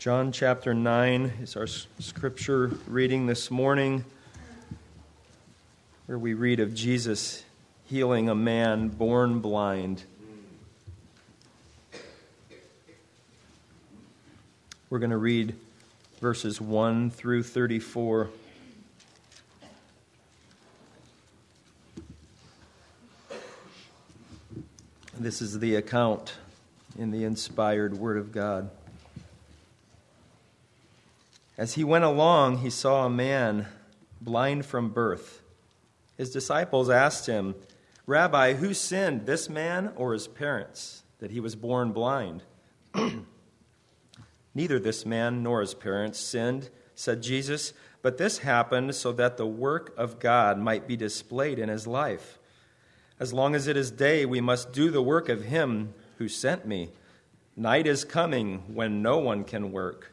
John 0.00 0.32
chapter 0.32 0.72
9 0.72 1.30
is 1.42 1.56
our 1.56 1.66
scripture 1.66 2.68
reading 2.86 3.26
this 3.26 3.50
morning, 3.50 4.06
where 6.06 6.18
we 6.18 6.32
read 6.32 6.58
of 6.58 6.74
Jesus 6.74 7.44
healing 7.84 8.30
a 8.30 8.34
man 8.34 8.88
born 8.88 9.40
blind. 9.40 10.04
We're 14.88 15.00
going 15.00 15.10
to 15.10 15.18
read 15.18 15.54
verses 16.18 16.62
1 16.62 17.10
through 17.10 17.42
34. 17.42 18.30
This 25.18 25.42
is 25.42 25.58
the 25.58 25.74
account 25.74 26.36
in 26.98 27.10
the 27.10 27.24
inspired 27.24 27.98
Word 27.98 28.16
of 28.16 28.32
God. 28.32 28.70
As 31.60 31.74
he 31.74 31.84
went 31.84 32.04
along, 32.04 32.60
he 32.60 32.70
saw 32.70 33.04
a 33.04 33.10
man 33.10 33.66
blind 34.18 34.64
from 34.64 34.88
birth. 34.88 35.42
His 36.16 36.30
disciples 36.30 36.88
asked 36.88 37.26
him, 37.26 37.54
Rabbi, 38.06 38.54
who 38.54 38.72
sinned, 38.72 39.26
this 39.26 39.50
man 39.50 39.92
or 39.94 40.14
his 40.14 40.26
parents, 40.26 41.02
that 41.18 41.30
he 41.30 41.38
was 41.38 41.56
born 41.56 41.92
blind? 41.92 42.44
Neither 44.54 44.78
this 44.78 45.04
man 45.04 45.42
nor 45.42 45.60
his 45.60 45.74
parents 45.74 46.18
sinned, 46.18 46.70
said 46.94 47.22
Jesus, 47.22 47.74
but 48.00 48.16
this 48.16 48.38
happened 48.38 48.94
so 48.94 49.12
that 49.12 49.36
the 49.36 49.46
work 49.46 49.92
of 49.98 50.18
God 50.18 50.58
might 50.58 50.88
be 50.88 50.96
displayed 50.96 51.58
in 51.58 51.68
his 51.68 51.86
life. 51.86 52.38
As 53.18 53.34
long 53.34 53.54
as 53.54 53.66
it 53.66 53.76
is 53.76 53.90
day, 53.90 54.24
we 54.24 54.40
must 54.40 54.72
do 54.72 54.90
the 54.90 55.02
work 55.02 55.28
of 55.28 55.44
him 55.44 55.92
who 56.16 56.26
sent 56.26 56.66
me. 56.66 56.88
Night 57.54 57.86
is 57.86 58.02
coming 58.06 58.74
when 58.74 59.02
no 59.02 59.18
one 59.18 59.44
can 59.44 59.72
work. 59.72 60.12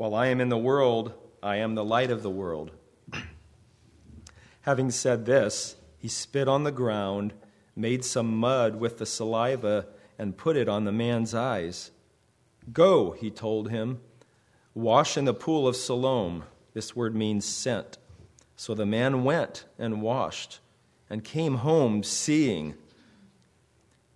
While 0.00 0.14
I 0.14 0.28
am 0.28 0.40
in 0.40 0.48
the 0.48 0.56
world, 0.56 1.12
I 1.42 1.56
am 1.56 1.74
the 1.74 1.84
light 1.84 2.10
of 2.10 2.22
the 2.22 2.30
world. 2.30 2.70
Having 4.62 4.92
said 4.92 5.26
this, 5.26 5.76
he 5.98 6.08
spit 6.08 6.48
on 6.48 6.64
the 6.64 6.72
ground, 6.72 7.34
made 7.76 8.02
some 8.02 8.34
mud 8.34 8.76
with 8.76 8.96
the 8.96 9.04
saliva, 9.04 9.88
and 10.18 10.38
put 10.38 10.56
it 10.56 10.70
on 10.70 10.84
the 10.84 10.90
man's 10.90 11.34
eyes. 11.34 11.90
Go, 12.72 13.10
he 13.10 13.30
told 13.30 13.68
him, 13.68 14.00
wash 14.72 15.18
in 15.18 15.26
the 15.26 15.34
pool 15.34 15.68
of 15.68 15.76
Siloam. 15.76 16.44
This 16.72 16.96
word 16.96 17.14
means 17.14 17.44
sent. 17.44 17.98
So 18.56 18.74
the 18.74 18.86
man 18.86 19.22
went 19.22 19.66
and 19.78 20.00
washed 20.00 20.60
and 21.10 21.22
came 21.22 21.56
home 21.56 22.04
seeing. 22.04 22.72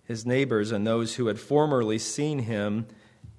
His 0.03 0.25
neighbors 0.25 0.71
and 0.71 0.87
those 0.87 1.17
who 1.17 1.27
had 1.27 1.39
formerly 1.39 1.99
seen 1.99 2.39
him, 2.39 2.87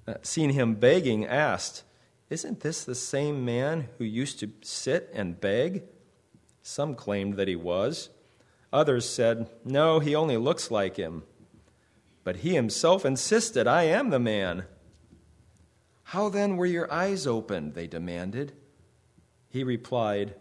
uh, 0.07 0.13
seen 0.21 0.51
him 0.51 0.75
begging, 0.75 1.25
asked, 1.25 1.83
isn't 2.29 2.59
this 2.59 2.83
the 2.83 2.95
same 2.95 3.45
man 3.45 3.87
who 3.97 4.03
used 4.03 4.39
to 4.39 4.51
sit 4.61 5.09
and 5.13 5.39
beg? 5.39 5.83
Some 6.61 6.95
claimed 6.95 7.35
that 7.35 7.47
he 7.47 7.55
was. 7.55 8.09
Others 8.73 9.09
said, 9.09 9.49
No, 9.63 9.99
he 9.99 10.13
only 10.13 10.35
looks 10.35 10.69
like 10.69 10.97
him. 10.97 11.23
But 12.23 12.37
he 12.37 12.53
himself 12.53 13.05
insisted, 13.05 13.67
I 13.67 13.83
am 13.83 14.09
the 14.09 14.19
man. 14.19 14.65
How 16.03 16.27
then 16.27 16.57
were 16.57 16.65
your 16.65 16.91
eyes 16.91 17.25
opened? 17.25 17.73
They 17.73 17.87
demanded. 17.87 18.53
He 19.49 19.63
replied, 19.63 20.35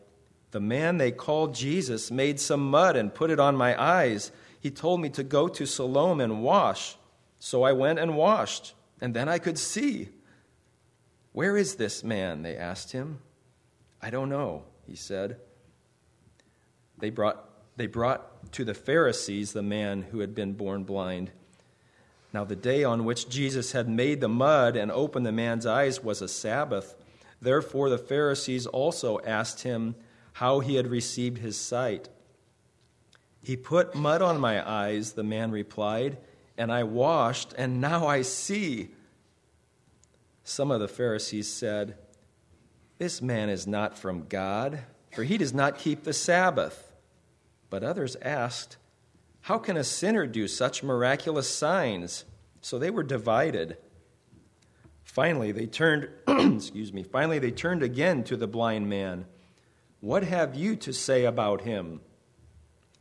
The 0.50 0.60
man 0.60 0.96
they 0.96 1.12
called 1.12 1.54
Jesus 1.54 2.10
made 2.10 2.40
some 2.40 2.70
mud 2.70 2.96
and 2.96 3.14
put 3.14 3.30
it 3.30 3.38
on 3.38 3.54
my 3.56 3.80
eyes. 3.80 4.32
He 4.58 4.70
told 4.72 5.00
me 5.00 5.08
to 5.10 5.22
go 5.22 5.46
to 5.46 5.66
Siloam 5.66 6.20
and 6.20 6.42
wash. 6.42 6.96
So 7.38 7.62
I 7.62 7.72
went 7.72 8.00
and 8.00 8.16
washed, 8.16 8.74
and 9.00 9.14
then 9.14 9.28
I 9.28 9.38
could 9.38 9.58
see. 9.58 10.08
Where 11.36 11.58
is 11.58 11.74
this 11.74 12.02
man? 12.02 12.40
They 12.40 12.56
asked 12.56 12.92
him. 12.92 13.18
I 14.00 14.08
don't 14.08 14.30
know, 14.30 14.62
he 14.86 14.96
said. 14.96 15.36
They 16.96 17.10
brought, 17.10 17.46
they 17.76 17.86
brought 17.86 18.50
to 18.54 18.64
the 18.64 18.72
Pharisees 18.72 19.52
the 19.52 19.62
man 19.62 20.00
who 20.00 20.20
had 20.20 20.34
been 20.34 20.54
born 20.54 20.84
blind. 20.84 21.32
Now, 22.32 22.44
the 22.44 22.56
day 22.56 22.84
on 22.84 23.04
which 23.04 23.28
Jesus 23.28 23.72
had 23.72 23.86
made 23.86 24.22
the 24.22 24.30
mud 24.30 24.76
and 24.76 24.90
opened 24.90 25.26
the 25.26 25.30
man's 25.30 25.66
eyes 25.66 26.02
was 26.02 26.22
a 26.22 26.28
Sabbath. 26.28 26.96
Therefore, 27.38 27.90
the 27.90 27.98
Pharisees 27.98 28.66
also 28.66 29.20
asked 29.20 29.62
him 29.62 29.94
how 30.32 30.60
he 30.60 30.76
had 30.76 30.86
received 30.86 31.36
his 31.36 31.60
sight. 31.60 32.08
He 33.42 33.58
put 33.58 33.94
mud 33.94 34.22
on 34.22 34.40
my 34.40 34.66
eyes, 34.66 35.12
the 35.12 35.22
man 35.22 35.50
replied, 35.50 36.16
and 36.56 36.72
I 36.72 36.84
washed, 36.84 37.52
and 37.58 37.78
now 37.78 38.06
I 38.06 38.22
see. 38.22 38.88
Some 40.48 40.70
of 40.70 40.78
the 40.78 40.86
Pharisees 40.86 41.48
said, 41.52 41.96
This 42.98 43.20
man 43.20 43.48
is 43.48 43.66
not 43.66 43.98
from 43.98 44.28
God, 44.28 44.84
for 45.12 45.24
he 45.24 45.38
does 45.38 45.52
not 45.52 45.76
keep 45.76 46.04
the 46.04 46.12
Sabbath. 46.12 46.94
But 47.68 47.82
others 47.82 48.16
asked, 48.22 48.76
How 49.40 49.58
can 49.58 49.76
a 49.76 49.82
sinner 49.82 50.24
do 50.24 50.46
such 50.46 50.84
miraculous 50.84 51.48
signs? 51.48 52.24
So 52.60 52.78
they 52.78 52.90
were 52.90 53.02
divided. 53.02 53.76
Finally, 55.02 55.50
they 55.50 55.66
turned, 55.66 56.10
excuse 56.28 56.92
me, 56.92 57.02
finally 57.02 57.40
they 57.40 57.50
turned 57.50 57.82
again 57.82 58.22
to 58.22 58.36
the 58.36 58.46
blind 58.46 58.88
man. 58.88 59.26
What 59.98 60.22
have 60.22 60.54
you 60.54 60.76
to 60.76 60.92
say 60.92 61.24
about 61.24 61.62
him? 61.62 62.00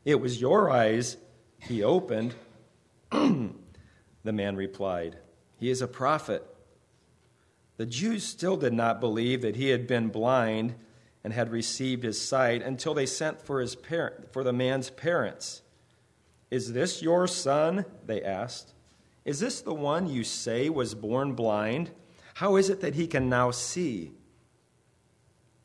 It 0.04 0.20
was 0.20 0.42
your 0.42 0.72
eyes 0.72 1.18
he 1.60 1.84
opened. 1.84 2.34
the 3.12 3.54
man 4.24 4.56
replied, 4.56 5.20
He 5.58 5.70
is 5.70 5.84
a 5.84 5.88
prophet. 5.88 6.44
The 7.78 7.86
Jews 7.86 8.24
still 8.24 8.58
did 8.58 8.74
not 8.74 9.02
believe 9.02 9.41
that 9.41 9.56
he 9.56 9.69
had 9.69 9.88
been 9.88 10.09
blind 10.09 10.75
and 11.24 11.34
had 11.34 11.52
received 11.52 12.03
his 12.03 12.22
sight 12.22 12.62
until 12.62 12.94
they 12.94 13.06
sent 13.06 13.41
for, 13.41 13.59
his 13.59 13.75
parent, 13.75 14.31
for 14.31 14.44
the 14.44 14.53
man's 14.53 14.90
parents. 14.90 15.62
Is 16.52 16.74
this 16.74 17.02
your 17.02 17.28
son? 17.28 17.85
They 18.06 18.22
asked. 18.22 18.74
Is 19.25 19.40
this 19.40 19.62
the 19.62 19.74
one 19.74 20.08
you 20.08 20.24
say 20.24 20.69
was 20.69 20.94
born 20.94 21.34
blind? 21.34 21.91
How 22.35 22.56
is 22.56 22.69
it 22.69 22.81
that 22.81 22.96
he 22.96 23.08
can 23.08 23.28
now 23.28 23.52
see? 23.52 24.12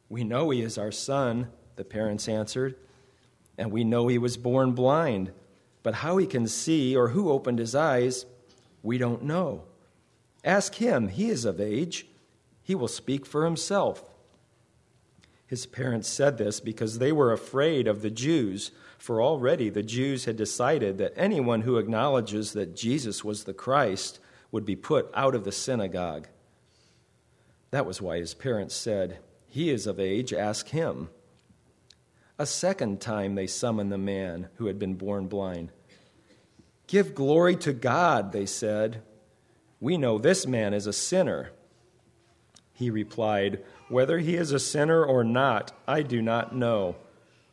We 0.09 0.25
know 0.25 0.51
he 0.51 0.63
is 0.63 0.79
our 0.79 0.91
son, 0.91 1.49
the 1.77 1.85
parents 1.85 2.29
answered, 2.29 2.75
and 3.59 3.71
we 3.71 3.85
know 3.85 4.09
he 4.09 4.19
was 4.19 4.37
born 4.37 4.73
blind. 4.73 5.31
But 5.83 5.95
how 5.95 6.17
he 6.17 6.27
can 6.27 6.47
see 6.47 6.97
or 6.97 7.09
who 7.09 7.31
opened 7.31 7.59
his 7.59 7.75
eyes, 7.75 8.27
we 8.83 8.99
don't 8.99 9.23
know. 9.23 9.65
Ask 10.45 10.77
him, 10.77 11.09
he 11.09 11.31
is 11.31 11.45
of 11.45 11.61
age. 11.61 12.07
He 12.63 12.75
will 12.75 12.89
speak 12.89 13.27
for 13.27 13.45
himself. 13.45 14.05
His 15.47 15.67
parents 15.67 16.09
said 16.09 16.39
this 16.39 16.61
because 16.61 16.99
they 16.99 17.11
were 17.11 17.33
afraid 17.33 17.89
of 17.89 18.03
the 18.03 18.11
Jews, 18.11 18.71
for 18.99 19.21
already 19.21 19.69
the 19.69 19.83
Jews 19.83 20.25
had 20.25 20.37
decided 20.37 20.99
that 20.99 21.13
anyone 21.17 21.63
who 21.63 21.77
acknowledges 21.77 22.53
that 22.53 22.77
Jesus 22.77 23.25
was 23.25 23.45
the 23.45 23.53
Christ 23.53 24.21
would 24.53 24.65
be 24.65 24.77
put 24.77 25.11
out 25.13 25.35
of 25.35 25.45
the 25.45 25.53
synagogue. 25.53 26.29
That 27.71 27.87
was 27.87 28.01
why 28.01 28.19
his 28.19 28.35
parents 28.35 28.75
said, 28.75 29.19
He 29.47 29.71
is 29.71 29.87
of 29.87 29.99
age, 29.99 30.33
ask 30.33 30.69
him. 30.69 31.09
A 32.39 32.47
second 32.47 33.01
time 33.01 33.35
they 33.35 33.47
summoned 33.47 33.93
the 33.93 33.99
man 33.99 34.49
who 34.55 34.67
had 34.67 34.79
been 34.79 34.95
born 34.95 35.27
blind. 35.27 35.73
Give 36.87 37.15
glory 37.15 37.57
to 37.57 37.73
God, 37.73 38.33
they 38.33 38.47
said. 38.47 39.03
We 39.81 39.97
know 39.97 40.19
this 40.19 40.47
man 40.47 40.75
is 40.75 40.87
a 40.87 40.93
sinner. 40.93 41.51
He 42.73 42.91
replied, 42.91 43.65
Whether 43.89 44.19
he 44.19 44.37
is 44.37 44.53
a 44.53 44.59
sinner 44.59 45.05
or 45.05 45.25
not, 45.25 45.73
I 45.89 46.03
do 46.03 46.21
not 46.21 46.55
know. 46.55 46.97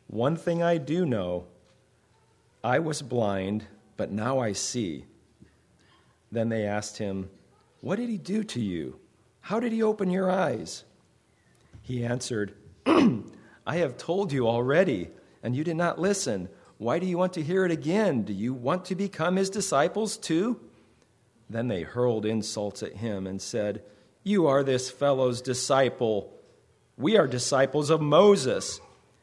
One 0.06 0.36
thing 0.36 0.62
I 0.62 0.78
do 0.78 1.04
know 1.04 1.46
I 2.62 2.78
was 2.78 3.02
blind, 3.02 3.66
but 3.96 4.10
now 4.10 4.38
I 4.38 4.52
see. 4.52 5.06
Then 6.30 6.50
they 6.50 6.64
asked 6.64 6.98
him, 6.98 7.30
What 7.80 7.96
did 7.96 8.08
he 8.08 8.18
do 8.18 8.44
to 8.44 8.60
you? 8.60 8.98
How 9.40 9.60
did 9.60 9.72
he 9.72 9.82
open 9.82 10.10
your 10.10 10.30
eyes? 10.30 10.84
He 11.82 12.04
answered, 12.04 12.54
I 12.86 13.76
have 13.76 13.96
told 13.96 14.32
you 14.32 14.46
already, 14.46 15.10
and 15.42 15.56
you 15.56 15.64
did 15.64 15.76
not 15.76 15.98
listen. 15.98 16.50
Why 16.76 16.98
do 16.98 17.06
you 17.06 17.16
want 17.16 17.32
to 17.34 17.42
hear 17.42 17.64
it 17.64 17.70
again? 17.70 18.22
Do 18.22 18.32
you 18.32 18.52
want 18.52 18.84
to 18.86 18.94
become 18.94 19.36
his 19.36 19.50
disciples 19.50 20.16
too? 20.16 20.60
Then 21.50 21.68
they 21.68 21.82
hurled 21.82 22.26
insults 22.26 22.82
at 22.82 22.96
him 22.96 23.26
and 23.26 23.40
said, 23.40 23.82
You 24.22 24.46
are 24.46 24.62
this 24.62 24.90
fellow's 24.90 25.40
disciple. 25.40 26.32
We 26.96 27.16
are 27.16 27.26
disciples 27.26 27.90
of 27.90 28.00
Moses. 28.00 28.80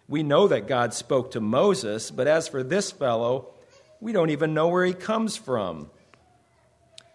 We 0.08 0.24
know 0.24 0.48
that 0.48 0.68
God 0.68 0.94
spoke 0.94 1.32
to 1.32 1.42
Moses, 1.42 2.12
but 2.12 2.28
as 2.28 2.48
for 2.48 2.64
this 2.64 2.92
fellow, 2.92 3.54
we 4.00 4.12
don't 4.12 4.30
even 4.30 4.54
know 4.54 4.68
where 4.68 4.86
he 4.86 4.94
comes 4.94 5.36
from. 5.36 5.90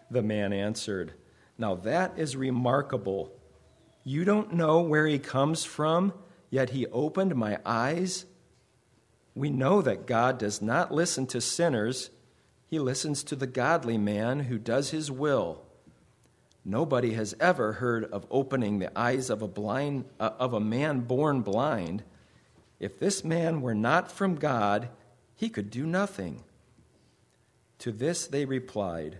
The 0.09 0.21
man 0.21 0.53
answered, 0.53 1.13
Now 1.57 1.75
that 1.75 2.17
is 2.17 2.35
remarkable. 2.35 3.31
You 4.03 4.25
don't 4.25 4.53
know 4.53 4.81
where 4.81 5.07
he 5.07 5.19
comes 5.19 5.63
from, 5.63 6.13
yet 6.49 6.71
he 6.71 6.87
opened 6.87 7.35
my 7.35 7.59
eyes. 7.65 8.25
We 9.35 9.49
know 9.49 9.81
that 9.81 10.07
God 10.07 10.37
does 10.37 10.61
not 10.61 10.93
listen 10.93 11.27
to 11.27 11.39
sinners 11.39 12.09
he 12.71 12.79
listens 12.79 13.21
to 13.21 13.35
the 13.35 13.47
godly 13.47 13.97
man 13.97 14.39
who 14.39 14.57
does 14.57 14.91
his 14.91 15.11
will. 15.11 15.61
Nobody 16.63 17.13
has 17.13 17.35
ever 17.37 17.73
heard 17.73 18.05
of 18.05 18.25
opening 18.31 18.79
the 18.79 18.97
eyes 18.97 19.29
of 19.29 19.41
a 19.41 19.47
blind 19.47 20.05
uh, 20.21 20.29
of 20.39 20.53
a 20.53 20.59
man 20.61 21.01
born 21.01 21.41
blind. 21.41 22.01
If 22.79 22.97
this 22.97 23.25
man 23.25 23.61
were 23.61 23.75
not 23.75 24.09
from 24.09 24.35
God, 24.35 24.87
he 25.35 25.49
could 25.49 25.69
do 25.69 25.85
nothing. 25.85 26.43
To 27.79 27.91
this 27.91 28.25
they 28.25 28.45
replied, 28.45 29.17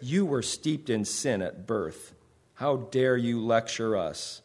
You 0.00 0.24
were 0.24 0.42
steeped 0.42 0.88
in 0.88 1.04
sin 1.04 1.42
at 1.42 1.66
birth. 1.66 2.14
How 2.54 2.76
dare 2.76 3.16
you 3.16 3.44
lecture 3.44 3.96
us? 3.96 4.42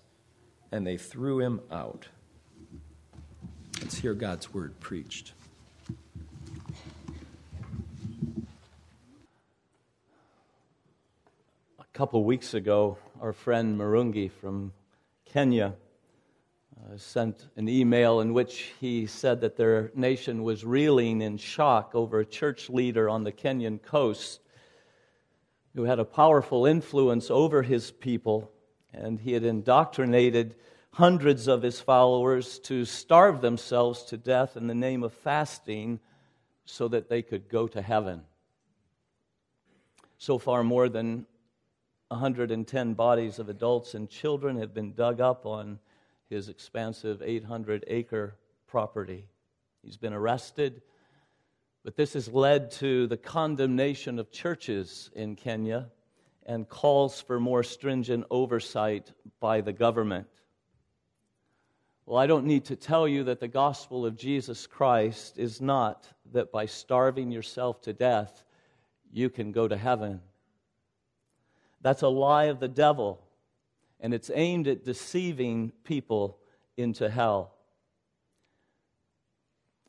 And 0.72 0.88
they 0.88 0.98
threw 0.98 1.40
him 1.42 1.62
out. 1.70 2.08
Let's 3.82 4.00
hear 4.00 4.16
God's 4.16 4.52
word 4.52 4.80
preached. 4.80 5.34
Couple 12.02 12.24
weeks 12.24 12.56
ago, 12.56 12.98
our 13.22 13.32
friend 13.32 13.78
Marungi 13.78 14.32
from 14.32 14.74
Kenya 15.24 15.76
uh, 16.76 16.98
sent 16.98 17.46
an 17.58 17.70
email 17.70 18.22
in 18.22 18.34
which 18.34 18.72
he 18.80 19.06
said 19.06 19.42
that 19.42 19.56
their 19.56 19.92
nation 19.94 20.42
was 20.42 20.66
reeling 20.66 21.22
in 21.22 21.38
shock 21.38 21.92
over 21.94 22.20
a 22.20 22.26
church 22.26 22.72
leader 22.72 23.08
on 23.08 23.24
the 23.24 23.32
Kenyan 23.32 23.80
coast 23.80 24.40
who 25.76 25.84
had 25.84 26.00
a 26.00 26.04
powerful 26.04 26.66
influence 26.66 27.30
over 27.30 27.62
his 27.62 27.92
people, 27.92 28.52
and 28.92 29.20
he 29.20 29.34
had 29.34 29.44
indoctrinated 29.44 30.56
hundreds 30.94 31.48
of 31.48 31.62
his 31.62 31.80
followers 31.80 32.58
to 32.58 32.84
starve 32.84 33.42
themselves 33.42 34.06
to 34.06 34.18
death 34.18 34.58
in 34.58 34.66
the 34.66 34.74
name 34.74 35.04
of 35.04 35.14
fasting 35.14 36.00
so 36.66 36.88
that 36.88 37.10
they 37.10 37.22
could 37.22 37.48
go 37.48 37.68
to 37.68 37.80
heaven. 37.80 38.24
So 40.18 40.40
far, 40.40 40.64
more 40.64 40.90
than 40.90 41.28
110 42.12 42.94
bodies 42.94 43.40
of 43.40 43.50
adults 43.50 43.94
and 43.94 44.10
children 44.10 44.58
have 44.58 44.74
been 44.74 44.94
dug 44.94 45.20
up 45.20 45.46
on 45.46 45.80
his 46.30 46.50
expansive 46.50 47.22
800 47.22 47.84
acre 47.88 48.36
property. 48.68 49.26
He's 49.84 49.98
been 49.98 50.14
arrested 50.14 50.82
but 51.84 51.96
this 51.96 52.14
has 52.14 52.28
led 52.28 52.72
to 52.72 53.08
the 53.08 53.18
condemnation 53.18 54.20
of 54.20 54.32
churches 54.32 55.10
in 55.16 55.36
Kenya 55.36 55.90
and 56.46 56.70
calls 56.70 57.22
for 57.22 57.40
more 57.40 57.64
stringent 57.64 58.26
oversight 58.30 59.12
by 59.40 59.62
the 59.62 59.74
government. 59.74 60.28
Well, 62.06 62.20
I 62.20 62.28
don't 62.28 62.46
need 62.46 62.66
to 62.66 62.76
tell 62.76 63.08
you 63.08 63.24
that 63.26 63.40
the 63.40 63.48
gospel 63.48 64.06
of 64.06 64.16
Jesus 64.16 64.68
Christ 64.68 65.40
is 65.40 65.62
not 65.62 66.08
that 66.34 66.52
by 66.52 66.66
starving 66.66 67.32
yourself 67.32 67.82
to 67.84 67.94
death, 67.94 68.44
you 69.12 69.30
can 69.30 69.52
go 69.52 69.68
to 69.68 69.78
heaven. 69.78 70.22
That's 71.82 72.04
a 72.04 72.08
lie 72.08 72.46
of 72.46 72.60
the 72.60 72.68
devil, 72.68 73.22
and 74.00 74.14
it's 74.14 74.32
aimed 74.34 74.68
at 74.68 74.86
deceiving 74.86 75.72
people 75.84 76.38
into 76.78 77.10
hell. 77.10 77.54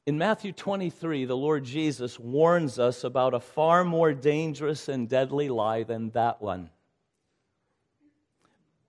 In 0.05 0.19
Matthew 0.19 0.53
23, 0.53 1.27
the 1.27 1.37
Lord 1.37 1.65
Jesus 1.65 2.19
warns 2.19 2.79
us 2.79 3.05
about 3.05 3.35
a 3.35 3.41
far 3.41 3.85
more 3.85 4.12
dangerous 4.12 4.89
and 4.89 5.09
deadly 5.09 5.49
lie 5.49 5.85
than 5.85 6.11
that 6.11 6.43
one. 6.43 6.71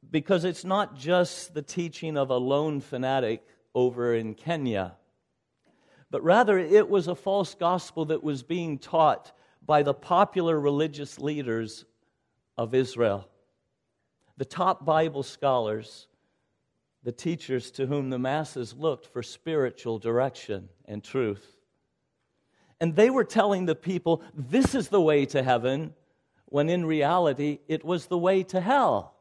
Because 0.09 0.43
it's 0.43 0.65
not 0.65 0.97
just 0.97 1.53
the 1.53 1.61
teaching 1.61 2.17
of 2.17 2.29
a 2.29 2.37
lone 2.37 2.79
fanatic 2.79 3.43
over 3.75 4.15
in 4.15 4.33
Kenya, 4.33 4.95
but 6.09 6.23
rather 6.23 6.57
it 6.57 6.89
was 6.89 7.07
a 7.07 7.15
false 7.15 7.53
gospel 7.53 8.05
that 8.05 8.23
was 8.23 8.41
being 8.41 8.79
taught 8.79 9.31
by 9.65 9.83
the 9.83 9.93
popular 9.93 10.59
religious 10.59 11.19
leaders 11.19 11.85
of 12.57 12.73
Israel. 12.73 13.27
The 14.37 14.45
top 14.45 14.85
Bible 14.85 15.23
scholars 15.23 16.07
the 17.03 17.11
teachers 17.11 17.69
to 17.71 17.85
whom 17.85 18.09
the 18.09 18.19
masses 18.19 18.73
looked 18.73 19.05
for 19.05 19.21
spiritual 19.21 19.99
direction 19.99 20.69
and 20.85 21.03
truth. 21.03 21.57
And 22.79 22.95
they 22.95 23.09
were 23.09 23.25
telling 23.25 23.65
the 23.65 23.75
people, 23.75 24.23
this 24.33 24.73
is 24.73 24.87
the 24.87 25.01
way 25.01 25.25
to 25.27 25.43
heaven, 25.43 25.93
when 26.45 26.69
in 26.69 26.85
reality, 26.85 27.59
it 27.67 27.83
was 27.83 28.05
the 28.07 28.17
way 28.17 28.43
to 28.43 28.61
hell. 28.61 29.15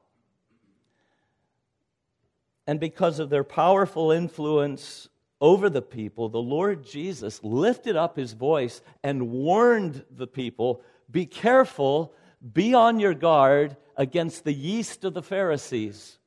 And 2.66 2.78
because 2.78 3.18
of 3.18 3.30
their 3.30 3.44
powerful 3.44 4.12
influence 4.12 5.08
over 5.40 5.68
the 5.68 5.82
people, 5.82 6.28
the 6.28 6.38
Lord 6.38 6.84
Jesus 6.84 7.42
lifted 7.42 7.96
up 7.96 8.16
his 8.16 8.32
voice 8.32 8.80
and 9.02 9.30
warned 9.30 10.04
the 10.10 10.28
people 10.28 10.82
be 11.10 11.26
careful, 11.26 12.14
be 12.52 12.74
on 12.74 12.98
your 12.98 13.14
guard 13.14 13.76
against 13.96 14.44
the 14.44 14.52
yeast 14.52 15.04
of 15.04 15.14
the 15.14 15.22
Pharisees 15.22 16.18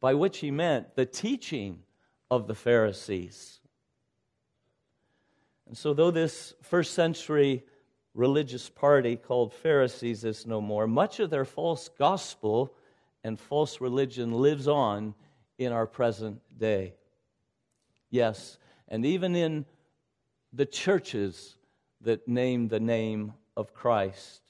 by 0.00 0.14
which 0.14 0.38
he 0.38 0.50
meant 0.50 0.94
the 0.94 1.06
teaching 1.06 1.82
of 2.30 2.46
the 2.46 2.54
Pharisees. 2.54 3.60
And 5.66 5.76
so, 5.76 5.94
though 5.94 6.12
this 6.12 6.54
first 6.62 6.94
century 6.94 7.64
religious 8.14 8.68
party 8.68 9.16
called 9.16 9.52
Pharisees 9.52 10.24
is 10.24 10.46
no 10.46 10.60
more, 10.60 10.86
much 10.86 11.20
of 11.20 11.30
their 11.30 11.44
false 11.44 11.88
gospel 11.98 12.72
and 13.24 13.38
false 13.38 13.80
religion 13.80 14.32
lives 14.32 14.68
on 14.68 15.14
in 15.58 15.72
our 15.72 15.86
present 15.86 16.40
day. 16.56 16.94
Yes, 18.10 18.58
and 18.88 19.04
even 19.04 19.34
in 19.34 19.66
the 20.52 20.66
churches 20.66 21.56
that 22.02 22.28
name 22.28 22.68
the 22.68 22.80
name 22.80 23.32
of 23.56 23.74
Christ. 23.74 24.45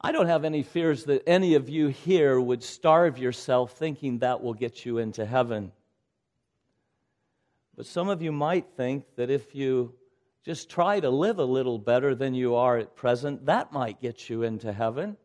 I 0.00 0.12
don't 0.12 0.26
have 0.28 0.44
any 0.44 0.62
fears 0.62 1.04
that 1.04 1.28
any 1.28 1.54
of 1.54 1.68
you 1.68 1.88
here 1.88 2.40
would 2.40 2.62
starve 2.62 3.18
yourself 3.18 3.72
thinking 3.72 4.18
that 4.18 4.42
will 4.42 4.54
get 4.54 4.86
you 4.86 4.98
into 4.98 5.26
heaven. 5.26 5.72
But 7.76 7.86
some 7.86 8.08
of 8.08 8.22
you 8.22 8.30
might 8.30 8.66
think 8.76 9.04
that 9.16 9.30
if 9.30 9.54
you 9.54 9.94
just 10.44 10.70
try 10.70 11.00
to 11.00 11.10
live 11.10 11.38
a 11.38 11.44
little 11.44 11.78
better 11.78 12.14
than 12.14 12.34
you 12.34 12.54
are 12.54 12.78
at 12.78 12.94
present, 12.94 13.46
that 13.46 13.72
might 13.72 14.00
get 14.00 14.30
you 14.30 14.44
into 14.44 14.72
heaven. 14.72 15.16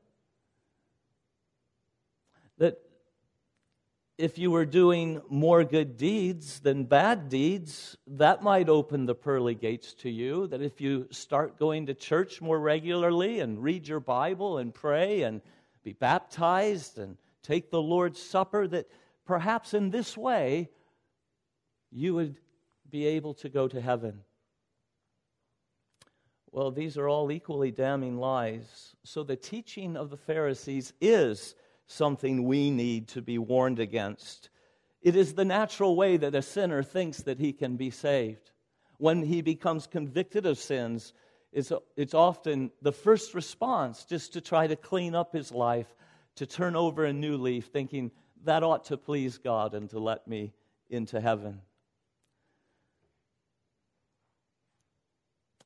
That 2.57 2.79
if 4.17 4.37
you 4.37 4.51
were 4.51 4.65
doing 4.65 5.21
more 5.29 5.63
good 5.63 5.97
deeds 5.97 6.59
than 6.59 6.83
bad 6.83 7.29
deeds, 7.29 7.97
that 8.05 8.43
might 8.43 8.69
open 8.69 9.05
the 9.05 9.15
pearly 9.15 9.55
gates 9.55 9.93
to 9.95 10.09
you. 10.09 10.47
That 10.47 10.61
if 10.61 10.79
you 10.79 11.07
start 11.09 11.57
going 11.57 11.87
to 11.87 11.93
church 11.93 12.41
more 12.41 12.59
regularly 12.59 13.39
and 13.39 13.61
read 13.61 13.87
your 13.87 13.99
Bible 13.99 14.59
and 14.59 14.73
pray 14.73 15.23
and 15.23 15.41
be 15.83 15.93
baptized 15.93 16.99
and 16.99 17.17
take 17.41 17.71
the 17.71 17.81
Lord's 17.81 18.21
Supper, 18.21 18.67
that 18.67 18.87
perhaps 19.25 19.73
in 19.73 19.89
this 19.89 20.15
way 20.15 20.69
you 21.91 22.13
would 22.13 22.37
be 22.89 23.07
able 23.07 23.33
to 23.35 23.49
go 23.49 23.67
to 23.67 23.81
heaven. 23.81 24.21
Well, 26.51 26.69
these 26.69 26.99
are 26.99 27.09
all 27.09 27.31
equally 27.31 27.71
damning 27.71 28.17
lies. 28.19 28.95
So 29.03 29.23
the 29.23 29.35
teaching 29.35 29.97
of 29.97 30.11
the 30.11 30.17
Pharisees 30.17 30.93
is 31.01 31.55
something 31.93 32.43
we 32.43 32.71
need 32.71 33.07
to 33.09 33.21
be 33.21 33.37
warned 33.37 33.79
against. 33.79 34.49
It 35.01 35.15
is 35.15 35.33
the 35.33 35.45
natural 35.45 35.95
way 35.95 36.17
that 36.17 36.35
a 36.35 36.41
sinner 36.41 36.83
thinks 36.83 37.23
that 37.23 37.39
he 37.39 37.53
can 37.53 37.75
be 37.75 37.91
saved. 37.91 38.51
When 38.97 39.21
he 39.21 39.41
becomes 39.41 39.87
convicted 39.87 40.45
of 40.45 40.57
sins, 40.57 41.13
it's, 41.51 41.71
it's 41.95 42.13
often 42.13 42.71
the 42.81 42.91
first 42.91 43.33
response 43.33 44.05
just 44.05 44.33
to 44.33 44.41
try 44.41 44.67
to 44.67 44.75
clean 44.75 45.13
up 45.13 45.33
his 45.33 45.51
life, 45.51 45.93
to 46.35 46.45
turn 46.45 46.75
over 46.75 47.05
a 47.05 47.13
new 47.13 47.37
leaf, 47.37 47.67
thinking 47.67 48.11
that 48.45 48.63
ought 48.63 48.85
to 48.85 48.97
please 48.97 49.37
God 49.37 49.73
and 49.73 49.89
to 49.91 49.99
let 49.99 50.27
me 50.27 50.53
into 50.89 51.19
heaven. 51.21 51.61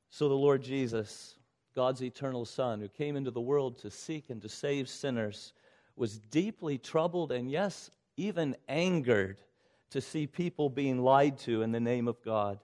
So 0.10 0.28
the 0.28 0.36
Lord 0.36 0.64
Jesus, 0.64 1.36
God's 1.76 2.02
eternal 2.02 2.46
Son, 2.46 2.80
who 2.80 2.88
came 2.88 3.16
into 3.16 3.30
the 3.30 3.40
world 3.40 3.78
to 3.80 3.92
seek 3.92 4.30
and 4.30 4.42
to 4.42 4.50
save 4.50 4.90
sinners, 4.90 5.54
was 5.98 6.20
deeply 6.20 6.78
troubled 6.78 7.32
and, 7.32 7.52
yes, 7.52 7.90
even 8.16 8.56
angered 8.70 9.42
to 9.90 10.00
see 10.00 10.28
people 10.28 10.70
being 10.70 11.00
lied 11.00 11.38
to 11.40 11.62
in 11.64 11.72
the 11.72 11.80
name 11.80 12.08
of 12.08 12.22
God. 12.24 12.60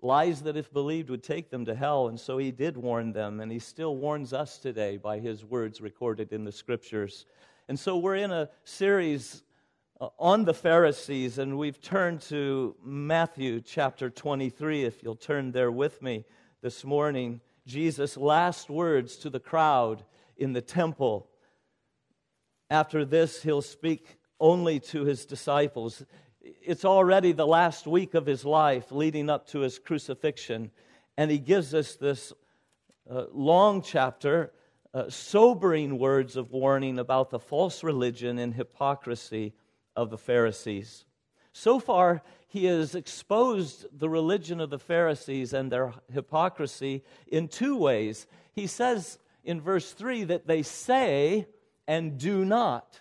Lies 0.00 0.42
that, 0.42 0.56
if 0.56 0.72
believed, 0.72 1.10
would 1.10 1.22
take 1.22 1.50
them 1.50 1.64
to 1.64 1.74
hell. 1.74 2.08
And 2.08 2.18
so 2.18 2.38
he 2.38 2.50
did 2.50 2.76
warn 2.76 3.12
them, 3.12 3.40
and 3.40 3.50
he 3.50 3.58
still 3.58 3.96
warns 3.96 4.32
us 4.32 4.58
today 4.58 4.96
by 4.96 5.18
his 5.18 5.44
words 5.44 5.80
recorded 5.80 6.32
in 6.32 6.44
the 6.44 6.52
scriptures. 6.52 7.26
And 7.68 7.78
so 7.78 7.96
we're 7.96 8.16
in 8.16 8.32
a 8.32 8.48
series 8.64 9.42
uh, 10.00 10.08
on 10.18 10.44
the 10.44 10.54
Pharisees, 10.54 11.38
and 11.38 11.56
we've 11.56 11.80
turned 11.80 12.20
to 12.22 12.76
Matthew 12.84 13.60
chapter 13.60 14.10
23, 14.10 14.84
if 14.84 15.02
you'll 15.02 15.14
turn 15.14 15.52
there 15.52 15.70
with 15.70 16.02
me 16.02 16.24
this 16.60 16.84
morning. 16.84 17.40
Jesus' 17.66 18.16
last 18.16 18.68
words 18.68 19.16
to 19.18 19.30
the 19.30 19.40
crowd 19.40 20.04
in 20.36 20.52
the 20.52 20.60
temple 20.60 21.28
after 22.72 23.04
this, 23.04 23.42
he'll 23.42 23.60
speak 23.60 24.16
only 24.40 24.80
to 24.80 25.04
his 25.04 25.26
disciples. 25.26 26.02
It's 26.40 26.86
already 26.86 27.32
the 27.32 27.46
last 27.46 27.86
week 27.86 28.14
of 28.14 28.24
his 28.24 28.46
life 28.46 28.90
leading 28.90 29.28
up 29.28 29.46
to 29.48 29.60
his 29.60 29.78
crucifixion, 29.78 30.70
and 31.18 31.30
he 31.30 31.38
gives 31.38 31.74
us 31.74 31.96
this 31.96 32.32
uh, 33.10 33.24
long 33.30 33.82
chapter 33.82 34.52
uh, 34.94 35.10
sobering 35.10 35.98
words 35.98 36.36
of 36.36 36.50
warning 36.50 36.98
about 36.98 37.28
the 37.28 37.38
false 37.38 37.84
religion 37.84 38.38
and 38.38 38.54
hypocrisy 38.54 39.52
of 39.94 40.08
the 40.08 40.18
Pharisees. 40.18 41.04
So 41.52 41.78
far, 41.78 42.22
he 42.48 42.64
has 42.64 42.94
exposed 42.94 43.84
the 43.92 44.08
religion 44.08 44.60
of 44.60 44.70
the 44.70 44.78
Pharisees 44.78 45.52
and 45.52 45.70
their 45.70 45.92
hypocrisy 46.10 47.04
in 47.26 47.48
two 47.48 47.76
ways. 47.76 48.26
He 48.54 48.66
says 48.66 49.18
in 49.44 49.60
verse 49.60 49.92
3 49.92 50.24
that 50.24 50.46
they 50.46 50.62
say 50.62 51.46
and 51.86 52.18
do 52.18 52.44
not. 52.44 53.00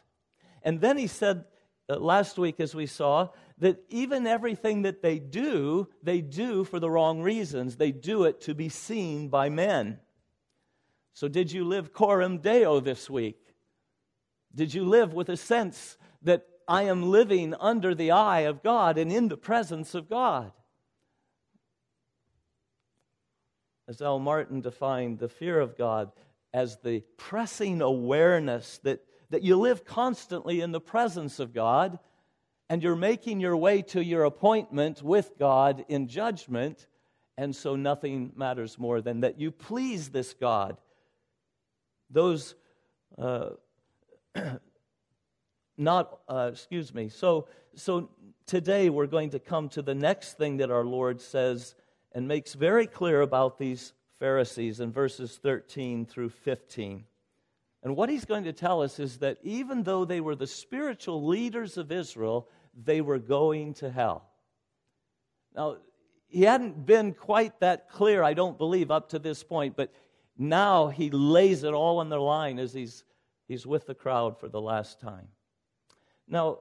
And 0.64 0.82
then 0.82 0.98
he 0.98 1.08
said 1.08 1.46
uh, 1.90 1.98
last 1.98 2.38
week, 2.38 2.60
as 2.60 2.76
we 2.76 2.86
saw, 2.86 3.30
that 3.58 3.84
even 3.90 4.26
everything 4.26 4.84
that 4.84 5.02
they 5.02 5.20
do, 5.20 5.88
they 6.02 6.22
do 6.22 6.64
for 6.64 6.80
the 6.80 6.90
wrong 6.90 7.22
reasons. 7.22 7.76
They 7.76 7.92
do 7.92 8.24
it 8.24 8.42
to 8.42 8.56
be 8.56 8.70
seen 8.70 9.30
by 9.30 9.50
men. 9.50 10.00
So, 11.14 11.28
did 11.28 11.52
you 11.52 11.66
live 11.66 11.94
coram 11.94 12.40
deo 12.40 12.80
this 12.80 13.10
week? 13.10 13.40
Did 14.54 14.74
you 14.74 14.86
live 14.86 15.14
with 15.14 15.30
a 15.30 15.38
sense 15.38 15.98
that 16.24 16.48
I 16.68 16.84
am 16.84 17.12
living 17.12 17.54
under 17.60 17.94
the 17.94 18.12
eye 18.12 18.42
of 18.42 18.64
God 18.64 18.98
and 18.98 19.12
in 19.12 19.28
the 19.28 19.38
presence 19.38 19.94
of 19.94 20.10
God? 20.10 20.52
As 23.88 24.02
Al 24.02 24.20
Martin 24.20 24.62
defined 24.62 25.20
the 25.20 25.30
fear 25.30 25.60
of 25.60 25.78
God 25.78 26.12
as 26.54 26.78
the 26.84 27.04
pressing 27.18 27.82
awareness 27.82 28.80
that, 28.84 29.04
that 29.30 29.44
you 29.44 29.58
live 29.58 29.86
constantly 29.86 30.62
in 30.62 30.72
the 30.72 30.82
presence 30.82 31.40
of 31.40 31.54
God 31.54 32.00
and 32.70 32.82
you're 32.82 32.96
making 32.96 33.42
your 33.42 33.58
way 33.58 33.82
to 33.82 34.02
your 34.02 34.24
appointment 34.24 35.04
with 35.04 35.38
God 35.38 35.84
in 35.90 36.08
judgment, 36.08 36.88
and 37.38 37.54
so 37.54 37.76
nothing 37.76 38.32
matters 38.36 38.80
more 38.80 39.02
than 39.02 39.22
that 39.22 39.38
you 39.40 39.52
please 39.52 40.10
this 40.10 40.34
God. 40.34 40.78
Those 42.10 42.56
uh, 43.18 43.50
not 45.78 46.20
uh, 46.30 46.52
excuse 46.54 46.94
me. 46.94 47.10
So 47.10 47.50
so 47.76 48.10
today 48.46 48.90
we're 48.90 49.06
going 49.08 49.32
to 49.32 49.40
come 49.40 49.68
to 49.70 49.82
the 49.82 49.96
next 49.96 50.38
thing 50.38 50.58
that 50.58 50.72
our 50.72 50.86
lord 50.86 51.20
says 51.20 51.76
and 52.14 52.28
makes 52.28 52.54
very 52.54 52.88
clear 52.88 53.22
about 53.22 53.58
these 53.58 53.92
pharisees 54.22 54.80
in 54.80 54.92
verses 54.92 55.38
13 55.42 56.06
through 56.06 56.30
15 56.30 57.04
and 57.84 57.96
what 57.96 58.10
he's 58.10 58.26
going 58.26 58.44
to 58.44 58.54
tell 58.54 58.84
us 58.84 59.00
is 59.00 59.18
that 59.18 59.40
even 59.42 59.82
though 59.82 60.06
they 60.06 60.22
were 60.22 60.36
the 60.36 60.48
spiritual 60.48 61.26
leaders 61.26 61.78
of 61.78 61.92
israel 61.92 62.48
they 62.86 63.02
were 63.02 63.20
going 63.20 63.74
to 63.74 63.90
hell 63.90 64.30
now 65.56 65.78
he 66.28 66.44
hadn't 66.44 66.86
been 66.86 67.14
quite 67.14 67.60
that 67.60 67.90
clear 67.90 68.24
i 68.24 68.34
don't 68.34 68.58
believe 68.58 68.92
up 68.92 69.10
to 69.10 69.20
this 69.20 69.44
point 69.44 69.76
but 69.76 69.92
now 70.42 70.88
he 70.88 71.12
lays 71.12 71.64
it 71.64 71.74
all 71.74 72.00
on 72.00 72.10
the 72.10 72.18
line 72.18 72.58
as 72.58 72.74
he's, 72.74 73.04
he's 73.48 73.68
with 73.68 73.86
the 73.86 73.94
crowd 73.94 74.40
for 74.40 74.50
the 74.50 74.60
last 74.60 75.00
time. 75.00 75.28
Now, 76.28 76.60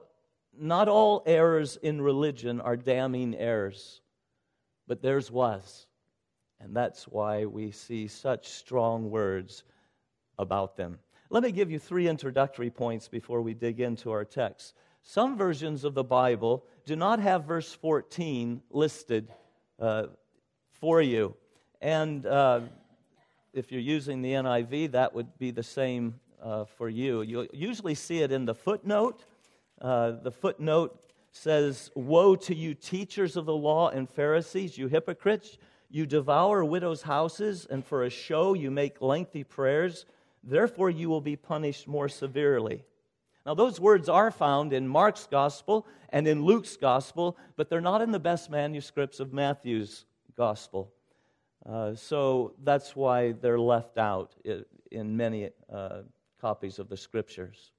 not 0.55 0.87
all 0.87 1.23
errors 1.25 1.77
in 1.77 1.99
religion 1.99 2.61
are 2.61 2.77
damning 2.77 3.33
errors, 3.35 4.01
but 4.87 5.01
theirs 5.01 5.31
was. 5.31 5.87
And 6.63 6.75
that's 6.75 7.05
why 7.05 7.45
we 7.45 7.71
see 7.71 8.07
such 8.07 8.47
strong 8.47 9.09
words 9.09 9.63
about 10.37 10.77
them. 10.77 10.99
Let 11.29 11.43
me 11.43 11.51
give 11.51 11.71
you 11.71 11.79
three 11.79 12.07
introductory 12.07 12.69
points 12.69 13.07
before 13.07 13.41
we 13.41 13.53
dig 13.53 13.79
into 13.79 14.11
our 14.11 14.25
text. 14.25 14.75
Some 15.01 15.37
versions 15.37 15.83
of 15.83 15.95
the 15.95 16.03
Bible 16.03 16.65
do 16.85 16.95
not 16.95 17.19
have 17.19 17.45
verse 17.45 17.73
14 17.73 18.61
listed 18.69 19.31
uh, 19.79 20.07
for 20.79 21.01
you. 21.01 21.35
And 21.81 22.25
uh, 22.25 22.61
if 23.53 23.71
you're 23.71 23.81
using 23.81 24.21
the 24.21 24.33
NIV, 24.33 24.91
that 24.91 25.15
would 25.15 25.37
be 25.39 25.51
the 25.51 25.63
same 25.63 26.19
uh, 26.41 26.65
for 26.65 26.89
you. 26.89 27.23
You'll 27.23 27.47
usually 27.53 27.95
see 27.95 28.19
it 28.19 28.31
in 28.31 28.45
the 28.45 28.55
footnote. 28.55 29.25
Uh, 29.81 30.11
the 30.21 30.31
footnote 30.31 30.99
says, 31.31 31.89
Woe 31.95 32.35
to 32.35 32.53
you, 32.53 32.75
teachers 32.75 33.35
of 33.35 33.45
the 33.45 33.55
law 33.55 33.89
and 33.89 34.07
Pharisees, 34.09 34.77
you 34.77 34.87
hypocrites! 34.87 35.57
You 35.91 36.05
devour 36.05 36.63
widows' 36.63 37.01
houses, 37.01 37.67
and 37.69 37.85
for 37.85 38.03
a 38.03 38.09
show 38.09 38.53
you 38.53 38.71
make 38.71 39.01
lengthy 39.01 39.43
prayers. 39.43 40.05
Therefore, 40.41 40.89
you 40.89 41.09
will 41.09 41.21
be 41.21 41.35
punished 41.35 41.85
more 41.85 42.07
severely. 42.07 42.85
Now, 43.45 43.55
those 43.55 43.77
words 43.77 44.07
are 44.07 44.31
found 44.31 44.71
in 44.71 44.87
Mark's 44.87 45.27
gospel 45.29 45.85
and 46.09 46.27
in 46.27 46.45
Luke's 46.45 46.77
gospel, 46.77 47.37
but 47.57 47.69
they're 47.69 47.81
not 47.81 48.01
in 48.01 48.11
the 48.11 48.19
best 48.19 48.49
manuscripts 48.49 49.19
of 49.19 49.33
Matthew's 49.33 50.05
gospel. 50.37 50.93
Uh, 51.65 51.93
so 51.93 52.53
that's 52.63 52.95
why 52.95 53.33
they're 53.33 53.59
left 53.59 53.97
out 53.97 54.33
in 54.91 55.17
many 55.17 55.49
uh, 55.71 56.03
copies 56.39 56.79
of 56.79 56.87
the 56.87 56.97
scriptures. 56.97 57.71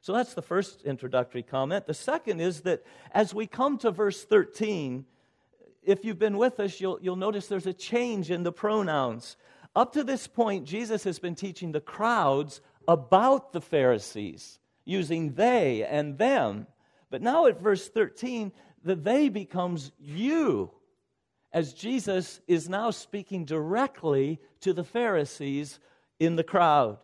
So 0.00 0.12
that's 0.12 0.34
the 0.34 0.42
first 0.42 0.82
introductory 0.82 1.42
comment. 1.42 1.86
The 1.86 1.94
second 1.94 2.40
is 2.40 2.62
that 2.62 2.84
as 3.12 3.32
we 3.32 3.46
come 3.46 3.78
to 3.78 3.90
verse 3.90 4.24
13, 4.24 5.04
if 5.88 6.04
you've 6.04 6.18
been 6.18 6.36
with 6.36 6.60
us, 6.60 6.80
you'll, 6.82 6.98
you'll 7.00 7.16
notice 7.16 7.46
there's 7.46 7.66
a 7.66 7.72
change 7.72 8.30
in 8.30 8.42
the 8.42 8.52
pronouns. 8.52 9.38
Up 9.74 9.94
to 9.94 10.04
this 10.04 10.26
point, 10.26 10.66
Jesus 10.66 11.02
has 11.04 11.18
been 11.18 11.34
teaching 11.34 11.72
the 11.72 11.80
crowds 11.80 12.60
about 12.86 13.54
the 13.54 13.62
Pharisees, 13.62 14.58
using 14.84 15.32
they 15.32 15.82
and 15.84 16.18
them. 16.18 16.66
But 17.08 17.22
now 17.22 17.46
at 17.46 17.58
verse 17.58 17.88
13, 17.88 18.52
the 18.84 18.96
they 18.96 19.30
becomes 19.30 19.90
you 19.98 20.72
as 21.54 21.72
Jesus 21.72 22.42
is 22.46 22.68
now 22.68 22.90
speaking 22.90 23.46
directly 23.46 24.40
to 24.60 24.74
the 24.74 24.84
Pharisees 24.84 25.80
in 26.20 26.36
the 26.36 26.44
crowd. 26.44 26.98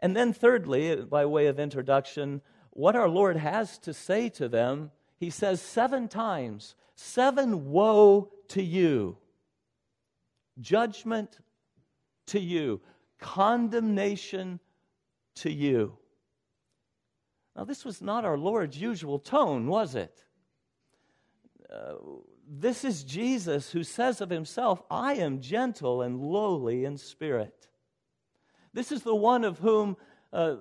And 0.00 0.16
then, 0.16 0.32
thirdly, 0.32 0.96
by 0.96 1.24
way 1.24 1.46
of 1.46 1.60
introduction, 1.60 2.42
what 2.70 2.96
our 2.96 3.08
Lord 3.08 3.36
has 3.36 3.78
to 3.78 3.94
say 3.94 4.28
to 4.30 4.48
them, 4.48 4.90
he 5.16 5.30
says 5.30 5.62
seven 5.62 6.08
times, 6.08 6.74
seven 6.94 7.70
woe 7.70 8.30
to 8.48 8.62
you, 8.62 9.16
judgment 10.60 11.38
to 12.26 12.40
you, 12.40 12.80
condemnation 13.18 14.60
to 15.36 15.50
you. 15.50 15.96
Now, 17.56 17.64
this 17.64 17.84
was 17.84 18.02
not 18.02 18.24
our 18.24 18.36
Lord's 18.36 18.80
usual 18.80 19.18
tone, 19.18 19.68
was 19.68 19.94
it? 19.94 20.24
Uh, 21.72 21.94
this 22.48 22.84
is 22.84 23.04
Jesus 23.04 23.70
who 23.70 23.84
says 23.84 24.20
of 24.20 24.30
himself, 24.30 24.82
I 24.90 25.14
am 25.14 25.40
gentle 25.40 26.02
and 26.02 26.20
lowly 26.20 26.84
in 26.84 26.98
spirit. 26.98 27.68
This 28.72 28.92
is 28.92 29.02
the 29.02 29.14
one 29.14 29.44
of 29.44 29.58
whom 29.58 29.96
uh, 30.32 30.56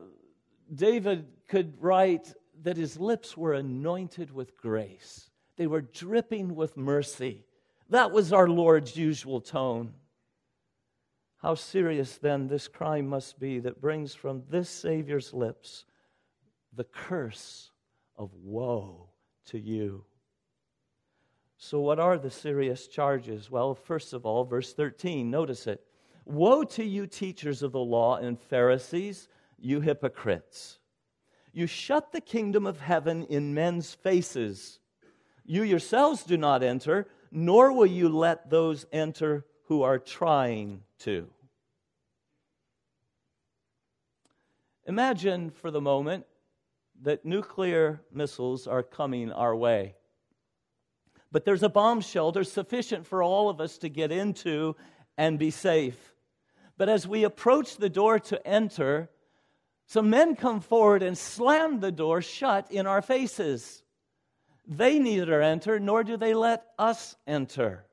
David 0.73 1.25
could 1.47 1.81
write 1.81 2.33
that 2.61 2.77
his 2.77 2.99
lips 2.99 3.35
were 3.35 3.53
anointed 3.53 4.31
with 4.31 4.55
grace, 4.55 5.29
they 5.57 5.67
were 5.67 5.81
dripping 5.81 6.55
with 6.55 6.77
mercy. 6.77 7.45
That 7.89 8.12
was 8.12 8.33
our 8.33 8.48
Lord's 8.48 8.95
usual 8.98 9.41
tone. 9.41 9.93
How 11.38 11.55
serious 11.55 12.17
then 12.17 12.48
this 12.48 12.67
crime 12.67 13.07
must 13.07 13.39
be 13.39 13.60
that 13.60 13.81
brings 13.81 14.15
from 14.15 14.43
this 14.50 14.69
Savior's 14.69 15.33
lips 15.33 15.86
the 16.75 16.86
curse 16.86 17.72
of 18.15 18.33
woe 18.33 19.10
to 19.48 19.60
you. 19.60 20.05
So, 21.57 21.79
what 21.79 22.00
are 22.00 22.17
the 22.17 22.29
serious 22.29 22.88
charges? 22.88 23.51
Well, 23.51 23.75
first 23.75 24.13
of 24.13 24.25
all, 24.25 24.43
verse 24.43 24.74
13, 24.74 25.29
notice 25.29 25.67
it. 25.67 25.86
Woe 26.25 26.63
to 26.63 26.83
you, 26.83 27.07
teachers 27.07 27.62
of 27.63 27.74
the 27.74 27.79
law 27.79 28.17
and 28.17 28.39
Pharisees, 28.39 29.27
you 29.60 29.81
hypocrites! 29.81 30.79
You 31.51 31.67
shut 31.67 32.12
the 32.12 32.22
kingdom 32.22 32.65
of 32.65 32.79
heaven 32.79 33.24
in 33.25 33.53
men's 33.53 33.93
faces. 33.93 34.79
You 35.45 35.63
yourselves 35.63 36.23
do 36.23 36.38
not 36.38 36.63
enter, 36.63 37.07
nor 37.31 37.73
will 37.73 37.85
you 37.85 38.09
let 38.09 38.50
those 38.50 38.85
enter 38.91 39.45
who 39.65 39.81
are 39.81 40.00
trying 40.00 40.83
to. 41.00 41.27
Imagine 44.85 45.50
for 45.50 45.71
the 45.71 45.81
moment 45.81 46.25
that 47.01 47.25
nuclear 47.25 48.01
missiles 48.12 48.67
are 48.67 48.83
coming 48.83 49.31
our 49.31 49.55
way. 49.55 49.95
But 51.31 51.45
there's 51.45 51.63
a 51.63 51.69
bomb 51.69 52.01
shelter 52.01 52.43
sufficient 52.43 53.07
for 53.07 53.23
all 53.23 53.50
of 53.50 53.59
us 53.59 53.77
to 53.79 53.89
get 53.89 54.12
into 54.12 54.75
and 55.17 55.39
be 55.39 55.51
safe. 55.51 56.13
But 56.77 56.89
as 56.89 57.07
we 57.07 57.23
approach 57.23 57.77
the 57.77 57.89
door 57.89 58.19
to 58.19 58.47
enter, 58.47 59.09
some 59.88 60.09
men 60.09 60.35
come 60.35 60.62
forward 60.62 61.03
and 61.03 61.17
slam 61.17 61.79
the 61.79 61.91
door 61.91 62.21
shut 62.21 62.71
in 62.71 62.88
our 62.88 63.01
faces. 63.01 63.83
They 64.65 65.00
neither 65.00 65.41
enter, 65.41 65.79
nor 65.79 66.03
do 66.03 66.17
they 66.17 66.34
let 66.34 66.65
us 66.79 67.15
enter. 67.27 67.86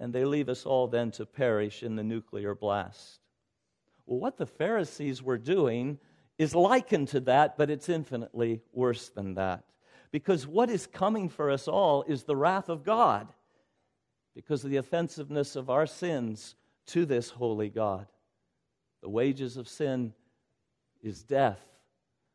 And 0.00 0.12
they 0.12 0.24
leave 0.24 0.48
us 0.48 0.66
all 0.66 0.88
then 0.88 1.10
to 1.12 1.26
perish 1.26 1.82
in 1.82 1.96
the 1.96 2.04
nuclear 2.04 2.54
blast. 2.54 3.20
Well, 4.06 4.20
what 4.20 4.36
the 4.36 4.46
Pharisees 4.46 5.22
were 5.22 5.38
doing 5.38 5.98
is 6.38 6.54
likened 6.54 7.08
to 7.08 7.20
that, 7.20 7.56
but 7.58 7.70
it's 7.70 7.88
infinitely 7.88 8.60
worse 8.72 9.08
than 9.08 9.34
that 9.34 9.64
because 10.10 10.46
what 10.46 10.70
is 10.70 10.86
coming 10.86 11.28
for 11.28 11.50
us 11.50 11.68
all 11.68 12.02
is 12.04 12.24
the 12.24 12.36
wrath 12.36 12.68
of 12.68 12.84
God 12.84 13.28
because 14.34 14.64
of 14.64 14.70
the 14.70 14.76
offensiveness 14.76 15.56
of 15.56 15.68
our 15.68 15.86
sins 15.86 16.54
to 16.86 17.04
this 17.04 17.30
holy 17.30 17.68
God. 17.68 18.06
The 19.02 19.08
wages 19.08 19.56
of 19.56 19.68
sin 19.68 20.14
is 21.02 21.22
death, 21.22 21.60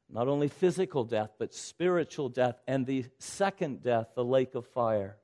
not 0.09 0.27
only 0.27 0.47
physical 0.47 1.03
death, 1.03 1.31
but 1.39 1.53
spiritual 1.53 2.29
death, 2.29 2.59
and 2.67 2.85
the 2.85 3.05
second 3.17 3.81
death, 3.81 4.07
the 4.15 4.23
lake 4.23 4.55
of 4.55 4.65
fire. 4.67 5.17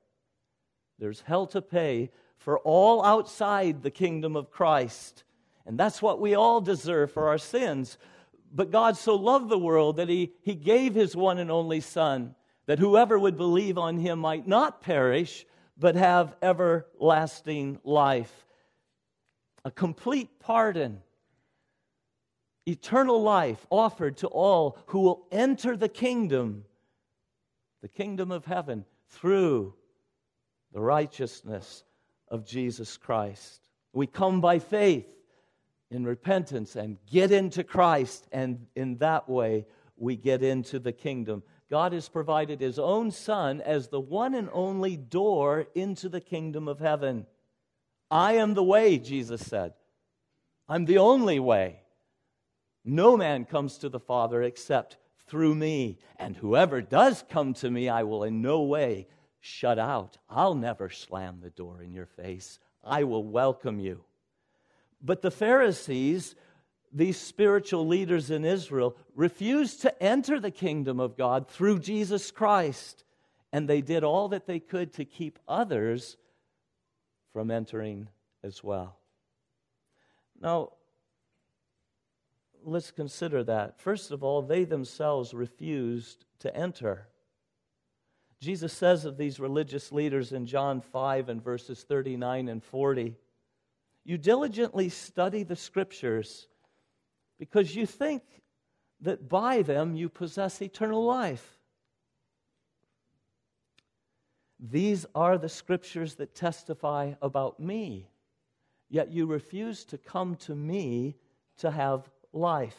There's 0.98 1.22
hell 1.22 1.46
to 1.48 1.62
pay 1.62 2.10
for 2.38 2.58
all 2.58 3.04
outside 3.04 3.82
the 3.82 3.90
kingdom 3.90 4.36
of 4.36 4.50
Christ. 4.50 5.24
And 5.66 5.78
that's 5.78 6.02
what 6.02 6.20
we 6.20 6.34
all 6.34 6.60
deserve 6.60 7.12
for 7.12 7.28
our 7.28 7.38
sins. 7.38 7.98
But 8.52 8.70
God 8.70 8.96
so 8.96 9.14
loved 9.14 9.48
the 9.48 9.58
world 9.58 9.96
that 9.96 10.08
he, 10.08 10.32
he 10.42 10.54
gave 10.54 10.94
his 10.94 11.14
one 11.14 11.38
and 11.38 11.50
only 11.50 11.80
Son, 11.80 12.34
that 12.66 12.78
whoever 12.78 13.18
would 13.18 13.36
believe 13.36 13.78
on 13.78 13.98
him 13.98 14.18
might 14.18 14.46
not 14.48 14.80
perish, 14.80 15.46
but 15.78 15.94
have 15.94 16.34
everlasting 16.42 17.78
life. 17.84 18.46
A 19.64 19.70
complete 19.70 20.40
pardon, 20.40 21.02
eternal 22.70 23.22
life 23.22 23.66
offered 23.70 24.16
to 24.18 24.28
all 24.28 24.78
who 24.86 25.00
will 25.00 25.26
enter 25.30 25.76
the 25.76 25.88
kingdom, 25.88 26.64
the 27.82 27.88
kingdom 27.88 28.30
of 28.30 28.44
heaven, 28.44 28.84
through 29.08 29.74
the 30.72 30.80
righteousness 30.80 31.84
of 32.28 32.46
Jesus 32.46 32.96
Christ. 32.96 33.68
We 33.92 34.06
come 34.06 34.40
by 34.40 34.58
faith 34.58 35.06
in 35.90 36.04
repentance 36.04 36.76
and 36.76 36.98
get 37.10 37.32
into 37.32 37.64
Christ, 37.64 38.28
and 38.30 38.66
in 38.76 38.98
that 38.98 39.28
way 39.28 39.66
we 39.96 40.16
get 40.16 40.42
into 40.42 40.78
the 40.78 40.92
kingdom. 40.92 41.42
God 41.68 41.92
has 41.92 42.08
provided 42.08 42.60
His 42.60 42.78
own 42.78 43.10
Son 43.10 43.60
as 43.60 43.88
the 43.88 44.00
one 44.00 44.34
and 44.34 44.48
only 44.52 44.96
door 44.96 45.66
into 45.74 46.08
the 46.08 46.20
kingdom 46.20 46.68
of 46.68 46.78
heaven. 46.78 47.26
I 48.10 48.34
am 48.34 48.54
the 48.54 48.62
way, 48.62 48.98
Jesus 48.98 49.40
said. 49.40 49.74
I'm 50.68 50.84
the 50.84 50.98
only 50.98 51.40
way. 51.40 51.80
No 52.84 53.16
man 53.16 53.44
comes 53.44 53.78
to 53.78 53.88
the 53.88 54.00
Father 54.00 54.42
except 54.42 54.96
through 55.26 55.54
me. 55.54 55.98
And 56.16 56.36
whoever 56.36 56.80
does 56.80 57.24
come 57.28 57.54
to 57.54 57.70
me, 57.70 57.88
I 57.88 58.02
will 58.02 58.24
in 58.24 58.42
no 58.42 58.62
way 58.62 59.06
shut 59.40 59.78
out. 59.78 60.18
I'll 60.28 60.54
never 60.54 60.90
slam 60.90 61.40
the 61.40 61.50
door 61.50 61.82
in 61.82 61.92
your 61.92 62.06
face. 62.06 62.58
I 62.84 63.04
will 63.04 63.24
welcome 63.24 63.78
you. 63.78 64.04
But 65.02 65.22
the 65.22 65.30
Pharisees, 65.30 66.34
these 66.92 67.18
spiritual 67.18 67.86
leaders 67.86 68.30
in 68.30 68.44
Israel, 68.44 68.96
refused 69.14 69.82
to 69.82 70.02
enter 70.02 70.40
the 70.40 70.50
kingdom 70.50 71.00
of 71.00 71.16
God 71.16 71.48
through 71.48 71.78
Jesus 71.78 72.30
Christ. 72.30 73.04
And 73.52 73.68
they 73.68 73.80
did 73.80 74.04
all 74.04 74.28
that 74.28 74.46
they 74.46 74.60
could 74.60 74.92
to 74.94 75.04
keep 75.04 75.38
others 75.48 76.16
from 77.32 77.50
entering 77.50 78.08
as 78.42 78.62
well. 78.62 78.96
Now, 80.40 80.72
let's 82.64 82.90
consider 82.90 83.44
that. 83.44 83.80
First 83.80 84.10
of 84.10 84.22
all, 84.22 84.42
they 84.42 84.64
themselves 84.64 85.34
refused 85.34 86.24
to 86.40 86.54
enter. 86.56 87.08
Jesus 88.40 88.72
says 88.72 89.04
of 89.04 89.16
these 89.16 89.38
religious 89.38 89.92
leaders 89.92 90.32
in 90.32 90.46
John 90.46 90.80
5 90.80 91.28
and 91.28 91.42
verses 91.42 91.82
39 91.82 92.48
and 92.48 92.64
40 92.64 93.16
You 94.04 94.16
diligently 94.16 94.88
study 94.88 95.42
the 95.42 95.56
scriptures 95.56 96.48
because 97.38 97.74
you 97.74 97.86
think 97.86 98.22
that 99.02 99.28
by 99.28 99.62
them 99.62 99.94
you 99.94 100.08
possess 100.08 100.62
eternal 100.62 101.04
life. 101.04 101.58
These 104.58 105.06
are 105.14 105.38
the 105.38 105.48
scriptures 105.48 106.16
that 106.16 106.34
testify 106.34 107.14
about 107.22 107.60
me, 107.60 108.10
yet 108.90 109.10
you 109.10 109.26
refuse 109.26 109.84
to 109.86 109.98
come 109.98 110.36
to 110.36 110.54
me 110.54 111.16
to 111.58 111.70
have 111.70 112.10
life. 112.32 112.78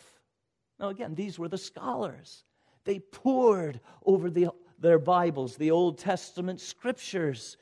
Now, 0.80 0.90
again, 0.90 1.16
these 1.16 1.38
were 1.38 1.48
the 1.48 1.58
scholars. 1.58 2.44
They 2.86 3.00
poured 3.00 3.80
over 4.06 4.30
the 4.30 4.50
their 4.82 5.00
Bibles, 5.00 5.56
the 5.56 5.72
Old 5.72 6.00
Testament 6.00 6.60
scriptures. 6.60 7.56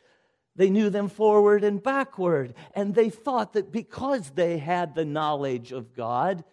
They 0.56 0.70
knew 0.70 0.90
them 0.90 1.10
forward 1.10 1.64
and 1.64 1.84
backward, 1.84 2.54
and 2.74 2.96
they 2.96 3.10
thought 3.10 3.54
that 3.54 3.72
because 3.72 4.32
they 4.32 4.58
had 4.58 4.96
the 4.96 5.06
knowledge 5.06 5.72
of 5.72 5.94
God, 5.94 6.44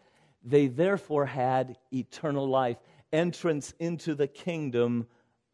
they 0.44 0.66
therefore 0.66 1.26
had 1.26 1.78
eternal 1.92 2.48
life, 2.48 2.76
entrance 3.12 3.74
into 3.78 4.14
the 4.14 4.28
kingdom 4.28 5.06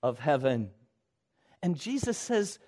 of 0.03 0.19
heaven. 0.19 0.71
And 1.63 1.77
Jesus 1.77 2.19
says, 2.19 2.59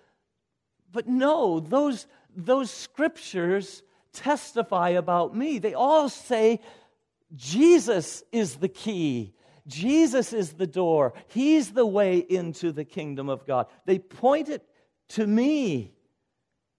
But 0.93 1.09
no, 1.09 1.61
those, 1.61 2.07
those 2.35 2.71
scriptures 2.71 3.83
testify 4.13 4.91
about 4.91 5.37
me. 5.37 5.59
They 5.59 5.75
all 5.75 6.09
say 6.09 6.61
Jesus 7.35 8.23
is 8.33 8.57
the 8.57 8.69
key. 8.69 9.35
Jesus 9.67 10.33
is 10.33 10.53
the 10.53 10.67
door. 10.67 11.15
He's 11.29 11.73
the 11.73 11.87
way 11.87 12.19
into 12.19 12.73
the 12.73 12.85
kingdom 12.85 13.29
of 13.29 13.47
God. 13.47 13.67
They 13.87 13.99
point 13.99 14.49
it 14.49 14.65
to 15.11 15.27
me. 15.27 15.95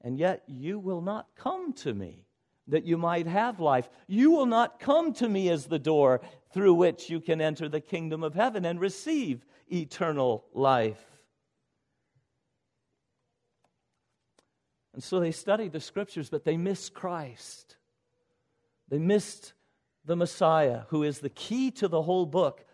And 0.02 0.20
yet 0.20 0.44
you 0.48 0.78
will 0.78 1.02
not 1.02 1.28
come 1.36 1.74
to 1.74 1.94
me 1.94 2.26
that 2.68 2.86
you 2.86 2.98
might 2.98 3.28
have 3.28 3.60
life. 3.60 3.90
You 4.08 4.32
will 4.32 4.46
not 4.46 4.80
come 4.80 5.14
to 5.14 5.28
me 5.28 5.50
as 5.50 5.66
the 5.66 5.80
door 5.80 6.22
through 6.54 6.76
which 6.76 7.10
you 7.10 7.20
can 7.20 7.42
enter 7.42 7.68
the 7.68 7.82
kingdom 7.82 8.24
of 8.24 8.34
heaven 8.34 8.66
and 8.66 8.80
receive 8.80 9.46
eternal 9.72 10.46
life. 10.54 11.04
And 14.94 15.04
so 15.04 15.20
they 15.20 15.32
studied 15.32 15.74
the 15.74 15.82
scriptures, 15.82 16.30
but 16.30 16.46
they 16.46 16.56
missed 16.56 16.94
Christ. 16.94 17.76
They 18.88 19.00
missed 19.00 19.54
the 20.06 20.16
Messiah, 20.16 20.82
who 20.90 21.04
is 21.04 21.20
the 21.20 21.30
key 21.30 21.72
to 21.72 21.88
the 21.88 22.02
whole 22.02 22.26
book. 22.26 22.66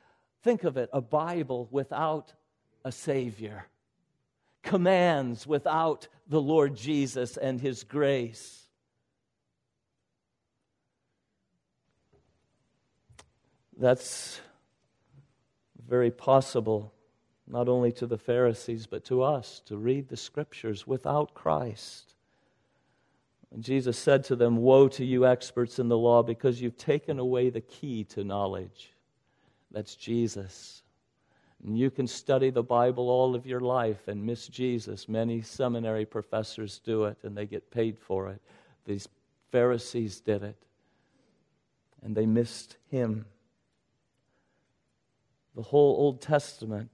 Think 0.43 0.63
of 0.63 0.77
it 0.77 0.89
a 0.91 1.01
Bible 1.01 1.67
without 1.71 2.33
a 2.83 2.91
Savior, 2.91 3.65
commands 4.63 5.47
without 5.47 6.07
the 6.27 6.41
Lord 6.41 6.75
Jesus 6.75 7.37
and 7.37 7.61
His 7.61 7.83
grace. 7.83 8.57
That's 13.77 14.39
very 15.87 16.11
possible, 16.11 16.93
not 17.47 17.67
only 17.67 17.91
to 17.93 18.05
the 18.05 18.17
Pharisees, 18.17 18.87
but 18.87 19.03
to 19.05 19.23
us, 19.23 19.61
to 19.65 19.77
read 19.77 20.07
the 20.07 20.17
Scriptures 20.17 20.85
without 20.85 21.33
Christ. 21.33 22.15
And 23.53 23.63
Jesus 23.63 23.97
said 23.97 24.23
to 24.25 24.35
them, 24.35 24.57
Woe 24.57 24.87
to 24.89 25.05
you, 25.05 25.25
experts 25.25 25.79
in 25.79 25.89
the 25.89 25.97
law, 25.97 26.23
because 26.23 26.61
you've 26.61 26.77
taken 26.77 27.19
away 27.19 27.49
the 27.49 27.61
key 27.61 28.03
to 28.05 28.23
knowledge. 28.23 28.93
That's 29.71 29.95
Jesus. 29.95 30.83
And 31.63 31.77
you 31.77 31.91
can 31.91 32.07
study 32.07 32.49
the 32.49 32.63
Bible 32.63 33.09
all 33.09 33.35
of 33.35 33.45
your 33.45 33.59
life 33.59 34.07
and 34.07 34.25
miss 34.25 34.47
Jesus. 34.47 35.07
Many 35.07 35.41
seminary 35.41 36.05
professors 36.05 36.79
do 36.79 37.05
it 37.05 37.17
and 37.23 37.37
they 37.37 37.45
get 37.45 37.69
paid 37.71 37.99
for 37.99 38.29
it. 38.29 38.41
These 38.85 39.07
Pharisees 39.51 40.21
did 40.21 40.43
it 40.43 40.57
and 42.01 42.15
they 42.15 42.25
missed 42.25 42.77
him. 42.89 43.25
The 45.55 45.61
whole 45.61 45.95
Old 45.97 46.21
Testament 46.21 46.89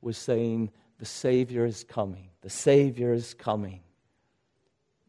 was 0.00 0.16
saying, 0.16 0.70
The 0.98 1.06
Savior 1.06 1.64
is 1.64 1.84
coming. 1.84 2.30
The 2.40 2.50
Savior 2.50 3.12
is 3.12 3.34
coming. 3.34 3.80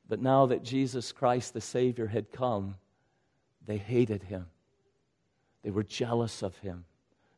But 0.09 0.21
now 0.21 0.47
that 0.47 0.63
Jesus 0.63 1.11
Christ, 1.11 1.53
the 1.53 1.61
Savior, 1.61 2.07
had 2.07 2.31
come, 2.31 2.75
they 3.65 3.77
hated 3.77 4.23
him. 4.23 4.47
They 5.63 5.69
were 5.69 5.83
jealous 5.83 6.41
of 6.41 6.57
him. 6.57 6.85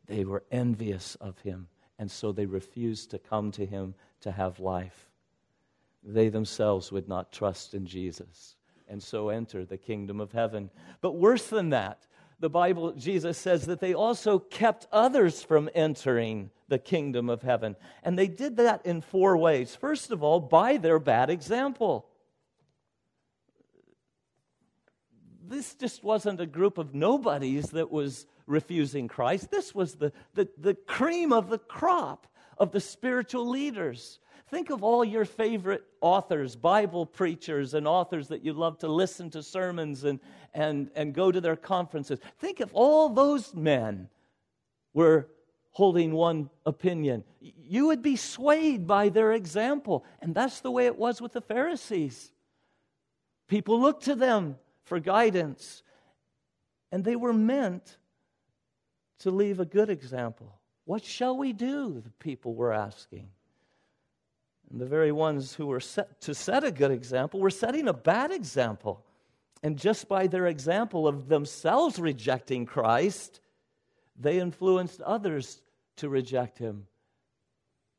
They 0.08 0.24
were 0.24 0.44
envious 0.52 1.16
of 1.16 1.38
him, 1.40 1.68
and 2.00 2.10
so 2.10 2.32
they 2.32 2.46
refused 2.46 3.12
to 3.12 3.20
come 3.20 3.52
to 3.52 3.66
him 3.66 3.94
to 4.22 4.32
have 4.32 4.60
life. 4.60 5.10
They 6.04 6.30
themselves 6.30 6.92
would 6.92 7.08
not 7.08 7.32
trust 7.32 7.74
in 7.74 7.86
Jesus, 7.86 8.56
and 8.88 9.04
so 9.04 9.30
enter 9.30 9.66
the 9.66 9.78
kingdom 9.78 10.20
of 10.20 10.32
heaven. 10.32 10.70
But 11.02 11.18
worse 11.18 11.48
than 11.48 11.70
that, 11.70 12.08
the 12.40 12.50
Bible, 12.50 12.94
Jesus 12.94 13.38
says 13.38 13.68
that 13.68 13.80
they 13.80 13.94
also 13.94 14.40
kept 14.40 14.88
others 14.92 15.44
from 15.44 15.70
entering 15.76 16.50
the 16.70 16.80
kingdom 16.80 17.30
of 17.30 17.44
heaven. 17.44 17.76
And 18.02 18.18
they 18.18 18.28
did 18.28 18.58
that 18.58 18.86
in 18.86 19.02
four 19.02 19.38
ways. 19.38 19.76
First 19.76 20.10
of 20.10 20.24
all, 20.24 20.40
by 20.40 20.78
their 20.78 21.00
bad 21.00 21.30
example. 21.30 22.08
This 25.52 25.74
just 25.74 26.02
wasn't 26.02 26.40
a 26.40 26.46
group 26.46 26.78
of 26.78 26.96
nobodies 26.96 27.72
that 27.72 27.92
was 27.92 28.26
refusing 28.48 29.10
Christ. 29.10 29.52
This 29.52 29.76
was 29.76 29.96
the, 29.96 30.14
the, 30.34 30.48
the 30.58 30.76
cream 30.76 31.34
of 31.34 31.50
the 31.50 31.58
crop 31.58 32.26
of 32.58 32.72
the 32.72 32.80
spiritual 32.80 33.50
leaders. 33.50 34.20
Think 34.50 34.70
of 34.70 34.82
all 34.82 35.04
your 35.04 35.26
favorite 35.26 35.84
authors, 36.00 36.56
Bible 36.56 37.06
preachers, 37.06 37.74
and 37.74 37.86
authors 37.86 38.30
that 38.30 38.46
you 38.46 38.54
love 38.54 38.78
to 38.78 38.88
listen 38.88 39.30
to 39.32 39.44
sermons 39.44 40.06
and, 40.06 40.22
and, 40.54 40.90
and 40.96 41.14
go 41.14 41.34
to 41.34 41.42
their 41.42 41.58
conferences. 41.58 42.20
Think 42.40 42.62
if 42.62 42.70
all 42.72 43.10
those 43.10 43.54
men 43.54 44.08
were 44.94 45.28
holding 45.72 46.14
one 46.14 46.50
opinion. 46.66 47.26
You 47.42 47.88
would 47.88 48.02
be 48.02 48.16
swayed 48.16 48.88
by 48.88 49.10
their 49.10 49.34
example. 49.34 50.06
And 50.22 50.34
that's 50.34 50.62
the 50.62 50.72
way 50.72 50.86
it 50.86 50.98
was 50.98 51.22
with 51.22 51.34
the 51.34 51.42
Pharisees. 51.42 52.32
People 53.50 53.82
looked 53.82 54.06
to 54.06 54.16
them 54.16 54.56
for 54.84 55.00
guidance, 55.00 55.84
and 56.92 57.04
they 57.04 57.16
were 57.16 57.34
meant 57.34 57.98
to 59.20 59.32
leave 59.32 59.60
a 59.60 59.66
good 59.66 59.90
example. 59.90 60.60
What 60.86 61.04
shall 61.04 61.38
we 61.38 61.54
do? 61.54 62.02
The 62.02 62.10
people 62.20 62.56
were 62.56 62.74
asking. 62.74 63.30
And 64.70 64.80
the 64.80 64.86
very 64.86 65.12
ones 65.12 65.54
who 65.54 65.68
were 65.68 65.80
set 65.80 66.22
to 66.22 66.34
set 66.34 66.64
a 66.64 66.72
good 66.72 66.92
example 66.92 67.40
were 67.40 67.50
setting 67.50 67.88
a 67.88 67.94
bad 67.94 68.32
example. 68.32 69.06
And 69.64 69.78
just 69.78 70.08
by 70.08 70.28
their 70.28 70.48
example 70.48 71.08
of 71.08 71.28
themselves 71.28 72.00
rejecting 72.00 72.66
Christ, 72.66 73.42
they 74.20 74.40
influenced 74.40 75.02
others 75.02 75.62
to 75.98 76.10
reject 76.10 76.58
him. 76.58 76.88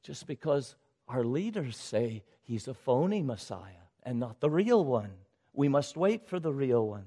Just 0.03 0.27
because 0.27 0.75
our 1.09 1.25
leaders 1.25 1.77
say 1.77 2.25
he's 2.43 2.67
a 2.69 2.75
phony 2.75 3.23
Messiah 3.23 3.87
and 4.03 4.19
not 4.19 4.41
the 4.41 4.51
real 4.51 4.85
one. 4.85 5.13
We 5.53 5.69
must 5.69 5.97
wait 5.97 6.27
for 6.27 6.41
the 6.41 6.53
real 6.53 6.87
one. 6.87 7.07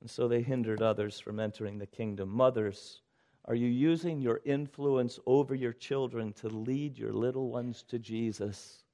And 0.00 0.10
so 0.10 0.28
they 0.28 0.42
hindered 0.42 0.82
others 0.82 1.18
from 1.18 1.40
entering 1.40 1.78
the 1.78 1.86
kingdom. 1.86 2.28
Mothers, 2.28 3.00
are 3.46 3.54
you 3.54 3.68
using 3.68 4.20
your 4.20 4.40
influence 4.44 5.18
over 5.26 5.54
your 5.54 5.72
children 5.72 6.32
to 6.34 6.48
lead 6.48 6.98
your 6.98 7.12
little 7.12 7.48
ones 7.50 7.84
to 7.88 7.98
Jesus? 7.98 8.84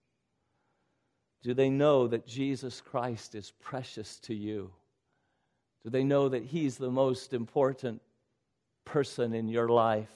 Do 1.43 1.55
they 1.55 1.71
know 1.71 2.07
that 2.09 2.27
Jesus 2.27 2.81
Christ 2.81 3.35
is 3.35 3.53
precious 3.61 4.19
to 4.21 4.35
you? 4.35 4.71
Do 5.83 5.91
they 5.91 6.05
know 6.05 6.29
that 6.29 6.45
He's 6.45 6.77
the 6.77 6.91
most 6.91 7.33
important 7.33 8.03
person 8.85 9.35
in 9.35 9.49
your 9.49 9.69
life? 9.69 10.13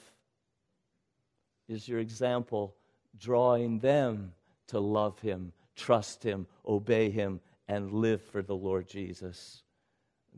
Is 1.67 1.87
your 1.87 1.99
example 1.99 2.75
drawing 3.17 3.79
them 3.79 4.33
to 4.67 4.79
love 4.79 5.19
Him, 5.19 5.51
trust 5.75 6.23
Him, 6.23 6.47
obey 6.67 7.09
Him, 7.09 7.39
and 7.67 7.91
live 7.91 8.21
for 8.21 8.41
the 8.41 8.55
Lord 8.55 8.87
Jesus? 8.87 9.63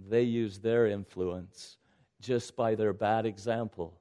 They 0.10 0.24
use 0.24 0.60
their 0.60 0.88
influence 0.88 1.78
just 2.22 2.56
by 2.56 2.76
their 2.76 2.94
bad 2.94 3.26
example 3.26 4.00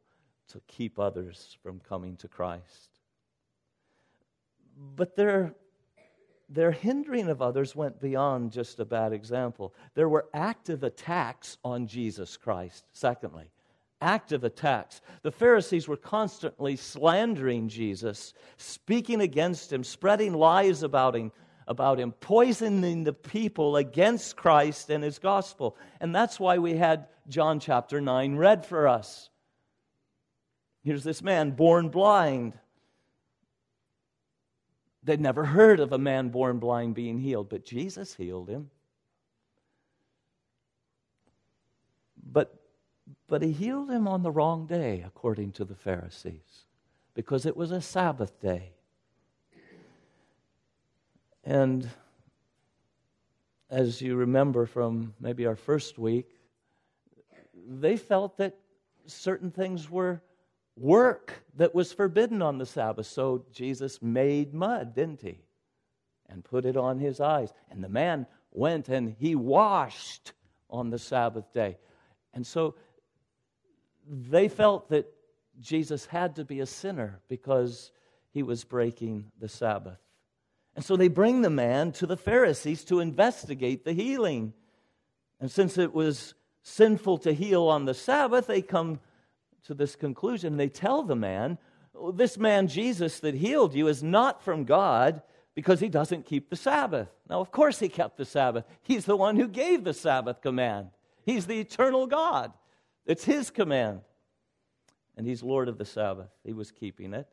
to 0.49 0.61
keep 0.69 0.99
others 0.99 1.57
from 1.62 1.81
coming 1.81 2.17
to 2.17 2.29
Christ. 2.29 3.01
But 4.95 5.17
their, 5.17 5.55
their 6.49 6.71
hindering 6.71 7.29
of 7.29 7.43
others 7.43 7.75
went 7.75 8.01
beyond 8.01 8.53
just 8.53 8.79
a 8.79 8.85
bad 8.85 9.12
example. 9.12 9.75
There 9.95 10.09
were 10.09 10.27
active 10.35 10.83
attacks 10.83 11.59
on 11.65 11.87
Jesus 11.87 12.37
Christ, 12.37 12.85
secondly. 12.93 13.51
Active 14.01 14.45
attacks. 14.45 15.01
The 15.23 15.31
Pharisees 15.31 15.89
were 15.89 15.97
constantly 15.97 16.77
slandering 16.77 17.69
Jesus, 17.69 18.35
speaking 18.57 19.21
against 19.21 19.73
him, 19.73 19.83
spreading 19.85 20.35
lies 20.35 20.83
about 20.83 21.17
him, 21.17 21.33
about 21.67 21.99
him, 21.99 22.13
poisoning 22.13 23.05
the 23.05 23.13
people 23.13 23.77
against 23.77 24.37
Christ 24.37 24.91
and 24.91 25.03
his 25.03 25.19
gospel. 25.19 25.77
And 26.01 26.15
that's 26.15 26.39
why 26.39 26.59
we 26.59 26.75
had 26.75 27.09
John 27.29 27.59
chapter 27.59 28.01
9 28.01 28.37
read 28.37 28.65
for 28.67 28.87
us. 28.87 29.31
Here's 30.85 31.03
this 31.03 31.23
man 31.23 31.51
born 31.51 31.89
blind. 31.89 32.53
They'd 35.03 35.21
never 35.21 35.45
heard 35.45 35.81
of 35.81 35.93
a 35.93 35.99
man 35.99 36.29
born 36.29 36.59
blind 36.59 36.95
being 36.95 37.19
healed, 37.19 37.49
but 37.49 37.65
Jesus 37.65 38.15
healed 38.15 38.49
him. 38.49 38.71
But, 42.31 42.55
but 43.29 43.43
he 43.43 43.53
healed 43.53 43.91
him 43.91 44.07
on 44.07 44.23
the 44.23 44.31
wrong 44.31 44.67
day, 44.67 45.03
according 45.07 45.53
to 45.53 45.65
the 45.65 45.75
Pharisees, 45.75 46.65
because 47.15 47.47
it 47.47 47.57
was 47.57 47.71
a 47.71 47.81
Sabbath 47.81 48.41
day. 48.41 48.73
And 51.45 51.89
as 53.71 54.01
you 54.01 54.17
remember 54.17 54.67
from 54.67 55.15
maybe 55.21 55.47
our 55.47 55.57
first 55.57 55.99
week, 55.99 56.27
they 57.69 57.97
felt 57.97 58.37
that 58.39 58.57
certain 59.07 59.51
things 59.51 59.91
were 59.91 60.21
work 60.77 61.33
that 61.57 61.75
was 61.75 61.93
forbidden 61.93 62.43
on 62.43 62.59
the 62.59 62.67
Sabbath. 62.67 63.07
So 63.07 63.45
Jesus 63.53 64.03
made 64.03 64.55
mud, 64.55 64.95
didn't 64.95 65.23
he? 65.23 65.39
And 66.29 66.45
put 66.45 66.65
it 66.65 66.77
on 66.77 66.99
his 66.99 67.21
eyes. 67.21 67.53
And 67.71 67.83
the 67.83 67.89
man 67.89 68.27
went 68.53 68.89
and 68.89 69.15
he 69.19 69.35
washed 69.35 70.33
on 70.69 70.91
the 70.91 70.99
Sabbath 70.99 71.53
day. 71.53 71.79
And 72.35 72.47
so 72.47 72.75
they 74.09 74.49
felt 74.49 74.88
that 74.90 75.12
Jesus 75.61 76.07
had 76.07 76.37
to 76.37 76.45
be 76.45 76.61
a 76.61 76.66
sinner 76.66 77.21
because 77.29 77.90
he 78.33 78.42
was 78.42 78.64
breaking 78.64 79.31
the 79.40 79.49
Sabbath. 79.49 79.99
And 80.75 80.85
so 80.85 80.97
they 80.97 81.09
bring 81.09 81.40
the 81.40 81.51
man 81.51 81.92
to 81.92 82.07
the 82.07 82.16
Pharisees 82.16 82.85
to 82.85 83.01
investigate 83.01 83.85
the 83.85 83.95
healing. 83.95 84.53
And 85.40 85.51
since 85.51 85.79
it 85.79 85.95
was 85.95 86.35
sinful 86.62 87.19
to 87.19 87.33
heal 87.33 87.64
on 87.64 87.87
the 87.87 87.95
Sabbath, 87.95 88.47
they 88.47 88.61
come 88.61 89.01
to 89.64 89.75
this 89.75 89.97
conclusion. 89.97 90.57
They 90.57 90.69
tell 90.69 91.03
the 91.03 91.16
man, 91.16 91.59
oh, 91.95 92.12
This 92.12 92.37
man, 92.37 92.69
Jesus, 92.69 93.21
that 93.21 93.35
healed 93.35 93.75
you, 93.75 93.88
is 93.88 94.03
not 94.03 94.42
from 94.42 94.64
God 94.64 95.23
because 95.55 95.81
he 95.81 95.88
doesn't 95.88 96.27
keep 96.27 96.51
the 96.51 96.57
Sabbath. 96.57 97.09
Now, 97.31 97.40
of 97.40 97.51
course, 97.51 97.79
he 97.79 97.88
kept 97.88 98.19
the 98.19 98.27
Sabbath. 98.27 98.64
He's 98.83 99.07
the 99.07 99.16
one 99.16 99.37
who 99.37 99.49
gave 99.49 99.83
the 99.83 99.95
Sabbath 99.95 100.42
command, 100.42 100.90
he's 101.25 101.47
the 101.47 101.59
eternal 101.59 102.07
God. 102.07 102.53
It's 103.07 103.25
his 103.25 103.51
command. 103.51 104.01
And 105.16 105.27
he's 105.27 105.42
Lord 105.42 105.69
of 105.69 105.79
the 105.79 105.85
Sabbath. 105.85 106.29
He 106.45 106.53
was 106.53 106.71
keeping 106.71 107.14
it. 107.14 107.27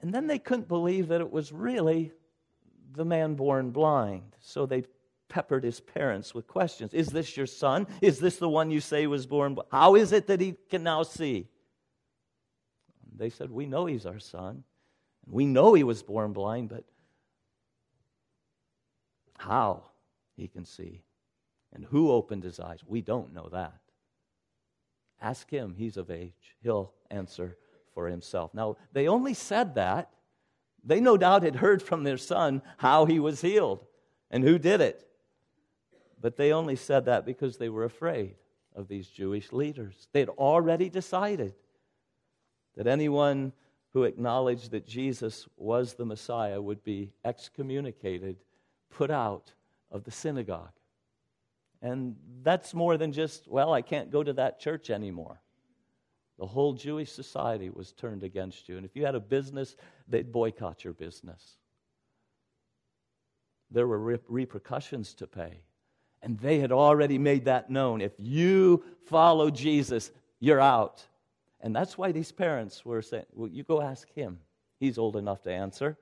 And 0.00 0.14
then 0.14 0.26
they 0.26 0.38
couldn't 0.38 0.68
believe 0.68 1.08
that 1.08 1.20
it 1.20 1.30
was 1.30 1.52
really 1.52 2.12
the 2.92 3.04
man 3.04 3.34
born 3.34 3.70
blind. 3.70 4.36
So 4.40 4.66
they 4.66 4.84
peppered 5.28 5.64
his 5.64 5.80
parents 5.80 6.34
with 6.34 6.46
questions 6.46 6.94
Is 6.94 7.08
this 7.08 7.36
your 7.36 7.46
son? 7.46 7.86
Is 8.00 8.18
this 8.18 8.36
the 8.36 8.48
one 8.48 8.70
you 8.70 8.80
say 8.80 9.06
was 9.06 9.26
born 9.26 9.54
blind? 9.54 9.68
How 9.72 9.96
is 9.96 10.12
it 10.12 10.26
that 10.28 10.40
he 10.40 10.56
can 10.70 10.82
now 10.82 11.02
see? 11.02 11.48
They 13.16 13.30
said, 13.30 13.50
We 13.50 13.66
know 13.66 13.86
he's 13.86 14.06
our 14.06 14.18
son. 14.18 14.64
We 15.26 15.46
know 15.46 15.74
he 15.74 15.84
was 15.84 16.02
born 16.02 16.32
blind, 16.32 16.70
but 16.70 16.84
how 19.38 19.84
he 20.36 20.48
can 20.48 20.64
see 20.64 21.02
and 21.72 21.84
who 21.84 22.10
opened 22.10 22.44
his 22.44 22.60
eyes, 22.60 22.80
we 22.86 23.00
don't 23.00 23.32
know 23.32 23.48
that. 23.50 23.78
Ask 25.20 25.50
him, 25.50 25.74
he's 25.76 25.96
of 25.96 26.10
age. 26.10 26.56
He'll 26.62 26.92
answer 27.10 27.56
for 27.94 28.08
himself. 28.08 28.54
Now, 28.54 28.76
they 28.92 29.06
only 29.08 29.34
said 29.34 29.74
that. 29.74 30.10
They 30.82 31.00
no 31.00 31.16
doubt 31.16 31.42
had 31.42 31.56
heard 31.56 31.82
from 31.82 32.04
their 32.04 32.16
son 32.16 32.62
how 32.78 33.04
he 33.04 33.18
was 33.18 33.42
healed 33.42 33.84
and 34.30 34.42
who 34.42 34.58
did 34.58 34.80
it. 34.80 35.06
But 36.20 36.36
they 36.36 36.52
only 36.52 36.76
said 36.76 37.04
that 37.04 37.26
because 37.26 37.58
they 37.58 37.68
were 37.68 37.84
afraid 37.84 38.36
of 38.74 38.88
these 38.88 39.08
Jewish 39.08 39.52
leaders. 39.52 40.08
They 40.12 40.20
had 40.20 40.28
already 40.30 40.88
decided 40.88 41.54
that 42.76 42.86
anyone 42.86 43.52
who 43.92 44.04
acknowledged 44.04 44.70
that 44.70 44.86
Jesus 44.86 45.48
was 45.56 45.94
the 45.94 46.04
Messiah 46.04 46.62
would 46.62 46.82
be 46.84 47.12
excommunicated, 47.24 48.36
put 48.88 49.10
out 49.10 49.52
of 49.90 50.04
the 50.04 50.10
synagogue. 50.10 50.70
And 51.82 52.16
that's 52.42 52.74
more 52.74 52.96
than 52.96 53.12
just, 53.12 53.48
well, 53.48 53.72
I 53.72 53.82
can't 53.82 54.10
go 54.10 54.22
to 54.22 54.32
that 54.34 54.60
church 54.60 54.90
anymore. 54.90 55.40
The 56.38 56.46
whole 56.46 56.72
Jewish 56.72 57.12
society 57.12 57.70
was 57.70 57.92
turned 57.92 58.22
against 58.22 58.68
you. 58.68 58.76
And 58.76 58.86
if 58.86 58.96
you 58.96 59.04
had 59.04 59.14
a 59.14 59.20
business, 59.20 59.76
they'd 60.08 60.32
boycott 60.32 60.84
your 60.84 60.94
business. 60.94 61.56
There 63.70 63.86
were 63.86 63.98
re- 63.98 64.18
repercussions 64.28 65.14
to 65.14 65.26
pay. 65.26 65.60
And 66.22 66.38
they 66.38 66.58
had 66.58 66.72
already 66.72 67.18
made 67.18 67.44
that 67.46 67.70
known. 67.70 68.00
If 68.00 68.12
you 68.18 68.84
follow 69.06 69.50
Jesus, 69.50 70.10
you're 70.38 70.60
out. 70.60 71.02
And 71.60 71.76
that's 71.76 71.96
why 71.96 72.12
these 72.12 72.32
parents 72.32 72.84
were 72.84 73.02
saying, 73.02 73.26
Well, 73.32 73.48
you 73.48 73.62
go 73.62 73.80
ask 73.80 74.10
him. 74.12 74.38
He's 74.78 74.98
old 74.98 75.16
enough 75.16 75.42
to 75.42 75.52
answer. 75.52 75.98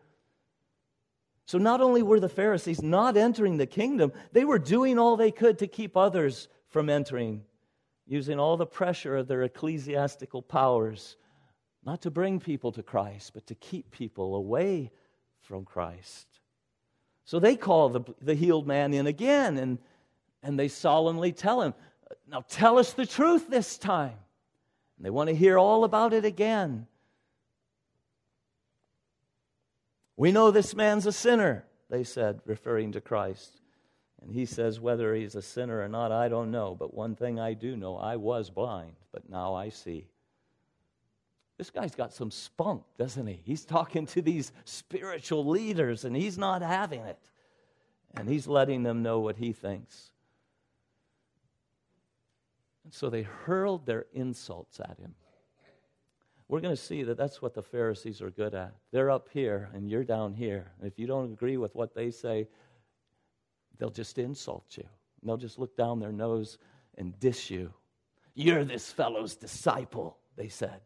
So 1.48 1.56
not 1.56 1.80
only 1.80 2.02
were 2.02 2.20
the 2.20 2.28
Pharisees 2.28 2.82
not 2.82 3.16
entering 3.16 3.56
the 3.56 3.64
kingdom, 3.64 4.12
they 4.32 4.44
were 4.44 4.58
doing 4.58 4.98
all 4.98 5.16
they 5.16 5.30
could 5.30 5.60
to 5.60 5.66
keep 5.66 5.96
others 5.96 6.46
from 6.68 6.90
entering 6.90 7.42
using 8.06 8.38
all 8.38 8.58
the 8.58 8.66
pressure 8.66 9.16
of 9.16 9.28
their 9.28 9.42
ecclesiastical 9.44 10.42
powers, 10.42 11.16
not 11.86 12.02
to 12.02 12.10
bring 12.10 12.38
people 12.38 12.70
to 12.72 12.82
Christ, 12.82 13.32
but 13.32 13.46
to 13.46 13.54
keep 13.54 13.90
people 13.90 14.34
away 14.34 14.90
from 15.40 15.64
Christ. 15.64 16.26
So 17.24 17.40
they 17.40 17.56
call 17.56 17.88
the, 17.88 18.02
the 18.20 18.34
healed 18.34 18.66
man 18.66 18.92
in 18.92 19.06
again 19.06 19.56
and, 19.56 19.78
and 20.42 20.58
they 20.58 20.68
solemnly 20.68 21.32
tell 21.32 21.62
him, 21.62 21.72
Now 22.30 22.44
tell 22.46 22.78
us 22.78 22.92
the 22.92 23.06
truth 23.06 23.48
this 23.48 23.78
time. 23.78 24.18
And 24.98 25.06
they 25.06 25.10
want 25.10 25.30
to 25.30 25.34
hear 25.34 25.58
all 25.58 25.84
about 25.84 26.12
it 26.12 26.26
again. 26.26 26.86
We 30.18 30.32
know 30.32 30.50
this 30.50 30.74
man's 30.74 31.06
a 31.06 31.12
sinner, 31.12 31.64
they 31.88 32.02
said, 32.02 32.40
referring 32.44 32.90
to 32.92 33.00
Christ. 33.00 33.60
And 34.20 34.32
he 34.32 34.46
says, 34.46 34.80
whether 34.80 35.14
he's 35.14 35.36
a 35.36 35.42
sinner 35.42 35.80
or 35.80 35.88
not, 35.88 36.10
I 36.10 36.28
don't 36.28 36.50
know. 36.50 36.74
But 36.76 36.92
one 36.92 37.14
thing 37.14 37.38
I 37.38 37.54
do 37.54 37.76
know 37.76 37.96
I 37.96 38.16
was 38.16 38.50
blind, 38.50 38.96
but 39.12 39.30
now 39.30 39.54
I 39.54 39.68
see. 39.68 40.08
this 41.56 41.70
guy's 41.70 41.94
got 41.94 42.12
some 42.12 42.32
spunk, 42.32 42.82
doesn't 42.98 43.28
he? 43.28 43.40
He's 43.44 43.64
talking 43.64 44.06
to 44.06 44.20
these 44.20 44.50
spiritual 44.64 45.46
leaders 45.46 46.04
and 46.04 46.16
he's 46.16 46.36
not 46.36 46.62
having 46.62 47.02
it. 47.02 47.30
And 48.16 48.28
he's 48.28 48.48
letting 48.48 48.82
them 48.82 49.04
know 49.04 49.20
what 49.20 49.36
he 49.36 49.52
thinks. 49.52 50.10
And 52.82 52.92
so 52.92 53.08
they 53.08 53.22
hurled 53.22 53.86
their 53.86 54.06
insults 54.12 54.80
at 54.80 54.98
him. 54.98 55.14
We're 56.48 56.60
going 56.60 56.74
to 56.74 56.82
see 56.82 57.02
that 57.02 57.18
that's 57.18 57.42
what 57.42 57.54
the 57.54 57.62
Pharisees 57.62 58.22
are 58.22 58.30
good 58.30 58.54
at. 58.54 58.74
They're 58.90 59.10
up 59.10 59.28
here 59.30 59.68
and 59.74 59.88
you're 59.88 60.04
down 60.04 60.32
here. 60.32 60.72
And 60.78 60.90
if 60.90 60.98
you 60.98 61.06
don't 61.06 61.32
agree 61.32 61.58
with 61.58 61.74
what 61.74 61.94
they 61.94 62.10
say, 62.10 62.48
they'll 63.78 63.90
just 63.90 64.18
insult 64.18 64.64
you. 64.76 64.84
And 65.20 65.28
they'll 65.28 65.36
just 65.36 65.58
look 65.58 65.76
down 65.76 66.00
their 66.00 66.12
nose 66.12 66.58
and 66.96 67.18
diss 67.20 67.50
you. 67.50 67.72
You're 68.34 68.64
this 68.64 68.90
fellow's 68.90 69.36
disciple, 69.36 70.16
they 70.36 70.48
said. 70.48 70.80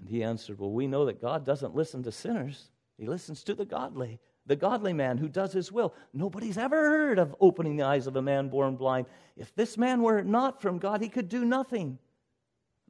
And 0.00 0.08
he 0.08 0.24
answered, 0.24 0.58
Well, 0.58 0.72
we 0.72 0.88
know 0.88 1.06
that 1.06 1.20
God 1.20 1.44
doesn't 1.44 1.76
listen 1.76 2.02
to 2.02 2.12
sinners, 2.12 2.70
he 2.98 3.06
listens 3.06 3.44
to 3.44 3.54
the 3.54 3.64
godly 3.64 4.20
the 4.46 4.56
godly 4.56 4.92
man 4.92 5.16
who 5.16 5.28
does 5.28 5.52
his 5.52 5.72
will. 5.72 5.94
Nobody's 6.12 6.58
ever 6.58 6.76
heard 6.76 7.18
of 7.18 7.34
opening 7.40 7.76
the 7.76 7.84
eyes 7.84 8.06
of 8.06 8.16
a 8.16 8.22
man 8.22 8.48
born 8.48 8.76
blind. 8.76 9.06
If 9.36 9.54
this 9.54 9.78
man 9.78 10.02
were 10.02 10.22
not 10.22 10.60
from 10.60 10.78
God, 10.78 11.00
he 11.00 11.08
could 11.08 11.28
do 11.28 11.44
nothing. 11.44 11.98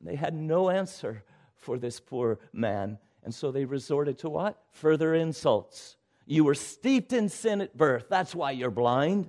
They 0.05 0.17
had 0.17 0.35
no 0.35 0.71
answer 0.71 1.25
for 1.57 1.79
this 1.79 1.99
poor 1.99 2.39
man. 2.53 2.99
And 3.25 3.35
so 3.35 3.51
they 3.51 3.65
resorted 3.65 4.19
to 4.19 4.29
what? 4.29 4.63
Further 4.71 5.15
insults. 5.15 5.97
You 6.27 6.45
were 6.45 6.55
steeped 6.55 7.13
in 7.13 7.29
sin 7.29 7.61
at 7.61 7.77
birth. 7.77 8.07
That's 8.09 8.35
why 8.35 8.53
you're 8.53 8.71
blind. 8.71 9.29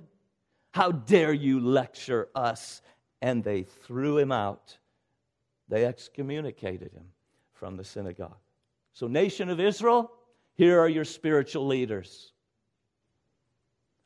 How 0.72 0.92
dare 0.92 1.32
you 1.32 1.60
lecture 1.60 2.28
us? 2.34 2.82
And 3.22 3.42
they 3.42 3.62
threw 3.62 4.18
him 4.18 4.30
out. 4.30 4.76
They 5.68 5.86
excommunicated 5.86 6.92
him 6.92 7.06
from 7.54 7.76
the 7.76 7.84
synagogue. 7.84 8.36
So, 8.92 9.08
nation 9.08 9.48
of 9.48 9.58
Israel, 9.58 10.12
here 10.54 10.78
are 10.78 10.88
your 10.88 11.04
spiritual 11.04 11.66
leaders. 11.66 12.32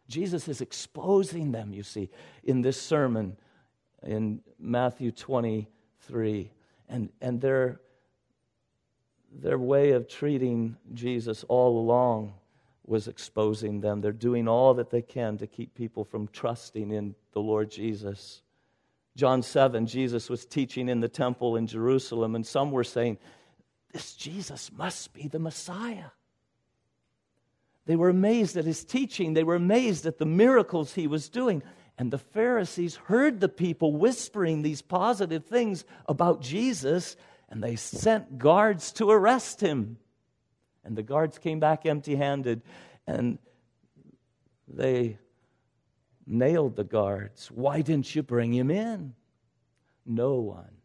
Jesus 0.08 0.48
is 0.48 0.60
exposing 0.60 1.52
them, 1.52 1.72
you 1.72 1.82
see, 1.82 2.10
in 2.42 2.62
this 2.62 2.80
sermon 2.80 3.36
in 4.02 4.40
Matthew 4.58 5.12
23. 5.12 6.50
And, 6.90 7.08
and 7.20 7.40
their, 7.40 7.80
their 9.32 9.58
way 9.58 9.92
of 9.92 10.08
treating 10.08 10.76
Jesus 10.92 11.44
all 11.48 11.78
along 11.78 12.34
was 12.84 13.06
exposing 13.06 13.80
them. 13.80 14.00
They're 14.00 14.12
doing 14.12 14.48
all 14.48 14.74
that 14.74 14.90
they 14.90 15.00
can 15.00 15.38
to 15.38 15.46
keep 15.46 15.74
people 15.74 16.04
from 16.04 16.26
trusting 16.28 16.90
in 16.90 17.14
the 17.32 17.40
Lord 17.40 17.70
Jesus. 17.70 18.42
John 19.16 19.42
7, 19.42 19.86
Jesus 19.86 20.28
was 20.28 20.44
teaching 20.44 20.88
in 20.88 21.00
the 21.00 21.08
temple 21.08 21.56
in 21.56 21.68
Jerusalem, 21.68 22.34
and 22.34 22.44
some 22.44 22.72
were 22.72 22.84
saying, 22.84 23.18
This 23.92 24.14
Jesus 24.14 24.72
must 24.72 25.12
be 25.12 25.28
the 25.28 25.38
Messiah. 25.38 26.10
They 27.86 27.96
were 27.96 28.08
amazed 28.08 28.56
at 28.56 28.64
his 28.64 28.84
teaching, 28.84 29.34
they 29.34 29.44
were 29.44 29.54
amazed 29.54 30.06
at 30.06 30.18
the 30.18 30.26
miracles 30.26 30.94
he 30.94 31.06
was 31.06 31.28
doing. 31.28 31.62
And 32.00 32.10
the 32.10 32.16
Pharisees 32.16 32.96
heard 32.96 33.40
the 33.40 33.48
people 33.50 33.94
whispering 33.94 34.62
these 34.62 34.80
positive 34.80 35.44
things 35.44 35.84
about 36.08 36.40
Jesus, 36.40 37.14
and 37.50 37.62
they 37.62 37.76
sent 37.76 38.38
guards 38.38 38.90
to 38.92 39.10
arrest 39.10 39.60
him. 39.60 39.98
And 40.82 40.96
the 40.96 41.02
guards 41.02 41.36
came 41.36 41.60
back 41.60 41.84
empty 41.84 42.16
handed, 42.16 42.62
and 43.06 43.38
they 44.66 45.18
nailed 46.26 46.76
the 46.76 46.84
guards. 46.84 47.50
Why 47.50 47.82
didn't 47.82 48.14
you 48.14 48.22
bring 48.22 48.54
him 48.54 48.70
in? 48.70 49.12
No 50.06 50.36
one, 50.36 50.78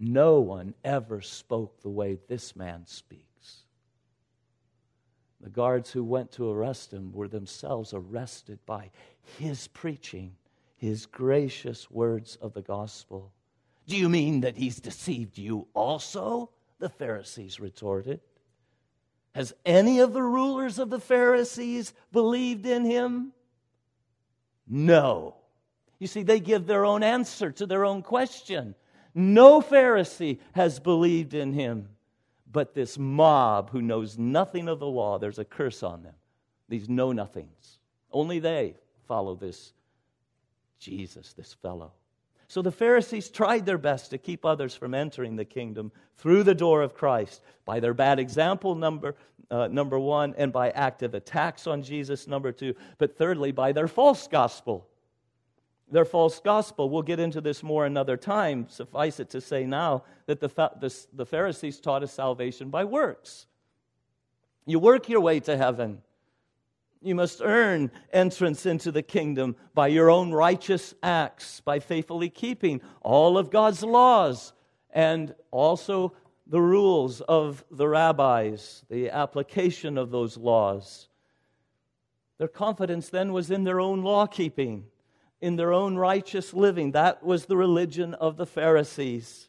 no 0.00 0.40
one 0.40 0.74
ever 0.82 1.20
spoke 1.20 1.82
the 1.82 1.88
way 1.88 2.18
this 2.26 2.56
man 2.56 2.84
speaks. 2.84 3.62
The 5.40 5.50
guards 5.50 5.92
who 5.92 6.02
went 6.02 6.32
to 6.32 6.50
arrest 6.50 6.92
him 6.92 7.12
were 7.12 7.28
themselves 7.28 7.94
arrested 7.94 8.58
by 8.66 8.90
his 9.38 9.68
preaching, 9.68 10.34
his 10.78 11.06
gracious 11.06 11.90
words 11.90 12.36
of 12.40 12.54
the 12.54 12.62
gospel. 12.62 13.32
Do 13.86 13.96
you 13.96 14.08
mean 14.08 14.40
that 14.40 14.56
he's 14.56 14.80
deceived 14.80 15.36
you 15.36 15.66
also? 15.74 16.50
The 16.78 16.88
Pharisees 16.88 17.58
retorted. 17.58 18.20
Has 19.34 19.52
any 19.66 19.98
of 19.98 20.12
the 20.12 20.22
rulers 20.22 20.78
of 20.78 20.88
the 20.88 21.00
Pharisees 21.00 21.92
believed 22.12 22.64
in 22.64 22.84
him? 22.84 23.32
No. 24.66 25.36
You 25.98 26.06
see, 26.06 26.22
they 26.22 26.38
give 26.38 26.66
their 26.66 26.84
own 26.84 27.02
answer 27.02 27.50
to 27.52 27.66
their 27.66 27.84
own 27.84 28.02
question. 28.02 28.74
No 29.14 29.60
Pharisee 29.60 30.38
has 30.52 30.78
believed 30.78 31.34
in 31.34 31.52
him. 31.52 31.88
But 32.50 32.74
this 32.74 32.96
mob 32.96 33.70
who 33.70 33.82
knows 33.82 34.16
nothing 34.16 34.68
of 34.68 34.78
the 34.78 34.86
law, 34.86 35.18
there's 35.18 35.40
a 35.40 35.44
curse 35.44 35.82
on 35.82 36.02
them. 36.02 36.14
These 36.68 36.88
know 36.88 37.12
nothings. 37.12 37.78
Only 38.12 38.38
they 38.38 38.76
follow 39.06 39.34
this 39.34 39.72
Jesus, 40.78 41.32
this 41.32 41.54
fellow. 41.54 41.92
So 42.46 42.62
the 42.62 42.72
Pharisees 42.72 43.28
tried 43.28 43.66
their 43.66 43.78
best 43.78 44.10
to 44.10 44.18
keep 44.18 44.44
others 44.44 44.74
from 44.74 44.94
entering 44.94 45.36
the 45.36 45.44
kingdom 45.44 45.92
through 46.16 46.44
the 46.44 46.54
door 46.54 46.82
of 46.82 46.94
Christ 46.94 47.42
by 47.64 47.80
their 47.80 47.94
bad 47.94 48.18
example, 48.18 48.74
number, 48.74 49.16
uh, 49.50 49.68
number 49.68 49.98
one, 49.98 50.34
and 50.38 50.52
by 50.52 50.70
active 50.70 51.14
attacks 51.14 51.66
on 51.66 51.82
Jesus, 51.82 52.26
number 52.26 52.52
two, 52.52 52.74
but 52.96 53.18
thirdly, 53.18 53.52
by 53.52 53.72
their 53.72 53.88
false 53.88 54.26
gospel 54.26 54.88
their 55.90 56.04
false 56.04 56.40
gospel. 56.40 56.90
We'll 56.90 57.02
get 57.02 57.20
into 57.20 57.40
this 57.40 57.62
more 57.62 57.86
another 57.86 58.16
time. 58.16 58.66
Suffice 58.68 59.20
it 59.20 59.30
to 59.30 59.40
say 59.40 59.64
now 59.64 60.04
that 60.26 60.40
the, 60.40 60.48
the, 60.48 60.94
the 61.12 61.26
Pharisees 61.26 61.80
taught 61.80 62.02
us 62.02 62.12
salvation 62.12 62.70
by 62.70 62.84
works. 62.84 63.46
You 64.66 64.78
work 64.78 65.08
your 65.08 65.20
way 65.20 65.40
to 65.40 65.56
heaven. 65.56 66.02
You 67.00 67.14
must 67.14 67.40
earn 67.42 67.90
entrance 68.12 68.66
into 68.66 68.90
the 68.90 69.02
kingdom 69.02 69.56
by 69.74 69.88
your 69.88 70.10
own 70.10 70.32
righteous 70.32 70.94
acts, 71.02 71.60
by 71.60 71.78
faithfully 71.78 72.28
keeping 72.28 72.80
all 73.02 73.38
of 73.38 73.50
God's 73.50 73.82
laws 73.82 74.52
and 74.90 75.34
also 75.50 76.14
the 76.46 76.60
rules 76.60 77.20
of 77.20 77.64
the 77.70 77.86
rabbis, 77.86 78.84
the 78.88 79.10
application 79.10 79.98
of 79.98 80.10
those 80.10 80.36
laws. 80.36 81.08
Their 82.38 82.48
confidence 82.48 83.08
then 83.08 83.32
was 83.32 83.50
in 83.50 83.64
their 83.64 83.80
own 83.80 84.02
law 84.02 84.26
keeping 84.26 84.86
in 85.40 85.56
their 85.56 85.72
own 85.72 85.96
righteous 85.96 86.52
living. 86.52 86.92
That 86.92 87.22
was 87.22 87.46
the 87.46 87.56
religion 87.56 88.14
of 88.14 88.36
the 88.36 88.46
Pharisees. 88.46 89.47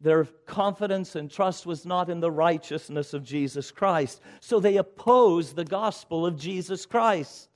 Their 0.00 0.24
confidence 0.46 1.16
and 1.16 1.30
trust 1.30 1.66
was 1.66 1.86
not 1.86 2.10
in 2.10 2.20
the 2.20 2.30
righteousness 2.30 3.14
of 3.14 3.24
Jesus 3.24 3.70
Christ. 3.70 4.20
So 4.40 4.60
they 4.60 4.76
opposed 4.76 5.56
the 5.56 5.64
gospel 5.64 6.26
of 6.26 6.36
Jesus 6.36 6.84
Christ. 6.84 7.48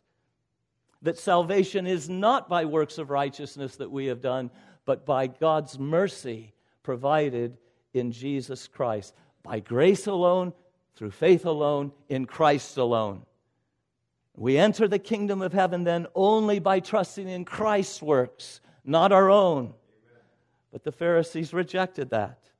That 1.02 1.18
salvation 1.18 1.86
is 1.86 2.08
not 2.08 2.48
by 2.48 2.64
works 2.64 2.98
of 2.98 3.10
righteousness 3.10 3.76
that 3.76 3.90
we 3.90 4.06
have 4.06 4.20
done, 4.20 4.50
but 4.84 5.04
by 5.04 5.26
God's 5.26 5.78
mercy 5.78 6.54
provided 6.82 7.58
in 7.92 8.10
Jesus 8.12 8.66
Christ. 8.66 9.14
By 9.42 9.60
grace 9.60 10.06
alone, 10.06 10.52
through 10.96 11.10
faith 11.10 11.44
alone, 11.44 11.92
in 12.08 12.24
Christ 12.24 12.76
alone. 12.78 13.22
We 14.34 14.56
enter 14.56 14.88
the 14.88 14.98
kingdom 14.98 15.42
of 15.42 15.52
heaven 15.52 15.84
then 15.84 16.06
only 16.14 16.58
by 16.60 16.80
trusting 16.80 17.28
in 17.28 17.44
Christ's 17.44 18.00
works, 18.00 18.60
not 18.84 19.12
our 19.12 19.30
own. 19.30 19.74
But 20.72 20.84
the 20.84 20.92
Pharisees 20.92 21.52
rejected 21.54 22.10
that 22.10 22.50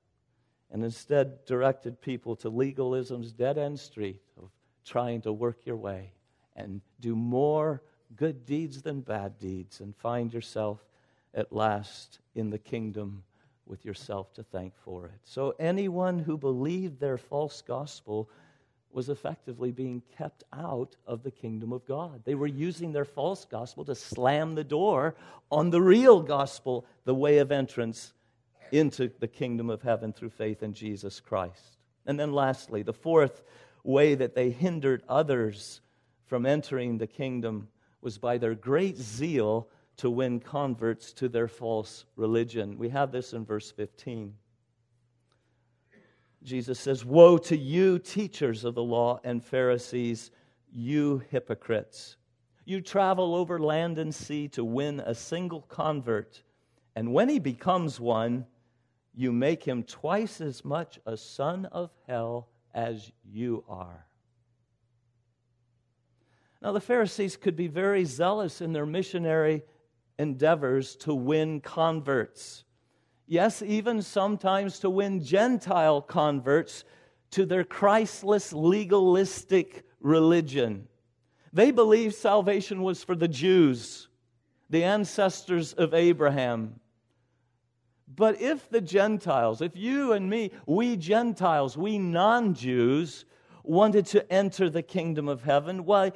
and 0.71 0.85
instead 0.85 1.45
directed 1.45 2.01
people 2.01 2.37
to 2.37 2.49
legalism's 2.49 3.33
dead 3.33 3.59
end 3.59 3.79
street 3.79 4.23
of 4.37 4.51
trying 4.85 5.21
to 5.23 5.33
work 5.33 5.67
your 5.67 5.77
way 5.77 6.13
and 6.57 6.81
do 7.01 7.15
more 7.15 7.83
good 8.17 8.45
deeds 8.47 8.83
than 8.83 9.01
bad 9.01 9.39
deeds 9.39 9.81
and 9.81 9.95
find 9.97 10.33
yourself 10.33 10.85
at 11.35 11.53
last 11.53 12.21
in 12.35 12.51
the 12.51 12.59
kingdom 12.59 13.23
with 13.67 13.85
yourself 13.85 14.33
to 14.33 14.43
thank 14.43 14.73
for 14.79 15.07
it. 15.07 15.21
So, 15.25 15.55
anyone 15.59 16.19
who 16.19 16.39
believed 16.39 16.99
their 16.99 17.19
false 17.19 17.61
gospel 17.61 18.31
was 18.93 19.09
effectively 19.09 19.71
being 19.71 20.03
kept 20.17 20.45
out 20.53 20.97
of 21.07 21.23
the 21.23 21.31
kingdom 21.31 21.73
of 21.73 21.87
God. 21.87 22.23
They 22.25 22.35
were 22.35 22.47
using 22.47 22.93
their 22.93 23.05
false 23.05 23.45
gospel 23.45 23.85
to 23.85 23.95
slam 23.95 24.55
the 24.55 24.65
door 24.65 25.15
on 25.51 25.71
the 25.71 25.83
real 25.83 26.21
gospel, 26.21 26.87
the 27.05 27.15
way 27.15 27.39
of 27.39 27.53
entrance 27.53 28.13
into 28.73 29.11
the 29.21 29.29
kingdom 29.29 29.71
of 29.71 29.83
heaven 29.83 30.13
through 30.13 30.31
faith 30.31 30.63
in 30.63 30.73
Jesus 30.73 31.21
Christ. 31.21 31.79
And 32.07 32.19
then, 32.19 32.33
lastly, 32.33 32.83
the 32.83 32.93
fourth 32.93 33.43
way 33.85 34.15
that 34.15 34.35
they 34.35 34.51
hindered 34.51 35.03
others 35.09 35.81
from 36.27 36.47
entering 36.47 36.99
the 36.99 37.07
kingdom 37.07 37.69
was 38.01 38.19
by 38.19 38.39
their 38.39 38.55
great 38.55 38.97
zeal 38.97 39.69
to 39.99 40.11
win 40.11 40.41
converts 40.41 41.13
to 41.15 41.29
their 41.29 41.49
false 41.49 42.05
religion. 42.17 42.79
We 42.79 42.89
have 42.91 43.13
this 43.13 43.33
in 43.33 43.45
verse 43.45 43.71
15. 43.71 44.35
Jesus 46.49 46.81
says, 46.81 47.05
Woe 47.05 47.37
to 47.37 47.57
you, 47.57 47.99
teachers 47.99 48.65
of 48.65 48.75
the 48.75 48.83
law 48.83 49.21
and 49.23 49.45
Pharisees, 49.45 50.31
you 50.73 51.23
hypocrites! 51.31 52.17
You 52.65 52.81
travel 52.81 53.35
over 53.35 53.59
land 53.59 53.99
and 53.99 54.15
sea 54.15 54.49
to 54.49 54.65
win 54.65 55.01
a 55.01 55.15
single 55.15 55.63
convert, 55.63 56.43
and 56.97 57.13
when 57.13 57.29
he 57.29 57.39
becomes 57.39 58.01
one, 58.01 58.47
you 59.15 59.31
make 59.31 59.63
him 59.63 59.83
twice 59.83 60.41
as 60.41 60.65
much 60.65 60.99
a 61.05 61.19
son 61.19 61.67
of 61.67 61.91
hell 62.07 62.49
as 62.73 63.13
you 63.25 63.65
are. 63.69 64.07
Now, 66.63 66.73
the 66.73 66.81
Pharisees 66.81 67.37
could 67.37 67.57
be 67.57 67.69
very 67.69 68.05
zealous 68.05 68.63
in 68.63 68.73
their 68.73 68.87
missionary 68.87 69.63
endeavors 70.19 70.97
to 70.97 71.15
win 71.15 71.61
converts. 71.61 72.65
Yes, 73.31 73.61
even 73.61 74.01
sometimes 74.01 74.79
to 74.79 74.89
win 74.89 75.23
Gentile 75.23 76.01
converts 76.01 76.85
to 77.33 77.45
their 77.45 77.63
Christless, 77.63 78.55
legalistic 78.55 79.85
religion. 80.01 80.89
They 81.53 81.71
believed 81.71 82.15
salvation 82.15 82.83
was 82.83 83.05
for 83.05 83.15
the 83.15 83.29
Jews, 83.29 84.09
the 84.71 84.83
ancestors 84.83 85.75
of 85.75 85.93
Abraham. 85.93 86.81
But 88.09 88.41
if 88.41 88.71
the 88.71 88.81
Gentiles, 88.81 89.61
if 89.61 89.77
you 89.77 90.13
and 90.15 90.31
me, 90.31 90.51
we 90.65 90.97
Gentiles, 90.97 91.77
we 91.77 91.99
non 91.99 92.55
Jews, 92.55 93.27
wanted 93.63 94.07
to 94.07 94.33
enter 94.33 94.71
the 94.71 94.83
kingdom 94.83 95.29
of 95.29 95.43
heaven, 95.43 95.85
why, 95.85 96.13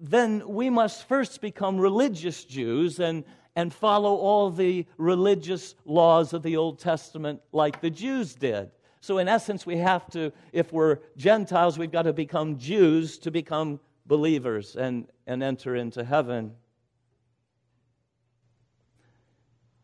then 0.00 0.42
we 0.48 0.68
must 0.68 1.06
first 1.06 1.40
become 1.40 1.78
religious 1.78 2.44
Jews 2.44 2.98
and, 2.98 3.22
and 3.56 3.72
follow 3.72 4.14
all 4.16 4.50
the 4.50 4.86
religious 4.96 5.74
laws 5.84 6.32
of 6.32 6.42
the 6.42 6.56
Old 6.56 6.78
Testament 6.78 7.40
like 7.52 7.80
the 7.80 7.90
Jews 7.90 8.34
did. 8.34 8.70
So, 9.00 9.18
in 9.18 9.28
essence, 9.28 9.64
we 9.64 9.78
have 9.78 10.08
to, 10.10 10.32
if 10.52 10.72
we're 10.72 10.98
Gentiles, 11.16 11.78
we've 11.78 11.90
got 11.90 12.02
to 12.02 12.12
become 12.12 12.58
Jews 12.58 13.18
to 13.18 13.30
become 13.30 13.80
believers 14.06 14.76
and, 14.76 15.06
and 15.26 15.42
enter 15.42 15.74
into 15.74 16.04
heaven. 16.04 16.52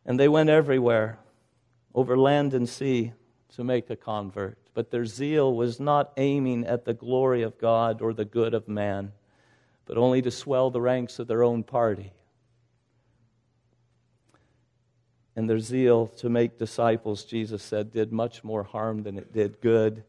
And 0.04 0.20
they 0.20 0.28
went 0.28 0.50
everywhere, 0.50 1.18
over 1.94 2.16
land 2.16 2.54
and 2.54 2.68
sea, 2.68 3.12
to 3.54 3.64
make 3.64 3.88
a 3.88 3.96
convert. 3.96 4.58
But 4.74 4.90
their 4.90 5.06
zeal 5.06 5.54
was 5.54 5.80
not 5.80 6.12
aiming 6.18 6.66
at 6.66 6.84
the 6.84 6.94
glory 6.94 7.42
of 7.42 7.58
God 7.58 8.02
or 8.02 8.12
the 8.12 8.26
good 8.26 8.52
of 8.52 8.68
man 8.68 9.12
but 9.86 9.96
only 9.96 10.20
to 10.20 10.30
swell 10.30 10.70
the 10.70 10.80
ranks 10.80 11.18
of 11.18 11.28
their 11.28 11.42
own 11.42 11.62
party. 11.62 12.12
And 15.36 15.48
their 15.48 15.58
zeal 15.58 16.06
to 16.18 16.28
make 16.28 16.58
disciples, 16.58 17.24
Jesus 17.24 17.62
said, 17.62 17.92
did 17.92 18.10
much 18.10 18.42
more 18.42 18.62
harm 18.62 19.02
than 19.02 19.18
it 19.18 19.32
did 19.32 19.60
good. 19.60 20.02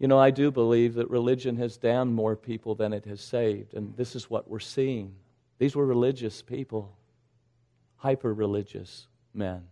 You 0.00 0.08
know, 0.08 0.18
I 0.18 0.30
do 0.30 0.50
believe 0.50 0.94
that 0.94 1.08
religion 1.10 1.56
has 1.56 1.76
damned 1.76 2.14
more 2.14 2.36
people 2.36 2.74
than 2.74 2.92
it 2.92 3.04
has 3.06 3.20
saved, 3.20 3.74
and 3.74 3.96
this 3.96 4.14
is 4.14 4.28
what 4.28 4.48
we're 4.48 4.58
seeing. 4.58 5.14
These 5.58 5.74
were 5.74 5.86
religious 5.86 6.42
people, 6.42 6.96
hyper 7.96 8.34
religious 8.34 9.06
men. 9.32 9.62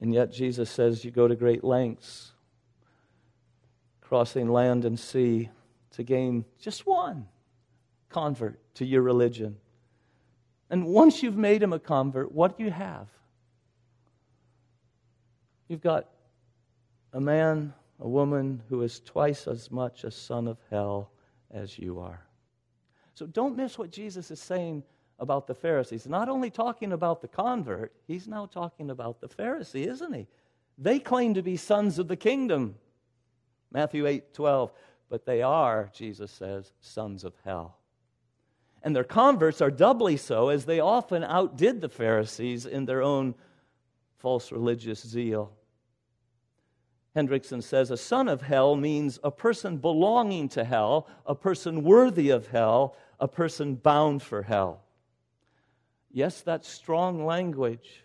And 0.00 0.14
yet 0.14 0.32
Jesus 0.32 0.70
says 0.70 1.04
you 1.04 1.10
go 1.10 1.28
to 1.28 1.36
great 1.36 1.64
lengths 1.64 2.32
crossing 4.08 4.48
land 4.48 4.86
and 4.86 4.98
sea 4.98 5.50
to 5.90 6.02
gain 6.02 6.42
just 6.58 6.86
one 6.86 7.28
convert 8.08 8.58
to 8.74 8.86
your 8.86 9.02
religion. 9.02 9.54
And 10.70 10.86
once 10.86 11.22
you've 11.22 11.36
made 11.36 11.62
him 11.62 11.72
a 11.72 11.78
convert, 11.78 12.32
what 12.32 12.58
do 12.58 12.64
you 12.64 12.70
have? 12.70 13.08
You've 15.68 15.80
got 15.80 16.08
a 17.12 17.20
man, 17.20 17.72
a 18.00 18.08
woman 18.08 18.62
who 18.68 18.82
is 18.82 19.00
twice 19.00 19.46
as 19.46 19.70
much 19.70 20.04
a 20.04 20.10
son 20.10 20.46
of 20.46 20.58
hell 20.70 21.10
as 21.50 21.78
you 21.78 22.00
are. 22.00 22.22
So 23.14 23.26
don't 23.26 23.56
miss 23.56 23.78
what 23.78 23.90
Jesus 23.90 24.30
is 24.30 24.40
saying 24.40 24.82
about 25.18 25.46
the 25.46 25.54
Pharisees. 25.54 26.06
Not 26.06 26.28
only 26.28 26.50
talking 26.50 26.92
about 26.92 27.20
the 27.20 27.28
convert, 27.28 27.92
he's 28.06 28.28
now 28.28 28.46
talking 28.46 28.90
about 28.90 29.20
the 29.20 29.28
Pharisee, 29.28 29.86
isn't 29.86 30.12
he? 30.12 30.26
They 30.76 31.00
claim 31.00 31.34
to 31.34 31.42
be 31.42 31.56
sons 31.56 31.98
of 31.98 32.08
the 32.08 32.16
kingdom. 32.16 32.76
Matthew 33.72 34.06
8 34.06 34.32
12. 34.32 34.72
But 35.10 35.24
they 35.24 35.42
are, 35.42 35.90
Jesus 35.92 36.30
says, 36.30 36.72
sons 36.80 37.24
of 37.24 37.32
hell. 37.44 37.77
And 38.82 38.94
their 38.94 39.04
converts 39.04 39.60
are 39.60 39.70
doubly 39.70 40.16
so, 40.16 40.48
as 40.48 40.64
they 40.64 40.80
often 40.80 41.24
outdid 41.24 41.80
the 41.80 41.88
Pharisees 41.88 42.64
in 42.64 42.84
their 42.84 43.02
own 43.02 43.34
false 44.16 44.52
religious 44.52 45.06
zeal. 45.06 45.52
Hendriksen 47.16 47.62
says 47.62 47.90
a 47.90 47.96
son 47.96 48.28
of 48.28 48.42
hell 48.42 48.76
means 48.76 49.18
a 49.24 49.30
person 49.30 49.78
belonging 49.78 50.48
to 50.50 50.62
hell, 50.62 51.08
a 51.26 51.34
person 51.34 51.82
worthy 51.82 52.30
of 52.30 52.46
hell, 52.48 52.96
a 53.18 53.26
person 53.26 53.74
bound 53.74 54.22
for 54.22 54.42
hell. 54.42 54.84
Yes, 56.12 56.40
that's 56.42 56.68
strong 56.68 57.24
language, 57.24 58.04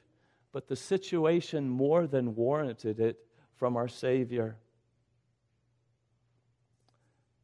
but 0.52 0.68
the 0.68 0.76
situation 0.76 1.70
more 1.70 2.08
than 2.08 2.36
warranted 2.36 3.00
it 3.00 3.20
from 3.56 3.78
our 3.78 3.88
Savior. 3.88 4.58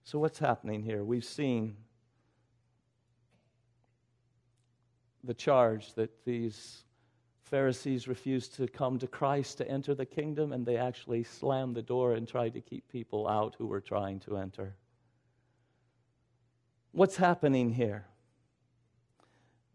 So, 0.04 0.18
what's 0.18 0.39
happening 0.39 0.82
here? 0.82 1.04
We've 1.04 1.24
seen 1.24 1.78
the 5.30 5.34
charge 5.36 5.94
that 5.94 6.26
these 6.26 6.82
Pharisees 7.44 8.08
refused 8.08 8.56
to 8.56 8.68
come 8.68 8.98
to 8.98 9.06
Christ 9.06 9.60
to 9.60 9.70
enter 9.70 9.94
the 9.94 10.04
kingdom, 10.04 10.54
and 10.54 10.65
they 10.65 10.76
actually 10.76 11.24
slammed 11.24 11.76
the 11.76 11.84
door 11.84 12.13
and 12.13 12.28
tried 12.28 12.56
to 12.56 12.62
keep 12.62 12.89
people 12.89 13.28
out 13.28 13.54
who 13.60 13.68
were 13.68 13.80
trying 13.80 14.20
to 14.22 14.38
enter. 14.38 14.74
What's 16.94 17.18
happening 17.18 17.70
here? 17.70 18.08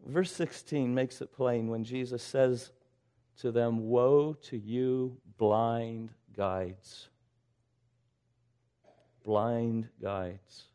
Verse 0.05 0.33
16 0.33 0.93
makes 0.93 1.21
it 1.21 1.31
plain 1.31 1.69
when 1.69 1.85
Jesus 1.85 2.21
says 2.21 2.73
to 3.37 3.49
them, 3.49 3.87
Woe 3.87 4.33
to 4.49 4.57
you, 4.57 5.15
blind 5.37 6.09
guides 6.35 7.07
blind 9.25 9.89
guides. 10.01 10.65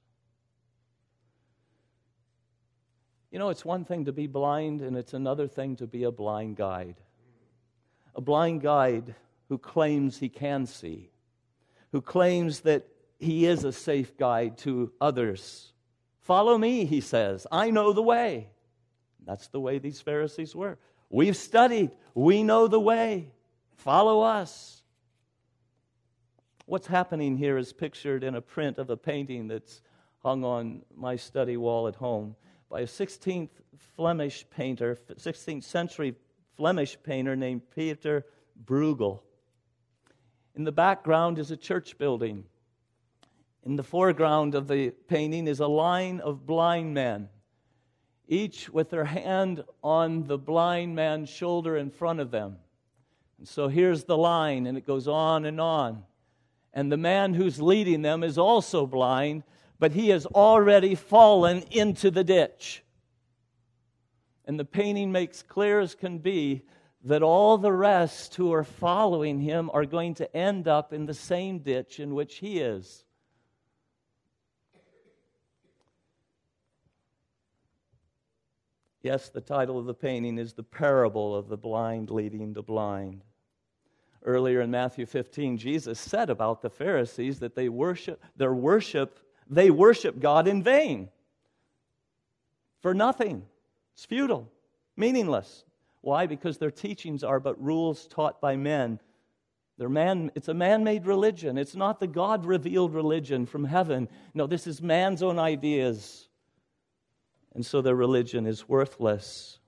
You 3.31 3.39
know, 3.39 3.51
it's 3.51 3.65
one 3.65 3.85
thing 3.85 4.07
to 4.07 4.13
be 4.13 4.27
blind, 4.27 4.81
and 4.81 4.97
it's 4.97 5.15
another 5.15 5.47
thing 5.47 5.77
to 5.77 5.87
be 5.87 6.03
a 6.03 6.11
blind 6.11 6.57
guide. 6.57 6.97
A 8.17 8.21
blind 8.21 8.61
guide 8.61 9.15
who 9.49 9.57
claims 9.57 10.19
he 10.19 10.29
can 10.29 10.67
see, 10.67 11.11
who 11.93 12.01
claims 12.01 12.61
that 12.61 12.89
he 13.19 13.47
is 13.47 13.63
a 13.63 13.73
safe 13.73 14.17
guide 14.17 14.59
to 14.59 14.93
others. 15.01 15.73
Follow 16.19 16.59
me, 16.59 16.85
he 16.85 17.01
says. 17.01 17.47
I 17.53 17.71
know 17.71 17.93
the 17.93 18.03
way. 18.03 18.49
That's 19.25 19.49
the 19.49 19.61
way 19.61 19.79
these 19.79 20.01
Pharisees 20.01 20.57
were. 20.57 20.79
We've 21.09 21.37
studied, 21.37 21.91
we 22.15 22.43
know 22.43 22.67
the 22.67 22.81
way. 22.81 23.31
Follow 23.77 24.23
us. 24.23 24.83
What's 26.67 26.87
happening 26.87 27.37
here 27.37 27.59
is 27.59 27.73
pictured 27.73 28.25
in 28.25 28.35
a 28.35 28.41
print 28.41 28.79
of 28.79 28.91
a 28.91 28.97
painting 28.97 29.49
that's 29.49 29.83
hung 30.19 30.45
on 30.45 30.83
my 30.97 31.17
study 31.17 31.57
wall 31.57 31.87
at 31.89 31.97
home 31.97 32.37
by 32.71 32.81
a 32.81 32.87
16th 32.87 33.51
Flemish 33.97 34.47
painter, 34.49 34.97
16th 35.11 35.65
century 35.65 36.15
Flemish 36.57 36.97
painter 37.03 37.35
named 37.35 37.63
Peter 37.75 38.25
Bruegel. 38.65 39.21
In 40.55 40.65
the 40.65 40.73
background 40.73 41.39
is 41.39 41.51
a 41.51 41.57
church 41.57 41.99
building. 41.99 42.45
In 43.65 43.77
the 43.77 43.83
foreground 43.83 44.55
of 44.55 44.69
the 44.69 44.91
painting 45.09 45.49
is 45.49 45.61
a 45.61 45.67
line 45.67 46.21
of 46.21 46.47
blind 46.47 46.95
men, 46.95 47.29
each 48.29 48.71
with 48.71 48.91
their 48.91 49.05
hand 49.05 49.65
on 49.83 50.27
the 50.27 50.39
blind 50.39 50.95
man's 50.95 51.29
shoulder 51.29 51.77
in 51.77 51.91
front 51.91 52.21
of 52.21 52.31
them. 52.31 52.57
And 53.39 53.49
so 53.49 53.69
here's 53.69 54.05
the 54.05 54.17
line, 54.17 54.67
and 54.67 54.79
it 54.79 54.87
goes 54.87 55.09
on 55.09 55.45
and 55.45 55.61
on 55.61 56.05
and 56.73 56.91
the 56.91 56.97
man 56.97 57.35
who's 57.35 57.61
leading 57.61 58.03
them 58.03 58.23
is 58.23 58.39
also 58.39 58.87
blind, 58.87 59.43
but 59.81 59.93
he 59.93 60.11
has 60.11 60.27
already 60.27 60.95
fallen 60.95 61.65
into 61.71 62.11
the 62.11 62.23
ditch. 62.23 62.85
And 64.45 64.61
the 64.61 64.65
painting 64.65 65.11
makes 65.11 65.43
clear 65.43 65.81
as 65.81 65.95
can 65.95 66.19
be 66.19 66.63
that 67.03 67.23
all 67.23 67.57
the 67.57 67.73
rest 67.73 68.35
who 68.35 68.53
are 68.53 68.63
following 68.63 69.41
him 69.41 69.71
are 69.73 69.87
going 69.87 70.15
to 70.15 70.37
end 70.37 70.69
up 70.69 70.93
in 70.93 71.07
the 71.07 71.15
same 71.15 71.61
ditch 71.61 71.99
in 71.99 72.15
which 72.15 72.37
he 72.37 72.61
is. 72.61 73.05
Yes, 79.03 79.31
the 79.31 79.41
title 79.41 79.79
of 79.79 79.87
the 79.87 79.95
painting 79.95 80.37
is 80.37 80.53
The 80.53 80.63
Parable 80.63 81.35
of 81.35 81.49
the 81.49 81.57
Blind 81.57 82.11
Leading 82.11 82.53
the 82.53 82.63
Blind 82.63 83.23
earlier 84.25 84.61
in 84.61 84.71
Matthew 84.71 85.07
15, 85.07 85.57
Jesus 85.57 85.99
said 85.99 86.31
about 86.31 86.63
the 86.63 86.71
Pharisees 86.71 87.39
that 87.41 87.55
they 87.55 87.69
worship 87.69 88.23
their 88.37 88.55
worship, 88.55 89.19
they 89.51 89.71
worship 89.71 90.19
God 90.19 90.49
in 90.49 90.63
vain. 90.63 91.11
For 92.81 92.95
nothing. 92.95 93.43
It's 93.93 94.07
futile, 94.07 94.51
meaningless. 94.97 95.65
Why? 96.01 96.27
Because 96.27 96.57
their 96.57 96.71
teachings 96.71 97.23
are 97.23 97.41
but 97.41 97.63
rules 97.63 98.07
taught 98.07 98.41
by 98.41 98.57
men. 98.57 98.99
They're 99.77 99.91
man, 99.91 100.31
it's 100.35 100.49
a 100.49 100.55
man 100.55 100.85
made 100.85 101.05
religion. 101.05 101.59
It's 101.59 101.77
not 101.77 102.01
the 102.01 102.07
God 102.07 102.47
revealed 102.47 102.95
religion 102.95 103.45
from 103.45 103.65
heaven. 103.65 104.09
No, 104.33 104.47
this 104.47 104.67
is 104.67 104.81
man's 104.81 105.23
own 105.23 105.39
ideas. 105.39 106.29
And 107.55 107.67
so 107.67 107.83
their 107.83 107.95
religion 107.95 108.47
is 108.47 108.67
worthless. 108.67 109.59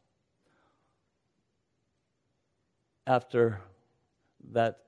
after 3.06 3.60
that 4.52 4.78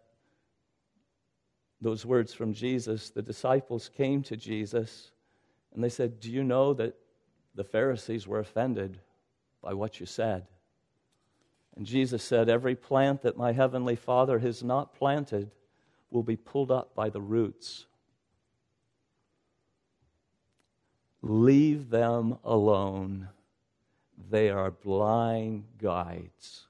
those 1.85 2.07
words 2.07 2.33
from 2.33 2.55
Jesus, 2.55 3.11
the 3.11 3.21
disciples 3.21 3.91
came 3.95 4.23
to 4.23 4.39
Jesus 4.39 5.11
and 5.75 5.85
they 5.85 5.91
said, 5.91 6.19
Do 6.19 6.33
you 6.33 6.43
know 6.43 6.73
that 6.73 6.97
the 7.55 7.63
Pharisees 7.63 8.27
were 8.27 8.39
offended 8.39 8.99
by 9.63 9.75
what 9.75 10.01
you 10.01 10.07
said? 10.07 10.47
And 11.77 11.85
Jesus 11.85 12.23
said, 12.23 12.49
Every 12.49 12.75
plant 12.75 13.21
that 13.23 13.37
my 13.37 13.53
heavenly 13.53 13.97
Father 13.97 14.39
has 14.39 14.65
not 14.65 14.95
planted 14.95 15.51
will 16.11 16.23
be 16.23 16.37
pulled 16.37 16.71
up 16.71 16.95
by 16.95 17.11
the 17.11 17.21
roots. 17.21 17.85
Leave 21.21 21.91
them 21.91 22.39
alone. 22.45 23.29
They 24.31 24.49
are 24.49 24.71
blind 24.71 25.65
guides. 25.79 26.65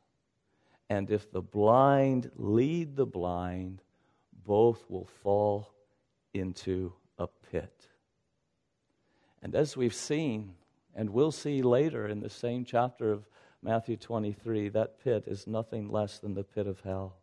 And 0.90 1.08
if 1.08 1.30
the 1.30 1.42
blind 1.42 2.32
lead 2.36 2.96
the 2.96 3.06
blind, 3.06 3.83
both 4.46 4.84
will 4.88 5.08
fall 5.22 5.72
into 6.32 6.92
a 7.18 7.26
pit. 7.50 7.88
And 9.42 9.54
as 9.54 9.76
we've 9.76 9.94
seen, 9.94 10.54
and 10.94 11.10
we'll 11.10 11.32
see 11.32 11.62
later 11.62 12.08
in 12.08 12.20
the 12.20 12.30
same 12.30 12.64
chapter 12.64 13.12
of 13.12 13.28
Matthew 13.62 13.96
23, 13.96 14.68
that 14.70 15.02
pit 15.02 15.24
is 15.26 15.46
nothing 15.46 15.88
less 15.88 16.18
than 16.18 16.34
the 16.34 16.44
pit 16.44 16.66
of 16.66 16.80
hell. 16.80 17.16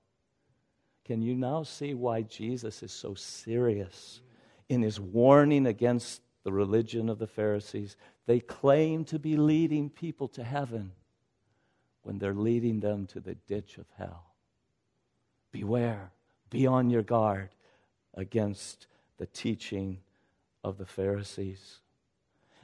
Can 1.05 1.21
you 1.21 1.35
now 1.35 1.63
see 1.63 1.93
why 1.93 2.21
Jesus 2.21 2.83
is 2.83 2.91
so 2.91 3.13
serious 3.13 4.21
in 4.69 4.81
his 4.81 4.99
warning 4.99 5.65
against 5.65 6.21
the 6.43 6.51
religion 6.51 7.09
of 7.09 7.19
the 7.19 7.27
Pharisees? 7.27 7.97
They 8.27 8.39
claim 8.39 9.03
to 9.05 9.19
be 9.19 9.35
leading 9.35 9.89
people 9.89 10.27
to 10.29 10.43
heaven 10.43 10.91
when 12.03 12.17
they're 12.17 12.33
leading 12.33 12.79
them 12.79 13.07
to 13.07 13.19
the 13.19 13.35
ditch 13.35 13.77
of 13.77 13.85
hell. 13.97 14.33
Beware, 15.51 16.11
be 16.51 16.67
on 16.67 16.91
your 16.91 17.01
guard 17.01 17.49
against 18.13 18.85
the 19.17 19.25
teaching 19.25 19.97
of 20.63 20.77
the 20.77 20.85
Pharisees. 20.85 21.79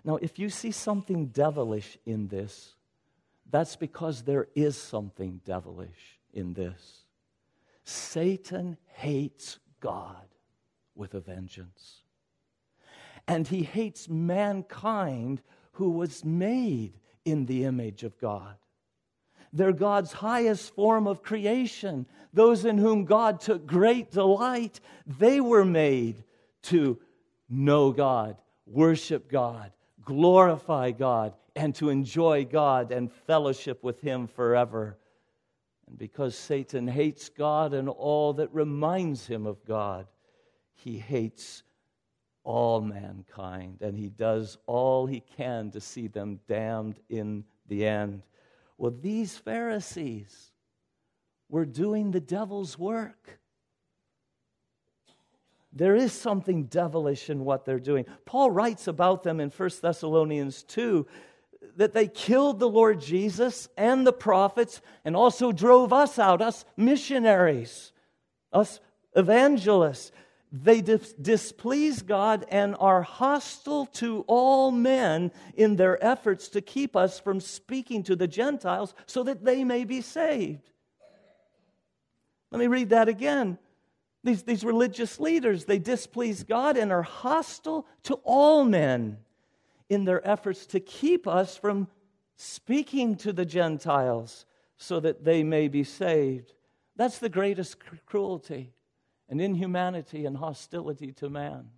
Now, 0.03 0.17
if 0.17 0.37
you 0.37 0.49
see 0.49 0.71
something 0.71 1.27
devilish 1.27 1.97
in 2.05 2.27
this, 2.27 2.75
that's 3.49 3.75
because 3.75 4.21
there 4.21 4.47
is 4.55 4.77
something 4.77 5.41
devilish 5.43 6.19
in 6.33 6.53
this. 6.53 7.05
Satan 7.83 8.77
hates 8.93 9.57
God 9.79 10.27
with 10.95 11.13
a 11.13 11.19
vengeance. 11.19 12.01
And 13.27 13.47
he 13.47 13.63
hates 13.63 14.09
mankind 14.09 15.41
who 15.73 15.89
was 15.91 16.23
made 16.23 16.99
in 17.25 17.45
the 17.45 17.65
image 17.65 18.03
of 18.03 18.17
God. 18.19 18.55
They're 19.53 19.71
God's 19.71 20.11
highest 20.11 20.75
form 20.75 21.07
of 21.07 21.23
creation. 21.23 22.05
Those 22.33 22.65
in 22.65 22.77
whom 22.77 23.05
God 23.05 23.39
took 23.39 23.65
great 23.65 24.11
delight, 24.11 24.79
they 25.05 25.41
were 25.41 25.65
made 25.65 26.23
to 26.63 26.99
know 27.49 27.91
God, 27.91 28.37
worship 28.65 29.31
God, 29.31 29.71
glorify 30.03 30.91
God, 30.91 31.33
and 31.55 31.73
to 31.75 31.89
enjoy 31.89 32.45
God 32.45 32.91
and 32.91 33.11
fellowship 33.11 33.83
with 33.83 34.01
Him 34.01 34.27
forever. 34.27 34.97
And 35.87 35.97
because 35.97 36.37
Satan 36.37 36.87
hates 36.87 37.29
God 37.29 37.73
and 37.73 37.89
all 37.89 38.33
that 38.33 38.53
reminds 38.53 39.25
him 39.25 39.45
of 39.45 39.63
God, 39.65 40.07
he 40.75 40.99
hates 40.99 41.63
all 42.43 42.81
mankind 42.81 43.81
and 43.81 43.97
he 43.97 44.09
does 44.09 44.57
all 44.67 45.05
he 45.05 45.21
can 45.21 45.71
to 45.71 45.81
see 45.81 46.07
them 46.07 46.39
damned 46.47 46.99
in 47.09 47.43
the 47.67 47.85
end. 47.85 48.21
Well, 48.77 48.93
these 49.01 49.37
Pharisees 49.37 50.51
were 51.49 51.65
doing 51.65 52.11
the 52.11 52.19
devil's 52.19 52.77
work. 52.77 53.39
There 55.73 55.95
is 55.95 56.11
something 56.11 56.65
devilish 56.65 57.29
in 57.29 57.45
what 57.45 57.65
they're 57.65 57.79
doing. 57.79 58.05
Paul 58.25 58.51
writes 58.51 58.87
about 58.87 59.23
them 59.23 59.39
in 59.39 59.49
1 59.49 59.69
Thessalonians 59.81 60.63
2 60.63 61.05
that 61.75 61.93
they 61.93 62.07
killed 62.07 62.59
the 62.59 62.69
Lord 62.69 62.99
Jesus 62.99 63.69
and 63.77 64.05
the 64.05 64.13
prophets 64.13 64.81
and 65.05 65.15
also 65.15 65.51
drove 65.51 65.93
us 65.93 66.17
out, 66.17 66.41
us 66.41 66.65
missionaries, 66.75 67.91
us 68.51 68.79
evangelists. 69.15 70.11
They 70.51 70.81
dis- 70.81 71.13
displease 71.13 72.01
God 72.01 72.45
and 72.49 72.75
are 72.79 73.01
hostile 73.01 73.85
to 73.87 74.23
all 74.27 74.71
men 74.71 75.31
in 75.55 75.75
their 75.75 76.03
efforts 76.03 76.47
to 76.49 76.61
keep 76.61 76.95
us 76.95 77.19
from 77.19 77.41
speaking 77.41 78.03
to 78.03 78.15
the 78.15 78.27
Gentiles 78.27 78.93
so 79.05 79.23
that 79.23 79.43
they 79.43 79.63
may 79.65 79.83
be 79.83 80.01
saved. 80.01 80.69
Let 82.51 82.59
me 82.59 82.67
read 82.67 82.89
that 82.89 83.09
again. 83.09 83.57
These, 84.23 84.43
these 84.43 84.63
religious 84.63 85.19
leaders, 85.19 85.65
they 85.65 85.79
displease 85.79 86.43
God 86.43 86.77
and 86.77 86.91
are 86.91 87.03
hostile 87.03 87.85
to 88.03 88.15
all 88.23 88.63
men 88.63 89.17
in 89.89 90.05
their 90.05 90.25
efforts 90.25 90.65
to 90.67 90.79
keep 90.79 91.27
us 91.27 91.57
from 91.57 91.87
speaking 92.37 93.15
to 93.17 93.33
the 93.33 93.45
Gentiles 93.45 94.45
so 94.77 94.99
that 95.01 95.25
they 95.25 95.43
may 95.43 95.67
be 95.67 95.83
saved. 95.83 96.53
That's 96.95 97.19
the 97.19 97.29
greatest 97.29 97.77
cruelty 98.05 98.73
and 99.29 99.41
inhumanity 99.41 100.25
and 100.25 100.37
hostility 100.37 101.11
to 101.13 101.29
man. 101.29 101.69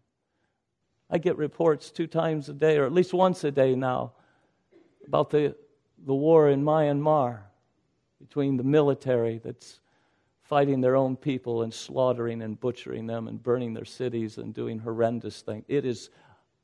I 1.10 1.18
get 1.18 1.38
reports 1.38 1.92
two 1.92 2.08
times 2.08 2.50
a 2.50 2.54
day, 2.54 2.78
or 2.78 2.86
at 2.86 2.94
least 2.94 3.14
once 3.14 3.44
a 3.44 3.52
day 3.52 3.76
now, 3.76 4.14
about 5.08 5.32
the, 5.32 5.56
the 6.06 6.14
war 6.14 6.50
in 6.50 6.64
Myanmar 6.64 7.40
between 8.20 8.58
the 8.58 8.64
military 8.64 9.40
that's 9.44 9.80
fighting 10.44 10.82
their 10.82 10.96
own 10.96 11.16
people 11.16 11.64
and 11.64 11.74
slaughtering 11.74 12.42
and 12.42 12.60
butchering 12.60 13.08
them 13.08 13.28
and 13.28 13.42
burning 13.42 13.74
their 13.74 13.86
cities 13.86 14.38
and 14.38 14.54
doing 14.54 14.80
horrendous 14.80 15.42
things. 15.42 15.64
It 15.68 15.86
is, 15.86 16.10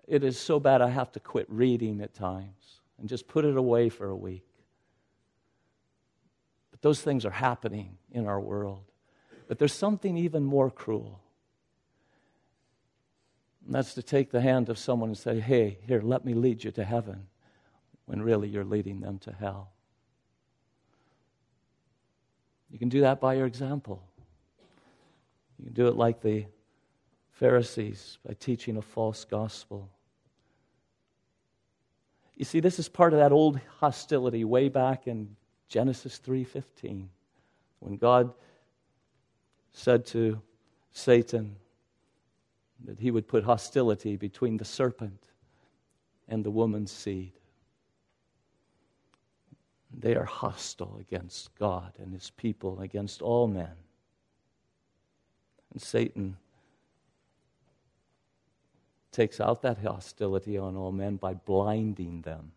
it 0.07 0.23
is 0.23 0.39
so 0.39 0.59
bad 0.59 0.81
I 0.81 0.89
have 0.89 1.11
to 1.13 1.19
quit 1.19 1.45
reading 1.49 2.01
at 2.01 2.13
times 2.13 2.81
and 2.99 3.09
just 3.09 3.27
put 3.27 3.45
it 3.45 3.57
away 3.57 3.89
for 3.89 4.09
a 4.09 4.15
week. 4.15 4.47
But 6.71 6.81
those 6.81 7.01
things 7.01 7.25
are 7.25 7.31
happening 7.31 7.97
in 8.11 8.27
our 8.27 8.39
world. 8.39 8.91
But 9.47 9.59
there's 9.59 9.73
something 9.73 10.17
even 10.17 10.43
more 10.43 10.71
cruel. 10.71 11.19
And 13.65 13.73
that's 13.73 13.93
to 13.95 14.03
take 14.03 14.31
the 14.31 14.41
hand 14.41 14.69
of 14.69 14.77
someone 14.77 15.09
and 15.09 15.17
say, 15.17 15.39
hey, 15.39 15.79
here, 15.87 16.01
let 16.01 16.25
me 16.25 16.33
lead 16.33 16.63
you 16.63 16.71
to 16.71 16.83
heaven, 16.83 17.27
when 18.05 18.21
really 18.21 18.47
you're 18.47 18.63
leading 18.63 19.01
them 19.01 19.19
to 19.19 19.31
hell. 19.31 19.71
You 22.69 22.79
can 22.79 22.89
do 22.89 23.01
that 23.01 23.19
by 23.19 23.35
your 23.35 23.45
example. 23.45 24.03
You 25.57 25.65
can 25.65 25.73
do 25.73 25.87
it 25.87 25.95
like 25.95 26.21
the 26.21 26.45
Pharisees 27.31 28.17
by 28.25 28.33
teaching 28.33 28.77
a 28.77 28.81
false 28.81 29.25
gospel. 29.25 29.89
You 32.35 32.45
see, 32.45 32.59
this 32.59 32.79
is 32.79 32.89
part 32.89 33.13
of 33.13 33.19
that 33.19 33.31
old 33.31 33.59
hostility 33.79 34.43
way 34.43 34.69
back 34.69 35.07
in 35.07 35.35
Genesis 35.69 36.19
3:15, 36.19 37.07
when 37.79 37.95
God 37.95 38.33
said 39.75 40.05
to 40.05 40.41
Satan 40.93 41.57
that 42.85 42.97
he 42.97 43.11
would 43.11 43.27
put 43.27 43.43
hostility 43.43 44.15
between 44.15 44.55
the 44.55 44.65
serpent 44.65 45.27
and 46.29 46.43
the 46.43 46.49
woman's 46.49 46.91
seed. 46.91 47.33
They 49.97 50.15
are 50.15 50.25
hostile 50.25 50.97
against 50.99 51.53
God 51.55 51.91
and 51.99 52.13
his 52.13 52.29
people, 52.31 52.79
against 52.79 53.21
all 53.21 53.47
men. 53.47 53.75
And 55.73 55.81
Satan 55.81 56.37
takes 59.11 59.41
out 59.41 59.61
that 59.61 59.77
hostility 59.79 60.57
on 60.57 60.77
all 60.77 60.93
men 60.93 61.17
by 61.17 61.33
blinding 61.33 62.21
them 62.21 62.51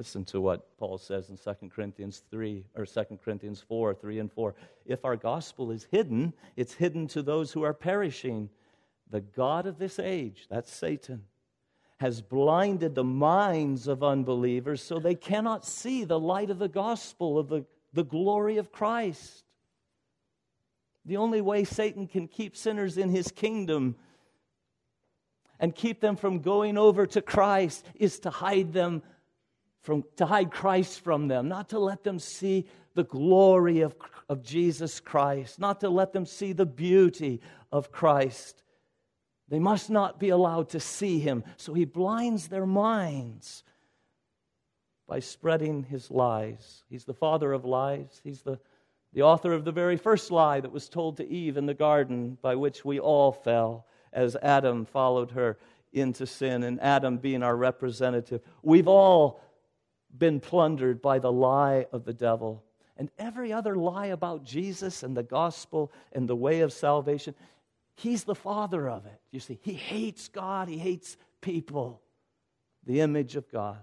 Listen 0.00 0.24
to 0.24 0.40
what 0.40 0.78
Paul 0.78 0.96
says 0.96 1.28
in 1.28 1.36
2 1.36 1.68
Corinthians 1.68 2.22
3 2.30 2.64
or 2.74 2.86
2 2.86 3.18
Corinthians 3.22 3.60
4, 3.60 3.92
3 3.92 4.18
and 4.20 4.32
4. 4.32 4.54
If 4.86 5.04
our 5.04 5.14
gospel 5.14 5.70
is 5.70 5.86
hidden, 5.90 6.32
it's 6.56 6.72
hidden 6.72 7.06
to 7.08 7.20
those 7.20 7.52
who 7.52 7.64
are 7.64 7.74
perishing. 7.74 8.48
The 9.10 9.20
God 9.20 9.66
of 9.66 9.78
this 9.78 9.98
age, 9.98 10.46
that's 10.48 10.74
Satan, 10.74 11.24
has 11.98 12.22
blinded 12.22 12.94
the 12.94 13.04
minds 13.04 13.88
of 13.88 14.02
unbelievers 14.02 14.82
so 14.82 14.98
they 14.98 15.14
cannot 15.14 15.66
see 15.66 16.04
the 16.04 16.18
light 16.18 16.48
of 16.48 16.58
the 16.58 16.66
gospel 16.66 17.38
of 17.38 17.48
the, 17.48 17.66
the 17.92 18.02
glory 18.02 18.56
of 18.56 18.72
Christ. 18.72 19.44
The 21.04 21.18
only 21.18 21.42
way 21.42 21.64
Satan 21.64 22.06
can 22.06 22.26
keep 22.26 22.56
sinners 22.56 22.96
in 22.96 23.10
his 23.10 23.30
kingdom 23.30 23.96
and 25.58 25.74
keep 25.74 26.00
them 26.00 26.16
from 26.16 26.38
going 26.40 26.78
over 26.78 27.06
to 27.08 27.20
Christ 27.20 27.84
is 27.96 28.20
to 28.20 28.30
hide 28.30 28.72
them 28.72 29.02
from, 29.82 30.04
to 30.16 30.26
hide 30.26 30.50
Christ 30.50 31.00
from 31.00 31.28
them, 31.28 31.48
not 31.48 31.70
to 31.70 31.78
let 31.78 32.04
them 32.04 32.18
see 32.18 32.66
the 32.94 33.04
glory 33.04 33.80
of, 33.80 33.94
of 34.28 34.42
Jesus 34.42 35.00
Christ, 35.00 35.58
not 35.58 35.80
to 35.80 35.88
let 35.88 36.12
them 36.12 36.26
see 36.26 36.52
the 36.52 36.66
beauty 36.66 37.40
of 37.72 37.92
Christ. 37.92 38.62
They 39.48 39.58
must 39.58 39.90
not 39.90 40.20
be 40.20 40.28
allowed 40.28 40.70
to 40.70 40.80
see 40.80 41.18
him. 41.18 41.44
So 41.56 41.74
he 41.74 41.84
blinds 41.84 42.48
their 42.48 42.66
minds 42.66 43.64
by 45.08 45.20
spreading 45.20 45.84
his 45.84 46.10
lies. 46.10 46.84
He's 46.88 47.04
the 47.04 47.14
father 47.14 47.52
of 47.52 47.64
lies, 47.64 48.20
he's 48.22 48.42
the 48.42 48.60
the 49.12 49.22
author 49.22 49.52
of 49.52 49.64
the 49.64 49.72
very 49.72 49.96
first 49.96 50.30
lie 50.30 50.60
that 50.60 50.70
was 50.70 50.88
told 50.88 51.16
to 51.16 51.28
Eve 51.28 51.56
in 51.56 51.66
the 51.66 51.74
garden, 51.74 52.38
by 52.42 52.54
which 52.54 52.84
we 52.84 53.00
all 53.00 53.32
fell 53.32 53.86
as 54.12 54.36
Adam 54.36 54.84
followed 54.84 55.32
her 55.32 55.58
into 55.92 56.26
sin, 56.26 56.62
and 56.62 56.80
Adam 56.80 57.18
being 57.18 57.42
our 57.42 57.56
representative. 57.56 58.40
We've 58.62 58.86
all 58.86 59.40
been 60.16 60.40
plundered 60.40 61.00
by 61.00 61.18
the 61.18 61.32
lie 61.32 61.86
of 61.92 62.04
the 62.04 62.12
devil. 62.12 62.64
And 62.96 63.10
every 63.18 63.52
other 63.52 63.76
lie 63.76 64.06
about 64.06 64.44
Jesus 64.44 65.02
and 65.02 65.16
the 65.16 65.22
gospel 65.22 65.92
and 66.12 66.28
the 66.28 66.36
way 66.36 66.60
of 66.60 66.72
salvation, 66.72 67.34
he's 67.94 68.24
the 68.24 68.34
father 68.34 68.88
of 68.88 69.06
it. 69.06 69.20
You 69.30 69.40
see, 69.40 69.58
he 69.62 69.72
hates 69.72 70.28
God, 70.28 70.68
he 70.68 70.78
hates 70.78 71.16
people, 71.40 72.02
the 72.84 73.00
image 73.00 73.36
of 73.36 73.50
God. 73.50 73.78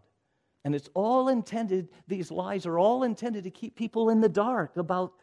And 0.64 0.76
it's 0.76 0.90
all 0.94 1.30
intended, 1.30 1.90
these 2.08 2.30
lies 2.30 2.66
are 2.66 2.78
all 2.78 3.04
intended 3.04 3.46
to 3.46 3.50
keep 3.50 3.76
people 3.76 4.10
in 4.10 4.22
the 4.22 4.30
dark 4.30 4.78
about 4.78 5.14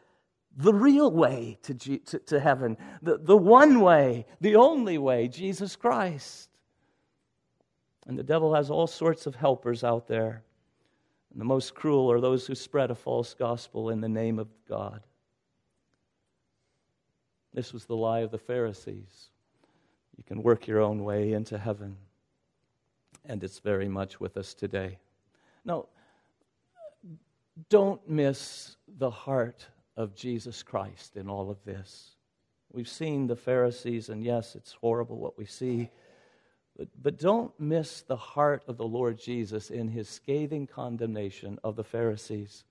the 0.57 0.73
real 0.73 1.11
way 1.11 1.59
to, 1.63 1.73
G- 1.73 1.99
to, 1.99 2.19
to, 2.19 2.39
heaven, 2.39 2.77
the, 3.01 3.17
the 3.17 3.37
one 3.37 3.81
way, 3.81 4.25
the 4.41 4.55
only 4.55 4.97
way, 4.97 5.27
Jesus 5.27 5.75
Christ. 5.75 6.49
And 8.07 8.17
the 8.17 8.23
devil 8.23 8.53
has 8.55 8.69
all 8.69 8.87
sorts 8.87 9.25
of 9.25 9.35
helpers 9.35 9.83
out 9.83 10.07
there. 10.07 10.43
And 11.35 11.41
the 11.41 11.45
most 11.45 11.75
cruel 11.75 12.09
are 12.13 12.21
those 12.21 12.47
who 12.47 12.55
spread 12.55 12.91
a 12.91 12.95
false 12.95 13.33
gospel 13.33 13.89
in 13.89 13.99
the 13.99 14.07
name 14.07 14.39
of 14.39 14.47
God. 14.69 15.01
This 17.53 17.73
was 17.73 17.83
the 17.83 17.95
lie 17.97 18.19
of 18.19 18.31
the 18.31 18.37
Pharisees. 18.37 19.31
You 20.15 20.23
can 20.23 20.41
work 20.43 20.65
your 20.65 20.79
own 20.79 21.03
way 21.03 21.33
into 21.33 21.57
heaven. 21.57 21.97
And 23.25 23.43
it's 23.43 23.59
very 23.59 23.89
much 23.89 24.17
with 24.21 24.37
us 24.37 24.53
today. 24.53 24.97
Now, 25.65 25.87
don't 27.67 28.07
miss 28.09 28.77
the 28.87 29.09
heart 29.09 29.67
of 29.97 30.15
Jesus 30.15 30.63
Christ 30.63 31.17
in 31.17 31.27
all 31.27 31.49
of 31.49 31.61
this. 31.65 32.11
We've 32.71 32.87
seen 32.87 33.27
the 33.27 33.35
Pharisees, 33.35 34.07
and 34.07 34.23
yes, 34.23 34.55
it's 34.55 34.71
horrible 34.71 35.17
what 35.17 35.37
we 35.37 35.45
see. 35.45 35.89
But, 36.77 36.89
but 37.01 37.17
don't 37.17 37.57
miss 37.59 38.01
the 38.01 38.17
heart 38.17 38.63
of 38.67 38.77
the 38.77 38.87
Lord 38.87 39.17
Jesus 39.17 39.69
in 39.69 39.87
his 39.87 40.09
scathing 40.09 40.67
condemnation 40.67 41.57
of 41.63 41.75
the 41.75 41.83
Pharisees. 41.83 42.65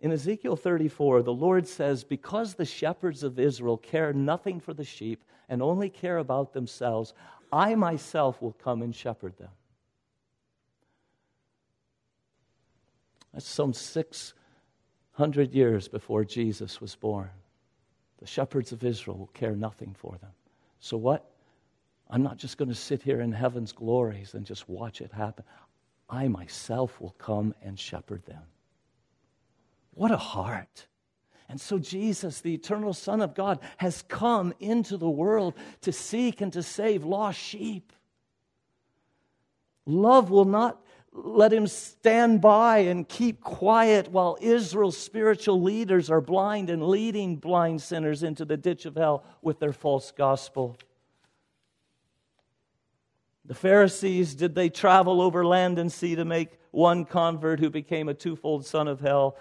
In 0.00 0.12
Ezekiel 0.12 0.56
34, 0.56 1.22
the 1.22 1.32
Lord 1.32 1.66
says, 1.66 2.04
Because 2.04 2.54
the 2.54 2.64
shepherds 2.64 3.22
of 3.22 3.38
Israel 3.38 3.76
care 3.76 4.12
nothing 4.12 4.60
for 4.60 4.74
the 4.74 4.84
sheep 4.84 5.24
and 5.48 5.62
only 5.62 5.88
care 5.88 6.18
about 6.18 6.52
themselves, 6.52 7.14
I 7.52 7.74
myself 7.76 8.42
will 8.42 8.52
come 8.52 8.82
and 8.82 8.94
shepherd 8.94 9.38
them. 9.38 9.50
That's 13.32 13.46
some 13.46 13.72
600 13.72 15.54
years 15.54 15.88
before 15.88 16.24
Jesus 16.24 16.80
was 16.80 16.96
born. 16.96 17.30
The 18.18 18.26
shepherds 18.26 18.72
of 18.72 18.82
Israel 18.82 19.18
will 19.18 19.26
care 19.28 19.54
nothing 19.54 19.94
for 19.96 20.16
them. 20.20 20.30
So, 20.80 20.96
what? 20.96 21.30
I'm 22.08 22.22
not 22.22 22.38
just 22.38 22.56
going 22.56 22.68
to 22.68 22.74
sit 22.74 23.02
here 23.02 23.20
in 23.20 23.32
heaven's 23.32 23.72
glories 23.72 24.34
and 24.34 24.46
just 24.46 24.68
watch 24.68 25.00
it 25.00 25.12
happen. 25.12 25.44
I 26.08 26.28
myself 26.28 27.00
will 27.00 27.14
come 27.18 27.54
and 27.62 27.78
shepherd 27.78 28.24
them. 28.26 28.42
What 29.94 30.12
a 30.12 30.16
heart. 30.16 30.86
And 31.48 31.60
so, 31.60 31.78
Jesus, 31.78 32.40
the 32.40 32.54
eternal 32.54 32.92
Son 32.92 33.20
of 33.20 33.34
God, 33.34 33.60
has 33.78 34.02
come 34.02 34.52
into 34.60 34.96
the 34.96 35.10
world 35.10 35.54
to 35.82 35.92
seek 35.92 36.40
and 36.40 36.52
to 36.52 36.62
save 36.62 37.04
lost 37.04 37.38
sheep. 37.38 37.92
Love 39.86 40.30
will 40.30 40.44
not 40.44 40.80
let 41.12 41.52
him 41.52 41.66
stand 41.66 42.40
by 42.40 42.78
and 42.78 43.08
keep 43.08 43.40
quiet 43.40 44.08
while 44.10 44.36
Israel's 44.40 44.98
spiritual 44.98 45.62
leaders 45.62 46.10
are 46.10 46.20
blind 46.20 46.68
and 46.68 46.86
leading 46.86 47.36
blind 47.36 47.80
sinners 47.80 48.22
into 48.22 48.44
the 48.44 48.56
ditch 48.56 48.84
of 48.84 48.96
hell 48.96 49.24
with 49.40 49.58
their 49.58 49.72
false 49.72 50.10
gospel. 50.10 50.76
The 53.46 53.54
Pharisees, 53.54 54.34
did 54.34 54.54
they 54.54 54.68
travel 54.68 55.22
over 55.22 55.46
land 55.46 55.78
and 55.78 55.90
sea 55.92 56.16
to 56.16 56.24
make 56.24 56.58
one 56.72 57.04
convert 57.04 57.60
who 57.60 57.70
became 57.70 58.08
a 58.08 58.14
twofold 58.14 58.66
son 58.66 58.88
of 58.88 59.00
hell? 59.00 59.36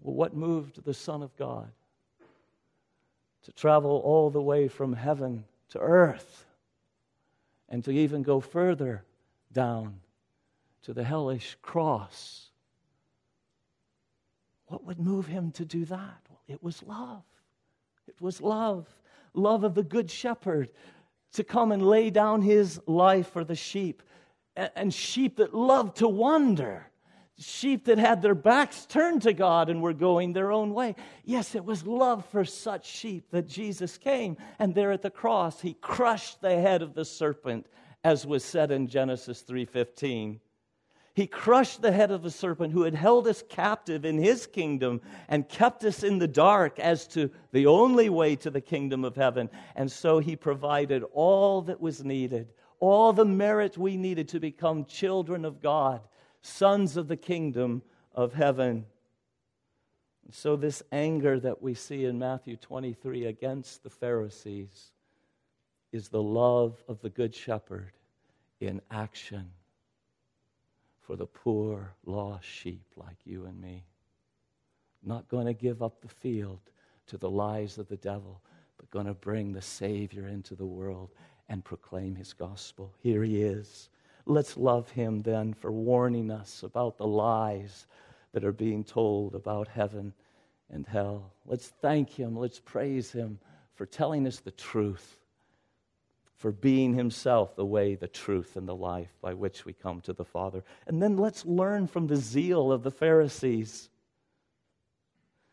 Well, 0.00 0.14
what 0.14 0.34
moved 0.34 0.84
the 0.84 0.94
Son 0.94 1.22
of 1.22 1.36
God 1.36 1.70
to 3.44 3.52
travel 3.52 4.02
all 4.04 4.30
the 4.30 4.42
way 4.42 4.66
from 4.68 4.92
heaven 4.92 5.44
to 5.70 5.78
earth 5.78 6.44
and 7.68 7.84
to 7.84 7.90
even 7.92 8.22
go 8.22 8.40
further 8.40 9.04
down 9.52 10.00
to 10.82 10.92
the 10.92 11.04
hellish 11.04 11.56
cross? 11.62 12.50
What 14.66 14.84
would 14.84 14.98
move 14.98 15.26
him 15.26 15.52
to 15.52 15.64
do 15.64 15.84
that? 15.84 16.20
Well, 16.28 16.40
it 16.48 16.62
was 16.62 16.82
love. 16.82 17.22
It 18.08 18.20
was 18.20 18.40
love. 18.40 18.86
Love 19.34 19.62
of 19.62 19.74
the 19.74 19.84
Good 19.84 20.10
Shepherd 20.10 20.70
to 21.32 21.44
come 21.44 21.72
and 21.72 21.86
lay 21.86 22.10
down 22.10 22.42
his 22.42 22.80
life 22.86 23.30
for 23.30 23.44
the 23.44 23.54
sheep, 23.54 24.02
and 24.56 24.92
sheep 24.92 25.36
that 25.36 25.54
loved 25.54 25.96
to 25.98 26.08
wander, 26.08 26.86
sheep 27.38 27.84
that 27.84 27.98
had 27.98 28.20
their 28.22 28.34
backs 28.34 28.86
turned 28.86 29.22
to 29.22 29.32
God 29.32 29.70
and 29.70 29.80
were 29.80 29.92
going 29.92 30.32
their 30.32 30.50
own 30.50 30.74
way. 30.74 30.96
Yes, 31.24 31.54
it 31.54 31.64
was 31.64 31.86
love 31.86 32.24
for 32.26 32.44
such 32.44 32.86
sheep 32.86 33.30
that 33.30 33.46
Jesus 33.46 33.96
came, 33.98 34.36
and 34.58 34.74
there 34.74 34.90
at 34.90 35.02
the 35.02 35.10
cross 35.10 35.60
he 35.60 35.74
crushed 35.74 36.40
the 36.40 36.60
head 36.60 36.82
of 36.82 36.94
the 36.94 37.04
serpent, 37.04 37.66
as 38.02 38.26
was 38.26 38.44
said 38.44 38.70
in 38.70 38.88
Genesis 38.88 39.42
3:15. 39.42 40.40
He 41.18 41.26
crushed 41.26 41.82
the 41.82 41.90
head 41.90 42.12
of 42.12 42.22
the 42.22 42.30
serpent 42.30 42.72
who 42.72 42.84
had 42.84 42.94
held 42.94 43.26
us 43.26 43.42
captive 43.48 44.04
in 44.04 44.18
his 44.18 44.46
kingdom 44.46 45.00
and 45.28 45.48
kept 45.48 45.82
us 45.82 46.04
in 46.04 46.20
the 46.20 46.28
dark 46.28 46.78
as 46.78 47.08
to 47.08 47.32
the 47.50 47.66
only 47.66 48.08
way 48.08 48.36
to 48.36 48.50
the 48.50 48.60
kingdom 48.60 49.04
of 49.04 49.16
heaven. 49.16 49.50
And 49.74 49.90
so 49.90 50.20
he 50.20 50.36
provided 50.36 51.02
all 51.12 51.62
that 51.62 51.80
was 51.80 52.04
needed, 52.04 52.52
all 52.78 53.12
the 53.12 53.24
merit 53.24 53.76
we 53.76 53.96
needed 53.96 54.28
to 54.28 54.38
become 54.38 54.84
children 54.84 55.44
of 55.44 55.60
God, 55.60 56.02
sons 56.40 56.96
of 56.96 57.08
the 57.08 57.16
kingdom 57.16 57.82
of 58.14 58.32
heaven. 58.32 58.86
And 60.24 60.32
so, 60.32 60.54
this 60.54 60.84
anger 60.92 61.40
that 61.40 61.60
we 61.60 61.74
see 61.74 62.04
in 62.04 62.20
Matthew 62.20 62.56
23 62.56 63.24
against 63.24 63.82
the 63.82 63.90
Pharisees 63.90 64.92
is 65.90 66.10
the 66.10 66.22
love 66.22 66.80
of 66.86 67.00
the 67.00 67.10
Good 67.10 67.34
Shepherd 67.34 67.90
in 68.60 68.80
action 68.88 69.50
for 71.08 71.16
the 71.16 71.26
poor, 71.26 71.94
lost 72.04 72.44
sheep 72.44 72.84
like 72.98 73.16
you 73.24 73.46
and 73.46 73.58
me. 73.58 73.82
Not 75.02 75.26
going 75.28 75.46
to 75.46 75.54
give 75.54 75.82
up 75.82 76.02
the 76.02 76.08
field 76.08 76.60
to 77.06 77.16
the 77.16 77.30
lies 77.30 77.78
of 77.78 77.88
the 77.88 77.96
devil, 77.96 78.42
but 78.76 78.90
going 78.90 79.06
to 79.06 79.14
bring 79.14 79.50
the 79.50 79.62
Savior 79.62 80.28
into 80.28 80.54
the 80.54 80.66
world 80.66 81.08
and 81.48 81.64
proclaim 81.64 82.14
his 82.14 82.34
gospel. 82.34 82.92
Here 82.98 83.24
he 83.24 83.40
is. 83.40 83.88
Let's 84.26 84.58
love 84.58 84.90
him 84.90 85.22
then 85.22 85.54
for 85.54 85.72
warning 85.72 86.30
us 86.30 86.62
about 86.62 86.98
the 86.98 87.06
lies 87.06 87.86
that 88.32 88.44
are 88.44 88.52
being 88.52 88.84
told 88.84 89.34
about 89.34 89.66
heaven 89.66 90.12
and 90.68 90.86
hell. 90.86 91.32
Let's 91.46 91.68
thank 91.68 92.10
him. 92.10 92.36
Let's 92.36 92.60
praise 92.60 93.10
him 93.10 93.38
for 93.76 93.86
telling 93.86 94.26
us 94.26 94.40
the 94.40 94.50
truth 94.50 95.17
for 96.38 96.52
being 96.52 96.94
himself 96.94 97.56
the 97.56 97.66
way, 97.66 97.96
the 97.96 98.08
truth, 98.08 98.56
and 98.56 98.66
the 98.66 98.74
life 98.74 99.10
by 99.20 99.34
which 99.34 99.64
we 99.64 99.72
come 99.72 100.00
to 100.02 100.12
the 100.12 100.24
Father. 100.24 100.62
And 100.86 101.02
then 101.02 101.16
let's 101.16 101.44
learn 101.44 101.88
from 101.88 102.06
the 102.06 102.16
zeal 102.16 102.70
of 102.70 102.84
the 102.84 102.92
Pharisees. 102.92 103.90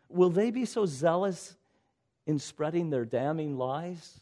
Will 0.09 0.29
they 0.29 0.51
be 0.51 0.65
so 0.65 0.85
zealous 0.85 1.55
in 2.27 2.37
spreading 2.37 2.91
their 2.91 3.03
damning 3.03 3.57
lies? 3.57 4.21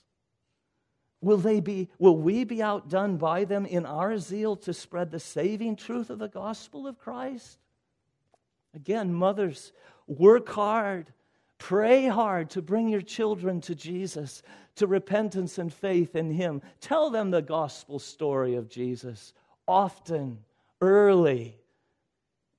Will, 1.19 1.37
they 1.37 1.59
be, 1.59 1.89
will 1.99 2.17
we 2.17 2.45
be 2.45 2.61
outdone 2.61 3.17
by 3.17 3.43
them 3.43 3.65
in 3.65 3.85
our 3.85 4.17
zeal 4.17 4.55
to 4.57 4.73
spread 4.73 5.11
the 5.11 5.19
saving 5.19 5.75
truth 5.75 6.09
of 6.09 6.19
the 6.19 6.27
gospel 6.29 6.87
of 6.87 6.97
Christ? 6.97 7.59
Again, 8.73 9.13
mothers, 9.13 9.73
work 10.07 10.49
hard 10.49 11.11
Pray 11.63 12.07
hard 12.07 12.49
to 12.49 12.61
bring 12.61 12.89
your 12.89 12.99
children 12.99 13.61
to 13.61 13.73
Jesus, 13.73 14.43
to 14.75 14.85
repentance 14.85 15.57
and 15.57 15.73
faith 15.73 16.13
in 16.13 16.29
Him. 16.29 16.61
Tell 16.81 17.09
them 17.09 17.31
the 17.31 17.41
gospel 17.41 17.99
story 17.99 18.55
of 18.55 18.67
Jesus 18.67 19.31
often, 19.65 20.39
early, 20.81 21.55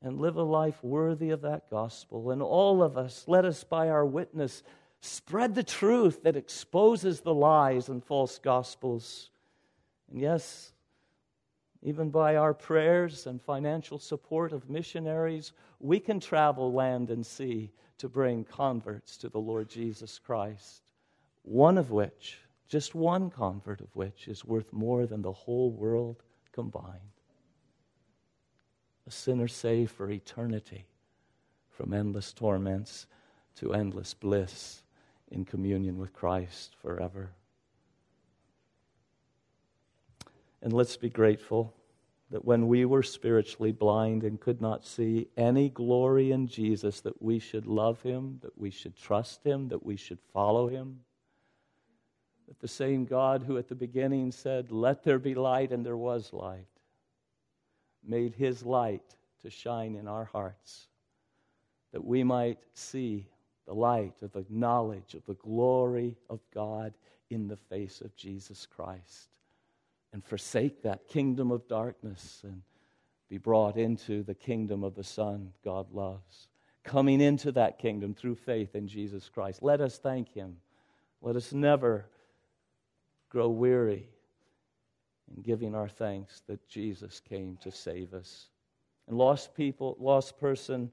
and 0.01 0.19
live 0.19 0.37
a 0.37 0.43
life 0.43 0.83
worthy 0.83 1.29
of 1.29 1.43
that 1.43 1.69
gospel. 1.69 2.31
And 2.31 2.41
all 2.41 2.83
of 2.83 2.97
us, 2.97 3.25
let 3.27 3.45
us 3.45 3.63
by 3.63 3.91
our 3.91 4.07
witness 4.07 4.63
spread 5.03 5.55
the 5.55 5.63
truth 5.63 6.23
that 6.23 6.35
exposes 6.35 7.21
the 7.21 7.35
lies 7.35 7.91
and 7.91 8.03
false 8.03 8.39
gospels. 8.39 9.29
And 10.11 10.19
yes, 10.19 10.73
even 11.83 12.09
by 12.09 12.37
our 12.37 12.55
prayers 12.55 13.27
and 13.27 13.43
financial 13.43 13.99
support 13.99 14.55
of 14.55 14.71
missionaries, 14.71 15.53
we 15.79 16.01
can 16.01 16.21
travel 16.21 16.73
land 16.73 17.11
and 17.11 17.27
sea 17.27 17.71
to 17.99 18.09
bring 18.09 18.45
converts 18.45 19.17
to 19.19 19.29
the 19.29 19.39
Lord 19.39 19.69
Jesus 19.69 20.19
Christ, 20.19 20.83
one 21.43 21.79
of 21.79 21.91
which, 21.91 22.39
just 22.69 22.95
one 22.95 23.31
convert 23.31 23.81
of 23.81 23.95
which, 23.95 24.29
is 24.29 24.45
worth 24.45 24.73
more 24.73 25.07
than 25.07 25.23
the 25.23 25.33
whole 25.33 25.71
world 25.71 26.23
combined. 26.53 27.01
A 29.07 29.11
sinner 29.11 29.49
saved 29.49 29.93
for 29.93 30.11
eternity 30.11 30.87
from 31.71 31.93
endless 31.93 32.33
torments. 32.33 33.07
to 33.57 33.73
endless 33.73 34.15
bliss 34.15 34.83
in 35.31 35.45
communion 35.45 35.99
with 35.99 36.13
Christ 36.13 36.75
forever. 36.83 37.31
And 40.63 40.73
let's 40.73 40.97
be 40.97 41.11
grateful 41.11 41.73
that 42.31 42.45
when 42.45 42.69
we 42.69 42.85
were 42.85 43.03
spiritually 43.03 43.73
blind 43.73 44.25
and 44.25 44.41
could 44.41 44.61
not 44.61 44.85
see 44.85 45.29
any 45.37 45.69
glory 45.69 46.33
in 46.33 46.47
Jesus, 46.47 47.01
that 47.03 47.21
we 47.21 47.39
should 47.39 47.67
love 47.67 48.03
him, 48.03 48.39
that 48.43 48.57
we 48.59 48.71
should 48.71 48.97
trust 48.97 49.45
him, 49.45 49.69
that 49.69 49.85
we 49.85 49.97
should 49.97 50.21
follow 50.33 50.69
him. 50.69 51.01
That 52.49 52.59
the 52.61 52.69
same 52.69 53.05
God 53.05 53.43
who 53.43 53.59
at 53.59 53.69
the 53.69 53.75
beginning 53.75 54.33
said, 54.33 54.71
Let 54.71 55.03
there 55.03 55.19
be 55.19 55.35
light, 55.35 55.71
and 55.71 55.85
there 55.85 55.97
was 55.97 56.33
light, 56.33 56.67
made 58.03 58.35
his 58.35 58.63
light 58.63 59.17
to 59.43 59.51
shine 59.51 59.95
in 59.95 60.09
our 60.09 60.25
hearts, 60.25 60.89
that 61.93 62.05
we 62.05 62.25
might 62.25 62.59
see 62.73 63.29
the 63.67 63.75
light 63.75 64.15
of 64.23 64.33
the 64.33 64.45
knowledge 64.49 65.15
of 65.15 65.25
the 65.27 65.35
glory 65.35 66.17
of 66.29 66.41
God 66.53 66.95
in 67.31 67.49
the 67.49 67.57
face 67.57 68.01
of 68.01 68.17
Jesus 68.17 68.67
Christ 68.67 69.34
and 70.15 70.25
forsake 70.25 70.81
that 70.81 71.09
kingdom 71.09 71.51
of 71.51 71.67
darkness 71.67 72.41
and 72.45 72.63
be 73.29 73.37
brought 73.37 73.77
into 73.77 74.23
the 74.23 74.35
kingdom 74.35 74.85
of 74.85 74.95
the 74.95 75.03
Son 75.03 75.53
God 75.65 75.93
loves. 75.93 76.47
Coming 76.85 77.21
into 77.21 77.51
that 77.53 77.81
kingdom 77.81 78.15
through 78.15 78.37
faith 78.37 78.77
in 78.77 78.87
Jesus 78.87 79.29
Christ. 79.29 79.61
Let 79.61 79.81
us 79.81 79.99
thank 79.99 80.33
Him. 80.33 80.57
Let 81.21 81.35
us 81.35 81.53
never 81.53 82.07
grow 83.29 83.49
weary 83.49 84.09
in 85.35 85.43
giving 85.43 85.75
our 85.75 85.89
thanks 85.89 86.43
that 86.47 86.69
Jesus 86.69 87.21
came 87.29 87.59
to 87.63 87.73
save 87.73 88.15
us. 88.15 88.51
And 89.09 89.19
lost 89.19 89.53
people, 89.57 89.97
lost 89.99 90.39
person, 90.39 90.93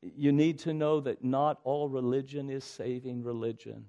you 0.00 0.32
need 0.32 0.58
to 0.60 0.72
know 0.72 0.98
that 1.00 1.22
not 1.22 1.60
all 1.64 1.90
religion 1.90 2.48
is 2.48 2.64
saving 2.64 3.22
religion. 3.22 3.84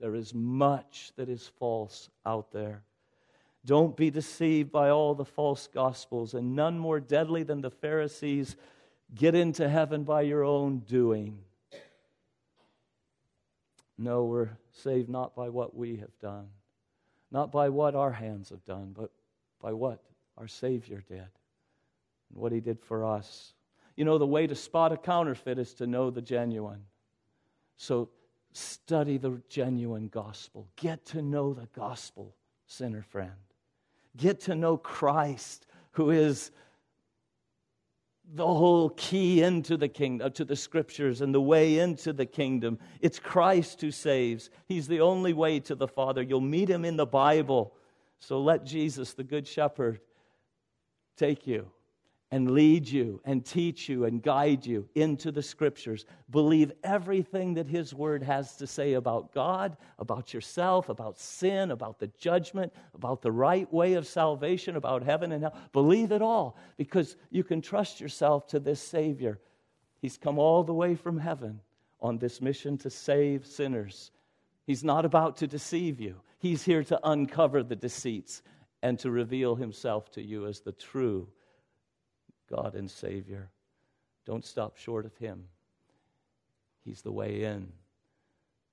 There 0.00 0.16
is 0.16 0.34
much 0.34 1.12
that 1.14 1.28
is 1.28 1.46
false 1.60 2.10
out 2.24 2.50
there. 2.50 2.82
Don't 3.66 3.96
be 3.96 4.10
deceived 4.10 4.70
by 4.70 4.90
all 4.90 5.16
the 5.16 5.24
false 5.24 5.66
gospels, 5.66 6.34
and 6.34 6.54
none 6.54 6.78
more 6.78 7.00
deadly 7.00 7.42
than 7.42 7.60
the 7.60 7.70
Pharisees 7.70 8.54
get 9.12 9.34
into 9.34 9.68
heaven 9.68 10.04
by 10.04 10.22
your 10.22 10.44
own 10.44 10.78
doing. 10.78 11.40
No, 13.98 14.24
we're 14.24 14.50
saved 14.70 15.08
not 15.08 15.34
by 15.34 15.48
what 15.48 15.74
we 15.74 15.96
have 15.96 16.16
done, 16.20 16.46
not 17.32 17.50
by 17.50 17.68
what 17.68 17.96
our 17.96 18.12
hands 18.12 18.50
have 18.50 18.64
done, 18.64 18.94
but 18.96 19.10
by 19.60 19.72
what 19.72 20.00
our 20.38 20.46
Savior 20.46 21.02
did 21.08 21.18
and 21.18 21.28
what 22.34 22.52
He 22.52 22.60
did 22.60 22.80
for 22.80 23.04
us. 23.04 23.52
You 23.96 24.04
know, 24.04 24.18
the 24.18 24.26
way 24.26 24.46
to 24.46 24.54
spot 24.54 24.92
a 24.92 24.96
counterfeit 24.96 25.58
is 25.58 25.74
to 25.74 25.88
know 25.88 26.10
the 26.10 26.22
genuine. 26.22 26.84
So 27.76 28.10
study 28.52 29.18
the 29.18 29.40
genuine 29.48 30.06
gospel. 30.06 30.68
Get 30.76 31.04
to 31.06 31.22
know 31.22 31.52
the 31.52 31.68
gospel, 31.74 32.36
sinner 32.66 33.02
friend. 33.02 33.32
Get 34.16 34.40
to 34.42 34.54
know 34.54 34.76
Christ, 34.76 35.66
who 35.92 36.10
is 36.10 36.50
the 38.34 38.46
whole 38.46 38.90
key 38.90 39.42
into 39.42 39.76
the 39.76 39.88
kingdom, 39.88 40.26
uh, 40.26 40.30
to 40.30 40.44
the 40.44 40.56
scriptures 40.56 41.20
and 41.20 41.34
the 41.34 41.40
way 41.40 41.78
into 41.78 42.12
the 42.12 42.26
kingdom. 42.26 42.78
It's 43.00 43.18
Christ 43.18 43.80
who 43.80 43.90
saves. 43.90 44.50
He's 44.66 44.88
the 44.88 45.00
only 45.00 45.32
way 45.32 45.60
to 45.60 45.74
the 45.74 45.86
Father. 45.86 46.22
You'll 46.22 46.40
meet 46.40 46.68
him 46.68 46.84
in 46.84 46.96
the 46.96 47.06
Bible. 47.06 47.74
So 48.18 48.40
let 48.40 48.64
Jesus, 48.64 49.12
the 49.12 49.24
Good 49.24 49.46
Shepherd, 49.46 50.00
take 51.16 51.46
you 51.46 51.70
and 52.32 52.50
lead 52.50 52.88
you 52.88 53.20
and 53.24 53.44
teach 53.44 53.88
you 53.88 54.04
and 54.04 54.22
guide 54.22 54.66
you 54.66 54.88
into 54.96 55.30
the 55.30 55.42
scriptures. 55.42 56.06
Believe 56.30 56.72
everything 56.82 57.54
that 57.54 57.68
His 57.68 57.94
Word 57.94 58.22
has 58.22 58.56
to 58.56 58.66
say 58.66 58.94
about 58.94 59.32
God, 59.32 59.76
about 59.98 60.34
yourself, 60.34 60.88
about 60.88 61.18
sin, 61.18 61.70
about 61.70 62.00
the 62.00 62.08
judgment, 62.18 62.72
about 62.94 63.22
the 63.22 63.30
right 63.30 63.72
way 63.72 63.94
of 63.94 64.06
salvation, 64.06 64.74
about 64.74 65.04
heaven 65.04 65.30
and 65.30 65.44
hell. 65.44 65.56
Believe 65.72 66.10
it 66.10 66.20
all 66.20 66.58
because 66.76 67.16
you 67.30 67.44
can 67.44 67.62
trust 67.62 68.00
yourself 68.00 68.48
to 68.48 68.58
this 68.58 68.80
Savior. 68.80 69.38
He's 70.00 70.18
come 70.18 70.38
all 70.38 70.64
the 70.64 70.74
way 70.74 70.96
from 70.96 71.18
heaven 71.18 71.60
on 72.00 72.18
this 72.18 72.42
mission 72.42 72.76
to 72.78 72.90
save 72.90 73.46
sinners. 73.46 74.10
He's 74.66 74.82
not 74.82 75.04
about 75.04 75.36
to 75.38 75.46
deceive 75.46 76.00
you, 76.00 76.16
He's 76.38 76.64
here 76.64 76.82
to 76.84 77.00
uncover 77.04 77.62
the 77.62 77.76
deceits 77.76 78.42
and 78.82 78.98
to 78.98 79.10
reveal 79.12 79.54
Himself 79.54 80.10
to 80.12 80.22
you 80.22 80.46
as 80.46 80.60
the 80.60 80.72
true 80.72 81.28
God 82.50 82.74
and 82.74 82.90
Savior. 82.90 83.50
Don't 84.24 84.44
stop 84.44 84.76
short 84.76 85.06
of 85.06 85.16
Him. 85.16 85.44
He's 86.84 87.02
the 87.02 87.12
way 87.12 87.42
in 87.42 87.72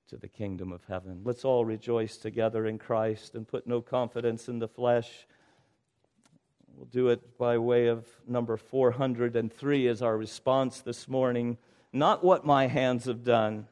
to 0.09 0.17
the 0.17 0.27
kingdom 0.27 0.71
of 0.71 0.83
heaven. 0.87 1.21
Let's 1.23 1.45
all 1.45 1.65
rejoice 1.65 2.17
together 2.17 2.65
in 2.65 2.77
Christ 2.77 3.35
and 3.35 3.47
put 3.47 3.65
no 3.65 3.81
confidence 3.81 4.47
in 4.47 4.59
the 4.59 4.67
flesh. 4.67 5.27
We'll 6.75 6.85
do 6.85 7.09
it 7.09 7.37
by 7.37 7.57
way 7.57 7.87
of 7.87 8.07
number 8.27 8.57
403 8.57 9.87
as 9.87 10.01
our 10.01 10.17
response 10.17 10.81
this 10.81 11.07
morning. 11.07 11.57
Not 11.91 12.23
what 12.23 12.45
my 12.45 12.67
hands 12.67 13.05
have 13.05 13.23
done. 13.23 13.67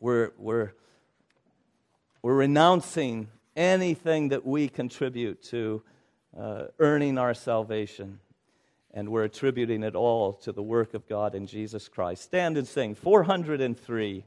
We're, 0.00 0.32
we're, 0.38 0.72
we're 2.22 2.36
renouncing 2.36 3.28
anything 3.56 4.28
that 4.30 4.46
we 4.46 4.68
contribute 4.68 5.42
to 5.44 5.82
uh, 6.38 6.64
earning 6.78 7.18
our 7.18 7.34
salvation 7.34 8.20
and 8.92 9.08
we're 9.08 9.24
attributing 9.24 9.82
it 9.82 9.94
all 9.94 10.32
to 10.32 10.52
the 10.52 10.62
work 10.62 10.94
of 10.94 11.08
God 11.08 11.34
in 11.34 11.46
Jesus 11.46 11.88
Christ. 11.88 12.24
Stand 12.24 12.56
and 12.56 12.66
sing 12.66 12.94
403. 12.94 14.24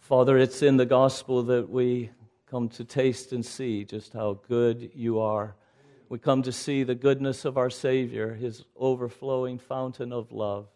Father, 0.00 0.38
it's 0.38 0.62
in 0.62 0.76
the 0.76 0.86
gospel 0.86 1.44
that 1.44 1.68
we 1.68 2.10
come 2.46 2.68
to 2.70 2.84
taste 2.84 3.32
and 3.32 3.44
see 3.44 3.84
just 3.84 4.12
how 4.12 4.40
good 4.48 4.90
you 4.94 5.18
are. 5.18 5.56
We 6.08 6.18
come 6.18 6.42
to 6.42 6.52
see 6.52 6.84
the 6.84 6.94
goodness 6.94 7.44
of 7.44 7.56
our 7.58 7.70
Savior, 7.70 8.34
his 8.34 8.64
overflowing 8.76 9.58
fountain 9.58 10.12
of 10.12 10.30
love, 10.30 10.68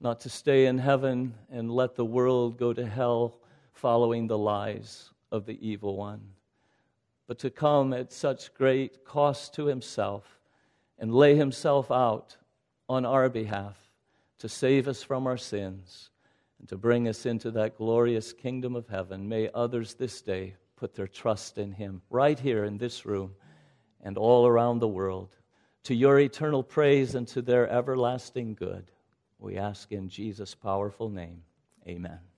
not 0.00 0.20
to 0.20 0.28
stay 0.28 0.66
in 0.66 0.78
heaven 0.78 1.34
and 1.50 1.70
let 1.70 1.94
the 1.94 2.04
world 2.04 2.58
go 2.58 2.72
to 2.72 2.84
hell 2.86 3.38
following 3.72 4.26
the 4.26 4.38
lies 4.38 5.10
of 5.30 5.46
the 5.46 5.58
evil 5.64 5.96
one, 5.96 6.20
but 7.28 7.38
to 7.38 7.50
come 7.50 7.92
at 7.92 8.12
such 8.12 8.52
great 8.54 9.04
cost 9.04 9.54
to 9.54 9.66
himself 9.66 10.39
and 11.00 11.12
lay 11.12 11.34
himself 11.34 11.90
out 11.90 12.36
on 12.88 13.04
our 13.04 13.28
behalf 13.28 13.76
to 14.38 14.48
save 14.48 14.86
us 14.86 15.02
from 15.02 15.26
our 15.26 15.38
sins 15.38 16.10
and 16.58 16.68
to 16.68 16.76
bring 16.76 17.08
us 17.08 17.26
into 17.26 17.50
that 17.50 17.76
glorious 17.76 18.32
kingdom 18.32 18.76
of 18.76 18.86
heaven. 18.86 19.28
May 19.28 19.50
others 19.52 19.94
this 19.94 20.20
day 20.20 20.54
put 20.76 20.94
their 20.94 21.08
trust 21.08 21.58
in 21.58 21.72
him 21.72 22.02
right 22.10 22.38
here 22.38 22.64
in 22.64 22.78
this 22.78 23.04
room 23.04 23.34
and 24.02 24.16
all 24.16 24.46
around 24.46 24.78
the 24.78 24.88
world. 24.88 25.34
To 25.84 25.94
your 25.94 26.20
eternal 26.20 26.62
praise 26.62 27.14
and 27.14 27.26
to 27.28 27.42
their 27.42 27.68
everlasting 27.68 28.54
good, 28.54 28.90
we 29.38 29.56
ask 29.56 29.90
in 29.92 30.08
Jesus' 30.08 30.54
powerful 30.54 31.08
name. 31.08 31.42
Amen. 31.88 32.29